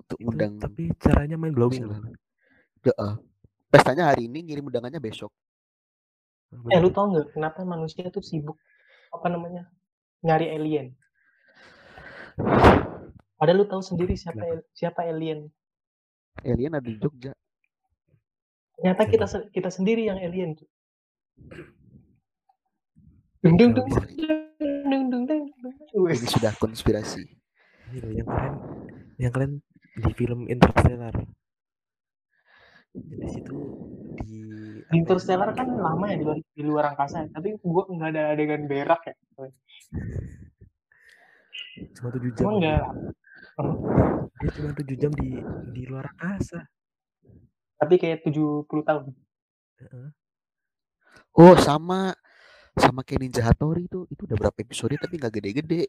untuk 0.00 0.18
ngundang 0.24 0.56
tapi 0.56 0.88
caranya 0.96 1.36
main 1.36 1.52
blowing 1.52 1.84
loh 1.84 2.00
Heeh. 2.88 3.12
Pestanya 3.68 4.08
hari 4.08 4.30
ini, 4.30 4.48
ngirim 4.48 4.70
undangannya 4.70 5.02
besok. 5.02 5.28
Eh, 6.72 6.80
lu 6.80 6.88
tau 6.88 7.12
nggak 7.12 7.36
kenapa 7.36 7.60
manusia 7.68 8.08
tuh 8.08 8.24
sibuk 8.24 8.56
apa 9.12 9.28
namanya 9.28 9.68
nyari 10.24 10.48
alien? 10.48 10.96
Padahal 13.36 13.60
lu 13.60 13.66
tahu 13.68 13.84
sendiri 13.84 14.16
siapa 14.16 14.40
Kenapa? 14.40 14.64
siapa 14.72 15.00
alien. 15.04 15.52
Alien 16.40 16.72
ada 16.72 16.88
di 16.88 16.96
Jogja. 16.96 17.36
Ternyata 18.80 19.02
kita 19.04 19.26
kita 19.52 19.68
sendiri 19.68 20.08
yang 20.08 20.16
alien. 20.16 20.56
Dung 23.38 23.54
dung 23.54 23.70
dung 23.70 23.86
dung 25.10 25.24
dung 25.30 26.26
sudah 26.26 26.50
konspirasi. 26.58 27.22
ini 27.88 27.98
loh 28.02 28.12
yang 28.12 28.26
kalian 28.26 28.54
yang 29.16 29.32
kalian 29.32 29.52
di 29.94 30.12
film 30.18 30.40
Interstellar. 30.50 31.14
Di 32.92 33.28
situ 33.30 33.58
di 34.18 34.42
ya, 34.82 34.90
Interstellar 34.90 35.54
kan 35.54 35.70
lama 35.70 36.10
ya 36.10 36.18
di 36.18 36.24
luar, 36.26 36.38
di 36.42 36.62
luar 36.66 36.84
angkasa, 36.92 37.30
tapi 37.30 37.54
gua 37.62 37.86
nggak 37.86 38.10
ada 38.10 38.22
adegan 38.34 38.66
berak 38.66 39.06
ya. 39.06 39.14
cuma 41.94 42.10
tujuh 42.10 42.30
jam. 42.34 42.42
Emang 42.42 42.56
nggak 42.58 42.82
dia 44.38 44.50
cuma 44.58 44.70
tujuh 44.74 44.96
jam 44.98 45.12
di 45.14 45.38
di 45.78 45.82
luar 45.86 46.10
angkasa. 46.10 46.66
Tapi 47.78 47.94
kayak 48.02 48.26
70 48.26 48.66
tahun. 48.82 49.14
Heeh. 49.78 50.08
Oh, 51.38 51.54
sama 51.54 52.18
sama 52.80 53.02
kayak 53.02 53.20
Ninja 53.26 53.42
Hattori 53.44 53.86
itu 53.90 54.06
itu 54.08 54.22
udah 54.24 54.36
berapa 54.38 54.58
episode 54.62 54.94
tapi 54.98 55.18
nggak 55.18 55.34
gede-gede. 55.38 55.84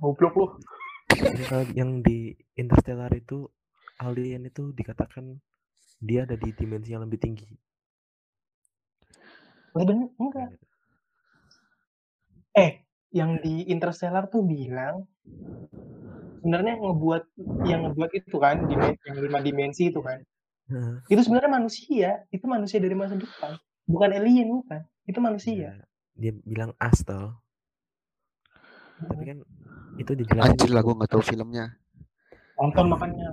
Goblok 0.00 0.34
lu. 0.36 0.46
Yang 1.16 1.46
kalau 1.48 1.64
yang 1.72 1.90
di 2.02 2.34
Interstellar 2.58 3.12
itu 3.16 3.48
alien 4.02 4.44
itu 4.46 4.70
dikatakan 4.76 5.40
dia 6.02 6.28
ada 6.28 6.36
di 6.36 6.52
dimensi 6.52 6.92
yang 6.92 7.08
lebih 7.08 7.16
tinggi 7.16 7.48
bener 9.76 10.08
enggak. 10.16 10.48
Eh, 12.56 12.80
yang 13.12 13.36
di 13.44 13.68
Interstellar 13.68 14.32
tuh 14.32 14.40
bilang 14.40 15.04
sebenarnya 16.40 16.80
ngebuat 16.80 17.22
yang 17.68 17.80
ngebuat 17.84 18.10
itu 18.16 18.36
kan 18.40 18.64
dimen- 18.64 18.96
yang 19.04 19.18
lima 19.20 19.38
dimensi 19.44 19.92
itu 19.92 20.00
kan. 20.00 20.24
Heeh. 20.72 20.96
Itu 21.12 21.20
sebenarnya 21.20 21.52
manusia, 21.52 22.10
itu 22.32 22.44
manusia 22.48 22.80
dari 22.80 22.96
masa 22.96 23.20
depan. 23.20 23.60
Bukan 23.84 24.10
alien 24.16 24.48
bukan. 24.48 24.80
Itu 25.06 25.18
manusia. 25.22 25.54
Iya. 25.54 25.72
Dia 26.18 26.32
bilang 26.42 26.74
as 26.82 26.98
toh. 27.06 27.38
Tapi 28.96 29.22
kan 29.22 29.38
itu 30.00 30.12
dijelasin 30.16 30.56
Anjir 30.56 30.70
lah 30.72 30.82
gue 30.82 30.94
nggak 30.98 31.12
tahu 31.12 31.22
filmnya. 31.22 31.78
Nonton 32.58 32.86
makanya. 32.90 33.28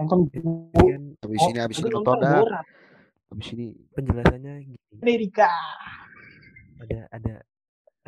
Nonton 0.00 0.18
kan 0.32 1.02
Habis 1.22 1.40
Oh, 1.42 1.50
ini 1.52 1.58
habis 1.60 1.76
itu 1.78 1.86
ini 1.88 1.94
nonton 1.94 2.16
dah. 2.18 2.40
Borat. 2.42 2.66
Habis 3.28 3.48
ini 3.54 3.66
penjelasannya 3.92 4.52
gini. 4.64 4.78
Amerika. 5.04 5.50
Ada 6.80 6.98
ada 7.12 7.34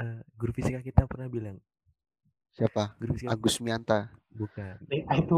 eh, 0.00 0.18
guru 0.38 0.50
fisika 0.54 0.80
kita 0.80 1.04
pernah 1.04 1.28
bilang, 1.28 1.58
siapa? 2.54 2.94
guru 2.96 3.12
fisika 3.18 3.34
Agus 3.34 3.58
Mianta. 3.60 4.08
bukan. 4.30 4.78
Eh, 4.94 5.02
itu 5.18 5.36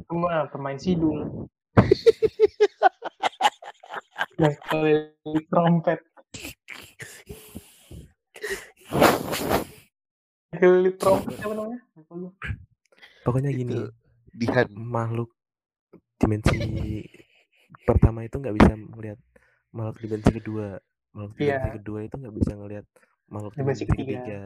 itu 0.00 0.12
mah 0.14 0.46
pemain 0.48 0.78
sidul. 0.78 1.50
yang 4.40 4.56
trompet. 5.52 6.00
Apa 10.50 11.52
namanya? 11.54 11.80
Pokoknya 13.20 13.50
gini, 13.52 13.78
Dihan. 14.32 14.66
makhluk 14.74 15.30
dimensi 16.16 16.56
pertama 17.84 18.24
itu 18.24 18.36
nggak 18.36 18.56
bisa 18.56 18.72
melihat 18.76 19.18
makhluk 19.70 19.96
dimensi 20.00 20.30
kedua. 20.32 20.76
Makhluk 21.10 21.36
Iya. 21.38 21.56
dimensi 21.58 21.70
kedua 21.80 21.98
itu 22.04 22.14
nggak 22.16 22.34
bisa 22.36 22.52
ngelihat 22.54 22.86
makhluk 23.26 23.52
Dimensi 23.54 23.84
dimensi, 23.84 23.84
ketiga. 23.86 24.12
ketiga. 24.20 24.40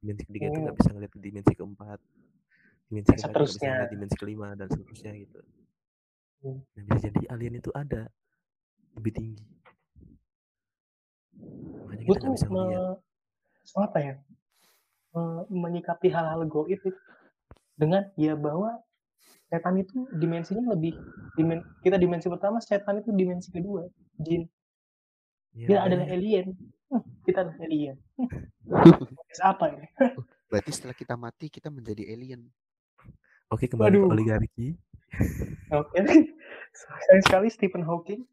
Dimensi 0.00 0.22
ketiga 0.26 0.44
itu 0.46 0.56
Oh. 0.56 0.62
nggak 0.64 0.76
bisa 0.76 0.90
ngelihat 0.92 1.12
dimensi 1.14 1.52
keempat. 1.54 1.98
Dimensi 2.00 3.10
keempat 3.10 3.16
nggak 3.16 3.16
bisa 3.16 3.28
seterusnya. 3.28 3.70
ngelihat 3.70 3.90
dimensi 3.92 4.16
kelima 4.16 4.48
dan 4.56 4.66
seterusnya 4.68 5.12
gitu. 5.14 5.40
Hmm. 6.40 6.58
Nah, 6.72 6.82
bisa 6.88 6.98
jadi 7.06 7.26
alien 7.28 7.54
itu 7.54 7.70
ada 7.72 8.02
lebih 8.96 9.12
tinggi. 9.12 9.44
Makanya 11.36 12.02
Gue 12.06 12.14
kita 12.16 12.26
tuh 12.26 12.32
bisa 12.34 12.46
me- 12.50 12.98
apa 13.80 13.98
ya? 14.02 14.14
me- 15.14 15.46
menyikapi 15.50 16.06
hal-hal 16.10 16.42
goib 16.46 16.78
itu 16.78 16.94
dengan 17.74 18.06
ya 18.14 18.34
bahwa 18.38 18.78
setan 19.50 19.82
itu 19.82 20.06
dimensinya 20.14 20.62
lebih 20.70 20.94
dimen, 21.34 21.62
kita 21.82 21.98
dimensi 21.98 22.30
pertama 22.30 22.62
setan 22.62 23.02
itu 23.02 23.10
dimensi 23.10 23.50
kedua 23.50 23.86
jin 24.22 24.46
Ya, 25.50 25.66
dia 25.66 25.78
adalah 25.82 26.06
makanya 26.06 26.14
alien 26.14 26.46
Hmm, 26.90 27.02
kita 27.26 27.42
adalah 27.42 27.58
alien 27.66 27.96
apa 29.50 29.64
ini 29.74 29.86
Berarti 30.50 30.70
setelah 30.74 30.94
kita 30.94 31.14
mati 31.14 31.46
kita 31.46 31.70
menjadi 31.70 32.02
alien. 32.10 32.50
Oke 33.50 33.66
kembali 33.70 33.98
ke 33.98 34.06
Waduh. 34.06 34.14
oligarki. 34.14 34.66
oke 35.74 35.94
sayang 36.78 37.22
sekali 37.26 37.48
Stephen 37.50 37.82
Hawking 37.86 38.26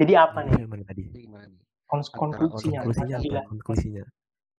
jadi 0.00 0.12
apa 0.24 0.48
nih 0.48 0.64
tadi? 0.88 1.02
Gimana 1.12 1.60
Antara 1.90 2.16
konklusinya 2.16 2.78
Konklusinya 2.86 3.16
apa? 3.20 3.40
Konklusinya. 3.50 4.04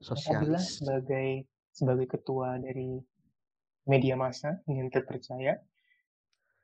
Sosialis. 0.02 0.82
sebagai 0.82 1.46
sebagai 1.72 2.08
ketua 2.10 2.58
dari 2.58 2.98
media 3.86 4.18
massa 4.18 4.58
yang 4.70 4.90
terpercaya 4.90 5.58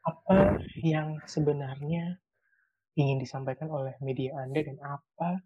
apa 0.05 0.61
yang 0.81 1.21
sebenarnya 1.27 2.17
ingin 2.97 3.21
disampaikan 3.21 3.69
oleh 3.69 3.93
media 4.01 4.41
Anda 4.41 4.65
dan 4.65 4.77
apa 4.81 5.37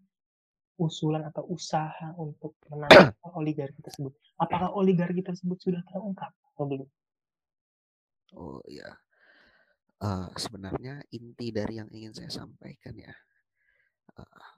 usulan 0.80 1.28
atau 1.28 1.46
usaha 1.52 2.16
untuk 2.16 2.56
menangkap 2.72 3.14
oligarki 3.40 3.84
tersebut? 3.84 4.16
Apakah 4.40 4.72
oligarki 4.74 5.22
tersebut 5.22 5.60
sudah 5.60 5.84
terungkap 5.90 6.32
atau 6.56 6.66
belum? 6.66 6.90
Oh 8.40 8.64
iya. 8.72 8.88
Eh, 10.02 10.28
sebenarnya 10.34 10.98
inti 11.14 11.54
dari 11.54 11.78
yang 11.78 11.86
ingin 11.94 12.10
saya 12.10 12.34
sampaikan 12.34 12.98
ya, 12.98 13.14
eh, 14.18 14.50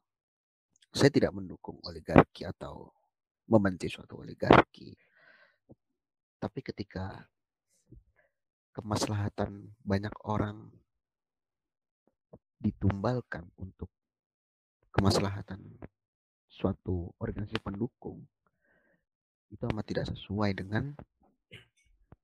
saya 0.87 1.11
tidak 1.11 1.35
mendukung 1.35 1.83
oligarki 1.83 2.47
atau 2.47 2.87
membenci 3.51 3.91
suatu 3.91 4.23
oligarki. 4.23 4.95
Tapi 6.39 6.59
ketika 6.63 7.27
kemaslahatan 8.71 9.75
banyak 9.83 10.15
orang 10.31 10.71
ditumbalkan 12.63 13.51
untuk 13.59 13.91
kemaslahatan 14.95 15.59
suatu 16.47 17.11
organisasi 17.19 17.59
pendukung, 17.59 18.23
itu 19.51 19.63
amat 19.75 19.85
tidak 19.91 20.07
sesuai 20.07 20.55
dengan 20.55 20.95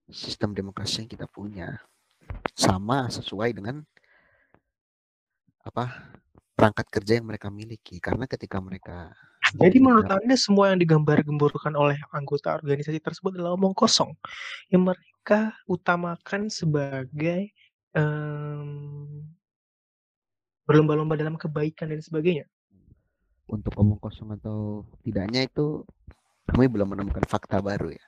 sistem 0.08 0.56
demokrasi 0.56 1.04
yang 1.04 1.12
kita 1.12 1.28
punya 1.28 1.84
sama 2.54 3.08
sesuai 3.08 3.56
dengan 3.56 3.82
apa 5.64 6.12
perangkat 6.56 6.88
kerja 6.92 7.20
yang 7.20 7.28
mereka 7.28 7.48
miliki 7.48 8.04
karena 8.04 8.28
ketika 8.28 8.60
mereka 8.60 9.16
Jadi 9.56 9.82
menurut 9.82 10.06
Anda 10.12 10.38
semua 10.38 10.70
yang 10.70 10.78
digambar-gemburkan 10.78 11.74
oleh 11.74 11.98
anggota 12.14 12.54
organisasi 12.54 13.02
tersebut 13.02 13.34
adalah 13.34 13.58
omong 13.58 13.74
kosong 13.74 14.14
yang 14.70 14.86
mereka 14.86 15.56
utamakan 15.66 16.52
sebagai 16.54 17.50
em, 17.98 19.26
berlomba-lomba 20.70 21.18
dalam 21.18 21.34
kebaikan 21.34 21.90
dan 21.90 22.04
sebagainya. 22.04 22.46
untuk 23.50 23.74
omong 23.82 23.98
kosong 23.98 24.38
atau 24.38 24.86
tidaknya 25.02 25.50
itu 25.50 25.82
kami 26.46 26.70
belum 26.70 26.94
menemukan 26.94 27.26
fakta 27.26 27.58
baru 27.58 27.90
ya 27.90 28.06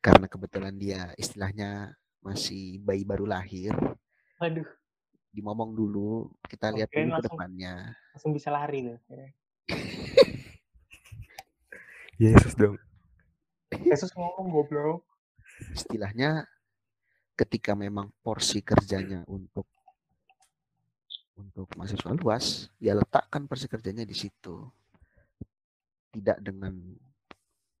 karena 0.00 0.24
kebetulan 0.24 0.72
dia 0.80 1.12
istilahnya 1.20 1.92
masih 2.26 2.82
bayi 2.82 3.06
baru 3.06 3.24
lahir 3.24 3.72
Waduh, 4.42 4.66
dimomong 5.30 5.70
dulu 5.72 6.26
kita 6.50 6.74
lihat 6.74 6.90
Oke, 6.90 6.98
dulu 6.98 7.06
ke 7.06 7.12
langsung. 7.14 7.26
depannya 7.30 7.72
langsung 8.12 8.32
bisa 8.34 8.48
lari 8.50 8.78
tuh. 8.82 8.98
Yesus 12.16 12.56
dong. 12.56 12.80
Yesus 13.84 14.08
ngomong 14.16 14.48
goblok. 14.48 15.04
istilahnya 15.72 16.44
ketika 17.32 17.72
memang 17.72 18.12
porsi 18.20 18.60
kerjanya 18.60 19.24
untuk 19.24 19.64
untuk 21.36 21.68
mahasiswa 21.76 22.12
luas 22.16 22.68
ya 22.76 22.96
letakkan 22.96 23.44
porsi 23.44 23.68
kerjanya 23.68 24.04
di 24.04 24.16
situ 24.16 24.68
tidak 26.12 26.40
dengan 26.40 26.72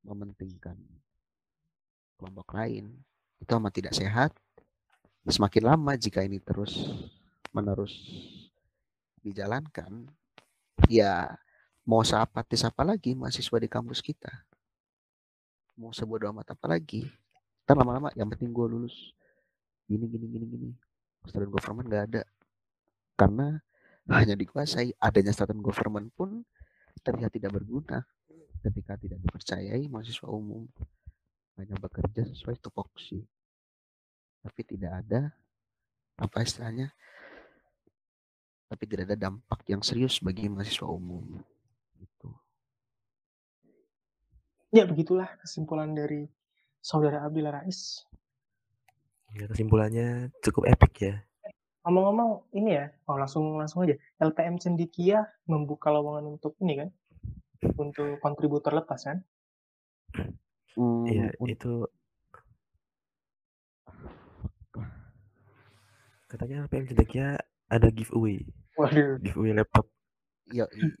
mementingkan 0.04 0.76
kelompok 2.16 2.48
lain 2.52 2.92
itu 3.40 3.50
amat 3.56 3.72
tidak 3.72 3.94
sehat. 3.94 4.30
Semakin 5.26 5.66
lama 5.66 5.92
jika 5.98 6.22
ini 6.22 6.38
terus 6.38 6.86
menerus 7.50 7.98
dijalankan 9.26 10.06
ya 10.86 11.34
mau 11.82 12.06
seapatis 12.06 12.62
apa 12.62 12.86
lagi 12.86 13.18
mahasiswa 13.18 13.58
di 13.58 13.66
kampus 13.66 13.98
kita? 13.98 14.30
Mau 15.74 15.90
sebodoh 15.90 16.30
amat 16.30 16.54
apa 16.54 16.66
lagi? 16.70 17.10
Ntar 17.66 17.74
lama-lama 17.74 18.14
yang 18.14 18.30
penting 18.30 18.54
gue 18.54 18.66
lulus. 18.70 18.94
Gini 19.90 20.06
gini 20.06 20.26
gini 20.30 20.46
gini. 20.46 20.70
Student 21.26 21.50
government 21.50 21.86
gak 21.90 22.04
ada. 22.14 22.22
Karena 23.18 23.58
hanya 24.18 24.38
dikuasai. 24.38 24.94
Adanya 25.02 25.34
student 25.34 25.58
government 25.58 26.14
pun 26.14 26.46
terlihat 27.02 27.34
tidak 27.34 27.54
berguna 27.54 28.06
ketika 28.62 28.98
tidak 28.98 29.18
dipercayai 29.22 29.86
mahasiswa 29.86 30.26
umum 30.26 30.66
hanya 31.56 31.76
bekerja 31.80 32.28
sesuai 32.28 32.60
tupoksi 32.60 33.24
tapi 34.44 34.60
tidak 34.62 35.04
ada 35.04 35.32
apa 36.16 36.44
istilahnya 36.44 36.92
tapi 38.66 38.82
tidak 38.88 39.12
ada 39.12 39.30
dampak 39.30 39.60
yang 39.68 39.80
serius 39.80 40.20
bagi 40.20 40.48
mahasiswa 40.48 40.86
umum 40.86 41.40
gitu 42.00 42.30
Ya 44.74 44.84
begitulah 44.84 45.30
kesimpulan 45.40 45.94
dari 45.96 46.26
saudara 46.84 47.24
Abdullah 47.24 47.62
Rais. 47.62 48.04
Ya, 49.32 49.48
kesimpulannya 49.48 50.34
cukup 50.44 50.68
epic 50.68 50.94
ya. 51.00 51.14
Ngomong-ngomong 51.86 52.50
ini 52.52 52.76
ya, 52.76 52.92
oh 53.08 53.16
langsung 53.16 53.56
langsung 53.56 53.88
aja. 53.88 53.96
LPM 54.20 54.60
Cendikia 54.60 55.24
membuka 55.48 55.88
lowongan 55.88 56.34
untuk 56.34 56.58
ini 56.60 56.82
kan, 56.82 56.88
untuk 57.78 58.20
kontributor 58.20 58.74
lepas 58.74 59.06
kan? 59.06 59.24
Iya, 61.06 61.26
Hmm, 61.32 61.42
un- 61.42 61.48
itu 61.48 61.72
katanya 66.26 66.66
LPM 66.66 66.84
Cendekia 66.90 67.38
ada 67.70 67.88
giveaway, 67.88 68.42
Waduh, 68.76 69.16
giveaway 69.22 69.54
laptop, 69.56 69.86
ya, 70.58 70.66
i- 70.74 70.94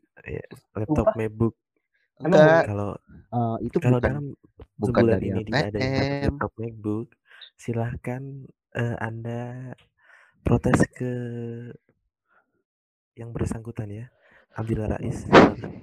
laptop 0.74 1.06
Sumpah? 1.06 1.14
MacBook. 1.18 1.54
Emang 2.22 2.40
enggak 2.40 2.64
Kalau 2.72 2.90
eh, 3.36 3.56
itu 3.66 3.76
kalau 3.82 3.98
bukan 4.00 4.08
dalam 4.08 4.24
bukan 4.80 5.02
sebulan 5.04 5.14
dari 5.20 5.26
ini 5.28 5.40
tidak 5.44 5.66
ada 5.68 5.78
LPM 5.78 6.22
laptop 6.24 6.52
MacBook, 6.56 7.06
silahkan 7.58 8.22
eh, 8.72 8.96
Anda 9.02 9.42
protes 10.46 10.80
ke 10.94 11.12
yang 13.16 13.32
bersangkutan 13.32 13.88
ya. 13.90 14.06
Abdillah 14.56 14.88
Rais 14.96 15.28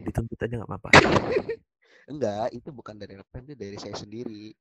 dituntut 0.02 0.40
aja 0.42 0.54
nggak 0.58 0.70
apa-apa. 0.70 0.90
Enggak, 2.10 2.52
itu 2.52 2.70
bukan 2.70 2.96
dari 2.98 3.16
Repen, 3.16 3.44
itu 3.48 3.56
dari 3.56 3.78
saya 3.80 3.96
sendiri. 3.96 4.52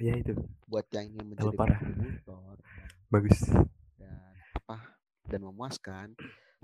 Ya 0.00 0.18
itu, 0.18 0.34
Buat 0.66 0.90
yang 0.90 1.14
ingin 1.14 1.26
menjadi 1.30 1.54
parah. 1.54 1.78
kontributor 1.78 2.56
bagus. 3.06 3.38
dan 4.00 4.34
apa 4.56 4.98
dan 5.28 5.40
memuaskan, 5.46 6.06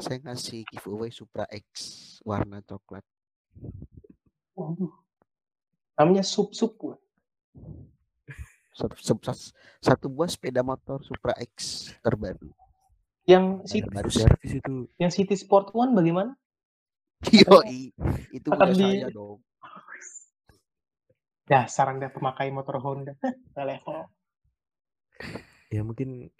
saya 0.00 0.18
ngasih 0.24 0.64
giveaway 0.72 1.12
Supra 1.12 1.44
X 1.46 1.64
warna 2.24 2.58
coklat. 2.64 3.04
Waduh. 4.58 4.90
Namanya 5.94 6.26
sup-sup. 6.26 6.74
Bu. 6.78 6.98
Satu, 9.82 10.06
buah 10.06 10.30
sepeda 10.30 10.62
motor 10.62 11.02
Supra 11.02 11.34
X 11.38 11.90
terbaru. 11.98 12.50
Yang 13.28 13.44
City, 13.68 13.90
baru 13.92 14.08
servis 14.08 14.52
itu. 14.56 14.88
yang 14.96 15.10
City 15.12 15.34
Sport 15.36 15.74
One 15.76 15.92
bagaimana? 15.92 16.32
Yoi, 17.26 17.90
itu 18.36 18.48
di- 18.48 18.78
saya 18.78 19.10
dong. 19.10 19.42
Dasar 21.50 21.96
anda 21.96 22.12
pemakai 22.12 22.52
motor 22.54 22.78
Honda. 22.78 23.16
Level. 23.58 24.06
Ya 25.68 25.82
mungkin 25.82 26.30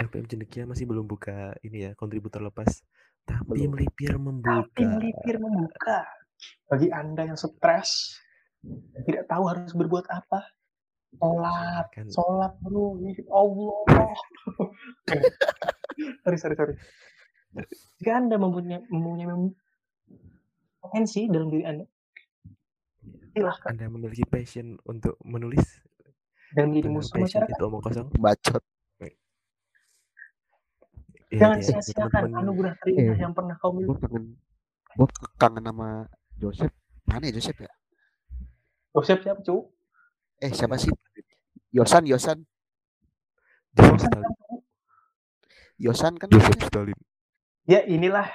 LPM 0.00 0.26
Cendekia 0.26 0.64
masih 0.64 0.88
belum 0.88 1.04
buka 1.06 1.54
ini 1.62 1.86
ya 1.86 1.90
kontributor 1.94 2.42
lepas. 2.42 2.82
Tapi 3.28 3.68
Belum. 3.68 3.76
melipir 3.76 4.16
Tapi 4.16 4.24
membuka. 4.24 4.82
melipir 4.96 5.36
membuka. 5.38 5.98
Bagi 6.66 6.88
anda 6.88 7.28
yang 7.28 7.36
stres, 7.36 8.16
tidak 9.04 9.28
tahu 9.28 9.44
harus 9.44 9.76
berbuat 9.76 10.08
apa, 10.08 10.40
sholat, 11.20 11.84
Kan 11.92 12.08
sholat 12.08 12.52
bro, 12.64 12.96
ya 13.04 13.12
Allah. 13.28 14.08
sorry, 16.24 16.38
sorry, 16.40 16.56
sorry. 16.56 16.74
Jika 18.00 18.24
anda 18.24 18.40
mempunyai, 18.40 18.80
mempunyai 18.88 19.28
mem- 19.28 19.52
potensi 20.80 21.28
dalam 21.28 21.48
diri 21.48 21.62
anda, 21.62 21.84
silahkan 23.30 23.70
Anda 23.70 23.86
memiliki 23.86 24.24
passion 24.24 24.80
untuk 24.82 25.14
menulis 25.22 25.62
dan 26.50 26.72
menjadi 26.72 26.88
musuh 26.88 27.16
masyarakat. 27.16 27.52
itu 27.52 27.62
omong 27.62 27.80
kosong. 27.80 28.08
Bacot. 28.16 28.64
Ya, 31.30 31.46
Jangan 31.46 31.56
ya, 31.56 31.78
sia-siakan 31.78 32.34
anugerah 32.34 32.74
terindah 32.82 33.14
Eh, 33.14 33.22
yang 33.22 33.30
pernah 33.30 33.54
kau 33.54 33.70
Gue 33.70 33.86
miliki. 33.86 34.02
kangen, 34.02 34.24
gue 34.90 35.06
kangen 35.38 35.62
sama 35.62 35.88
Joseph. 36.34 36.74
Mana 37.06 37.30
ya 37.30 37.38
Joseph 37.38 37.58
ya? 37.60 37.70
Oh, 38.90 38.98
siap 38.98 39.22
siap 39.22 39.38
cu. 39.40 39.70
Eh 40.42 40.50
siapa 40.50 40.74
sih? 40.74 40.90
Yosan, 41.70 42.02
Yosan, 42.02 42.42
Joseph 43.70 44.02
Stalin. 44.02 44.26
kan? 44.26 44.58
Yosan 45.78 46.12
kan 46.18 46.28
Joseph? 46.28 46.58
Stalin. 46.60 46.98
Ya 47.62 47.86
inilah 47.86 48.26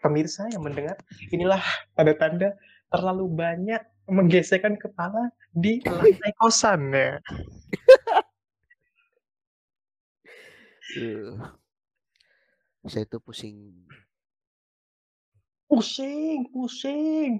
pemirsa 0.00 0.48
yang 0.50 0.64
mendengar. 0.64 0.96
Inilah 1.30 1.62
tanda-tanda 1.94 2.56
terlalu 2.90 3.30
banyak 3.30 3.80
menggesekkan 4.10 4.74
kepala 4.74 5.30
di 5.54 5.78
lantai 5.86 6.32
kosan 6.40 6.90
ya. 6.90 7.22
Saya 12.90 13.04
tuh 13.06 13.22
pusing. 13.22 13.86
Pusing, 15.70 16.50
pusing. 16.50 17.38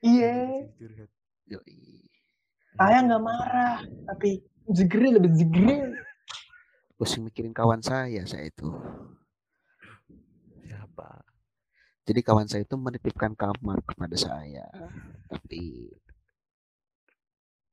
Iya. 0.00 0.70
Yoi. 1.50 2.06
saya 2.78 3.04
nggak 3.04 3.20
marah, 3.26 3.82
tapi 4.06 4.40
jegril 4.70 5.18
lebih 5.18 5.34
jegril. 5.34 5.92
Pusing 6.94 7.26
mikirin 7.26 7.50
kawan 7.52 7.82
saya, 7.82 8.22
saya 8.24 8.48
itu. 8.48 8.70
Jadi 12.10 12.26
kawan 12.26 12.50
saya 12.50 12.66
itu 12.66 12.74
menitipkan 12.74 13.38
kamar 13.38 13.78
kepada 13.86 14.18
saya. 14.18 14.66
Tapi 15.30 15.94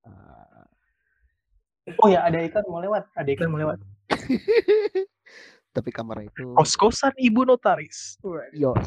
eh, 0.06 0.64
Oh 1.98 2.06
ya, 2.06 2.22
ada 2.22 2.38
ikan 2.46 2.62
mau 2.70 2.78
lewat, 2.78 3.10
ada 3.18 3.30
ikan 3.34 3.50
mau 3.50 3.58
lewat. 3.58 3.82
tapi 5.76 5.90
kamar 5.90 6.30
itu 6.30 6.54
Kos-kosan 6.54 7.18
ibu 7.18 7.50
notaris. 7.50 8.22
yo 8.54 8.78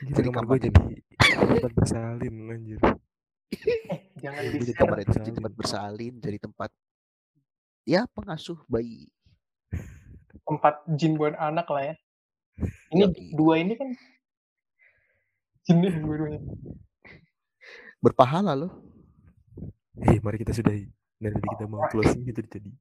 Jadi 0.00 0.08
Jadi 0.08 0.28
kamar 0.32 0.44
gue 0.48 0.58
jadi 0.72 0.80
tempat 1.36 1.72
bersalin 1.76 2.34
anjir. 2.48 2.80
Eh, 3.52 4.00
jangan 4.24 4.40
Ibu 4.40 4.56
di 4.56 4.66
di 4.72 4.72
kamar 4.72 5.04
itu 5.04 5.12
jadi 5.20 5.30
tempat 5.36 5.52
bersalin, 5.52 6.14
jadi 6.16 6.38
tempat 6.40 6.70
ya 7.84 8.08
pengasuh 8.08 8.56
bayi. 8.72 9.12
tempat 10.46 10.80
jin 10.96 11.20
buat 11.20 11.36
anak 11.36 11.68
lah 11.68 11.82
ya. 11.92 11.94
Ini 12.56 13.04
Yoi. 13.04 13.36
dua 13.36 13.60
ini 13.60 13.76
kan 13.76 13.92
jin 15.68 15.76
nih 15.82 15.92
dua-duanya. 16.00 16.40
Berpahala 18.00 18.56
loh. 18.56 18.72
Hei, 19.96 20.20
mari 20.24 20.38
kita 20.40 20.52
sudahi. 20.56 20.88
Dan 21.20 21.32
tadi 21.36 21.48
kita 21.56 21.64
mau 21.68 21.84
closing 21.88 22.24
itu 22.24 22.40
jadi. 22.44 22.72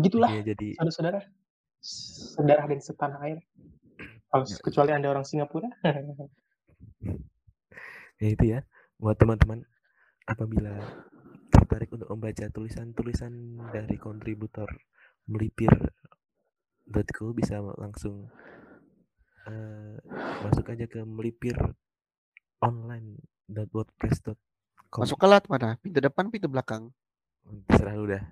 Gitulah, 0.00 0.28
Intinya 0.32 0.44
jadi 0.52 0.68
saudara-saudara. 0.76 1.20
Saudara 2.34 2.66
dan 2.66 2.80
setanah 2.80 3.20
air. 3.24 3.38
Kalau 4.28 4.44
Yoi. 4.44 4.60
kecuali 4.60 4.90
Anda 4.92 5.08
orang 5.12 5.24
Singapura. 5.24 5.68
ya 8.22 8.28
itu 8.30 8.44
ya 8.46 8.62
buat 8.98 9.18
teman-teman 9.18 9.64
apabila 10.24 10.72
tertarik 11.52 11.92
untuk 11.92 12.08
membaca 12.10 12.48
tulisan-tulisan 12.50 13.32
dari 13.70 13.96
kontributor 14.00 14.66
melipir.co 15.28 17.26
bisa 17.36 17.60
langsung 17.78 18.30
eh, 19.48 19.96
masuk 20.44 20.68
aja 20.72 20.86
ke 20.88 21.04
melipir 21.04 21.56
online.wordpress.com 22.60 25.02
Masuk 25.02 25.18
ke 25.18 25.26
lat 25.26 25.42
mana? 25.50 25.74
Pintu 25.82 25.98
depan, 25.98 26.30
pintu 26.30 26.46
belakang. 26.48 26.94
terserah 27.68 27.92
lu 27.92 28.08
dah 28.08 28.24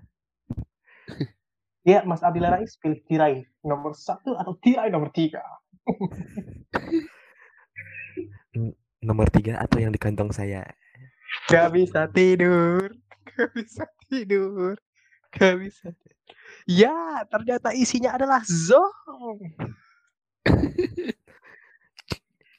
ya, 1.89 2.01
Mas 2.01 2.25
Abdillah 2.25 2.57
Rais 2.57 2.73
pilih 2.81 2.97
tirai 3.05 3.45
nomor 3.61 3.93
satu 3.93 4.33
atau 4.33 4.57
tirai 4.57 4.89
nomor 4.89 5.13
tiga. 5.13 5.45
nomor 9.05 9.29
tiga 9.29 9.61
atau 9.61 9.77
yang 9.77 9.93
di 9.93 10.01
kantong 10.01 10.33
saya 10.33 10.65
Gak 11.49 11.73
bisa 11.73 12.07
tidur. 12.09 12.93
Gak 13.33 13.49
bisa 13.57 13.83
tidur. 14.07 14.77
Gak 15.33 15.55
bisa. 15.59 15.91
Ya, 16.69 17.25
ternyata 17.27 17.75
isinya 17.75 18.15
adalah 18.15 18.39
zong. 18.45 19.41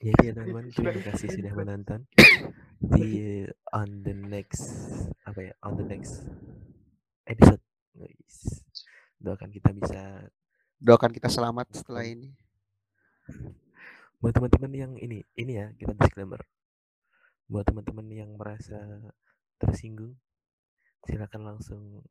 Ya 0.05 0.12
ya 0.20 0.32
teman-teman 0.37 0.68
terima 0.72 1.01
kasih 1.05 1.28
sudah 1.32 1.53
menonton 1.57 2.01
you 2.97 3.49
on 3.72 4.05
the 4.05 4.12
next 4.12 4.68
apa 5.24 5.51
ya 5.51 5.53
on 5.64 5.76
the 5.80 5.87
next 5.87 6.24
episode 7.24 7.61
Guys. 7.95 8.64
doakan 9.22 9.49
kita 9.55 9.70
bisa 9.72 10.28
Doakan 10.85 11.16
kita 11.16 11.32
selamat 11.32 11.72
setelah 11.72 12.05
ini. 12.05 12.37
buat 14.20 14.37
teman-teman 14.37 14.72
yang 14.72 14.93
ini 15.01 15.24
ini 15.37 15.53
ya 15.57 15.72
kita 15.76 15.97
disclaimer 15.97 16.41
buat 17.49 17.64
teman-teman 17.64 18.09
yang 18.09 18.37
merasa 18.37 18.76
tersinggung 19.61 20.16
silakan 21.05 21.45
langsung 21.45 22.05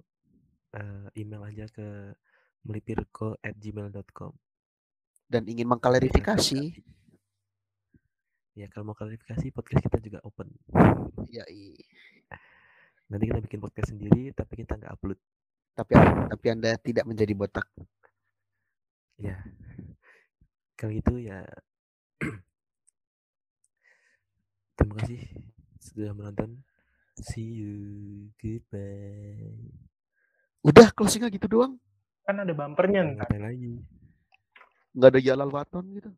eh, 0.73 1.05
email 1.17 1.41
aja 1.45 1.65
ke 1.69 2.13
melipirko 2.65 3.37
at 3.41 3.57
gmail.com 3.57 4.33
Dan 5.33 5.49
ingin 5.49 5.65
mengklarifikasi. 5.65 6.61
ya 8.53 8.69
kalau 8.69 8.85
mau 8.85 8.93
klarifikasi 8.93 9.49
podcast 9.49 9.81
kita 9.81 9.97
juga 9.97 10.21
open. 10.21 10.45
Ya, 11.25 11.41
i- 11.49 11.73
nanti 13.09 13.25
kita 13.25 13.41
bikin 13.41 13.57
podcast 13.57 13.89
sendiri 13.89 14.29
tapi 14.29 14.61
kita 14.61 14.77
nggak 14.77 14.93
upload. 14.93 15.17
Tapi 15.73 15.97
tapi 16.29 16.45
Anda 16.53 16.77
tidak 16.77 17.09
menjadi 17.09 17.33
botak. 17.33 17.65
ya. 19.17 19.41
Kalau 20.77 20.93
itu 20.93 21.17
ya 21.17 21.41
terima 24.77 25.01
kasih 25.01 25.17
sudah 25.81 26.13
menonton. 26.13 26.61
See 27.25 27.57
you. 27.57 27.73
Goodbye. 28.37 29.49
Udah 30.61 30.93
closingnya 30.93 31.33
gitu 31.33 31.49
doang. 31.49 31.81
Kan 32.21 32.37
ada 32.37 32.53
bumpernya 32.53 33.17
lagi 33.17 33.81
Nggak 34.95 35.09
ada 35.11 35.19
jalal 35.27 35.49
waton 35.55 35.85
gitu. 35.97 36.09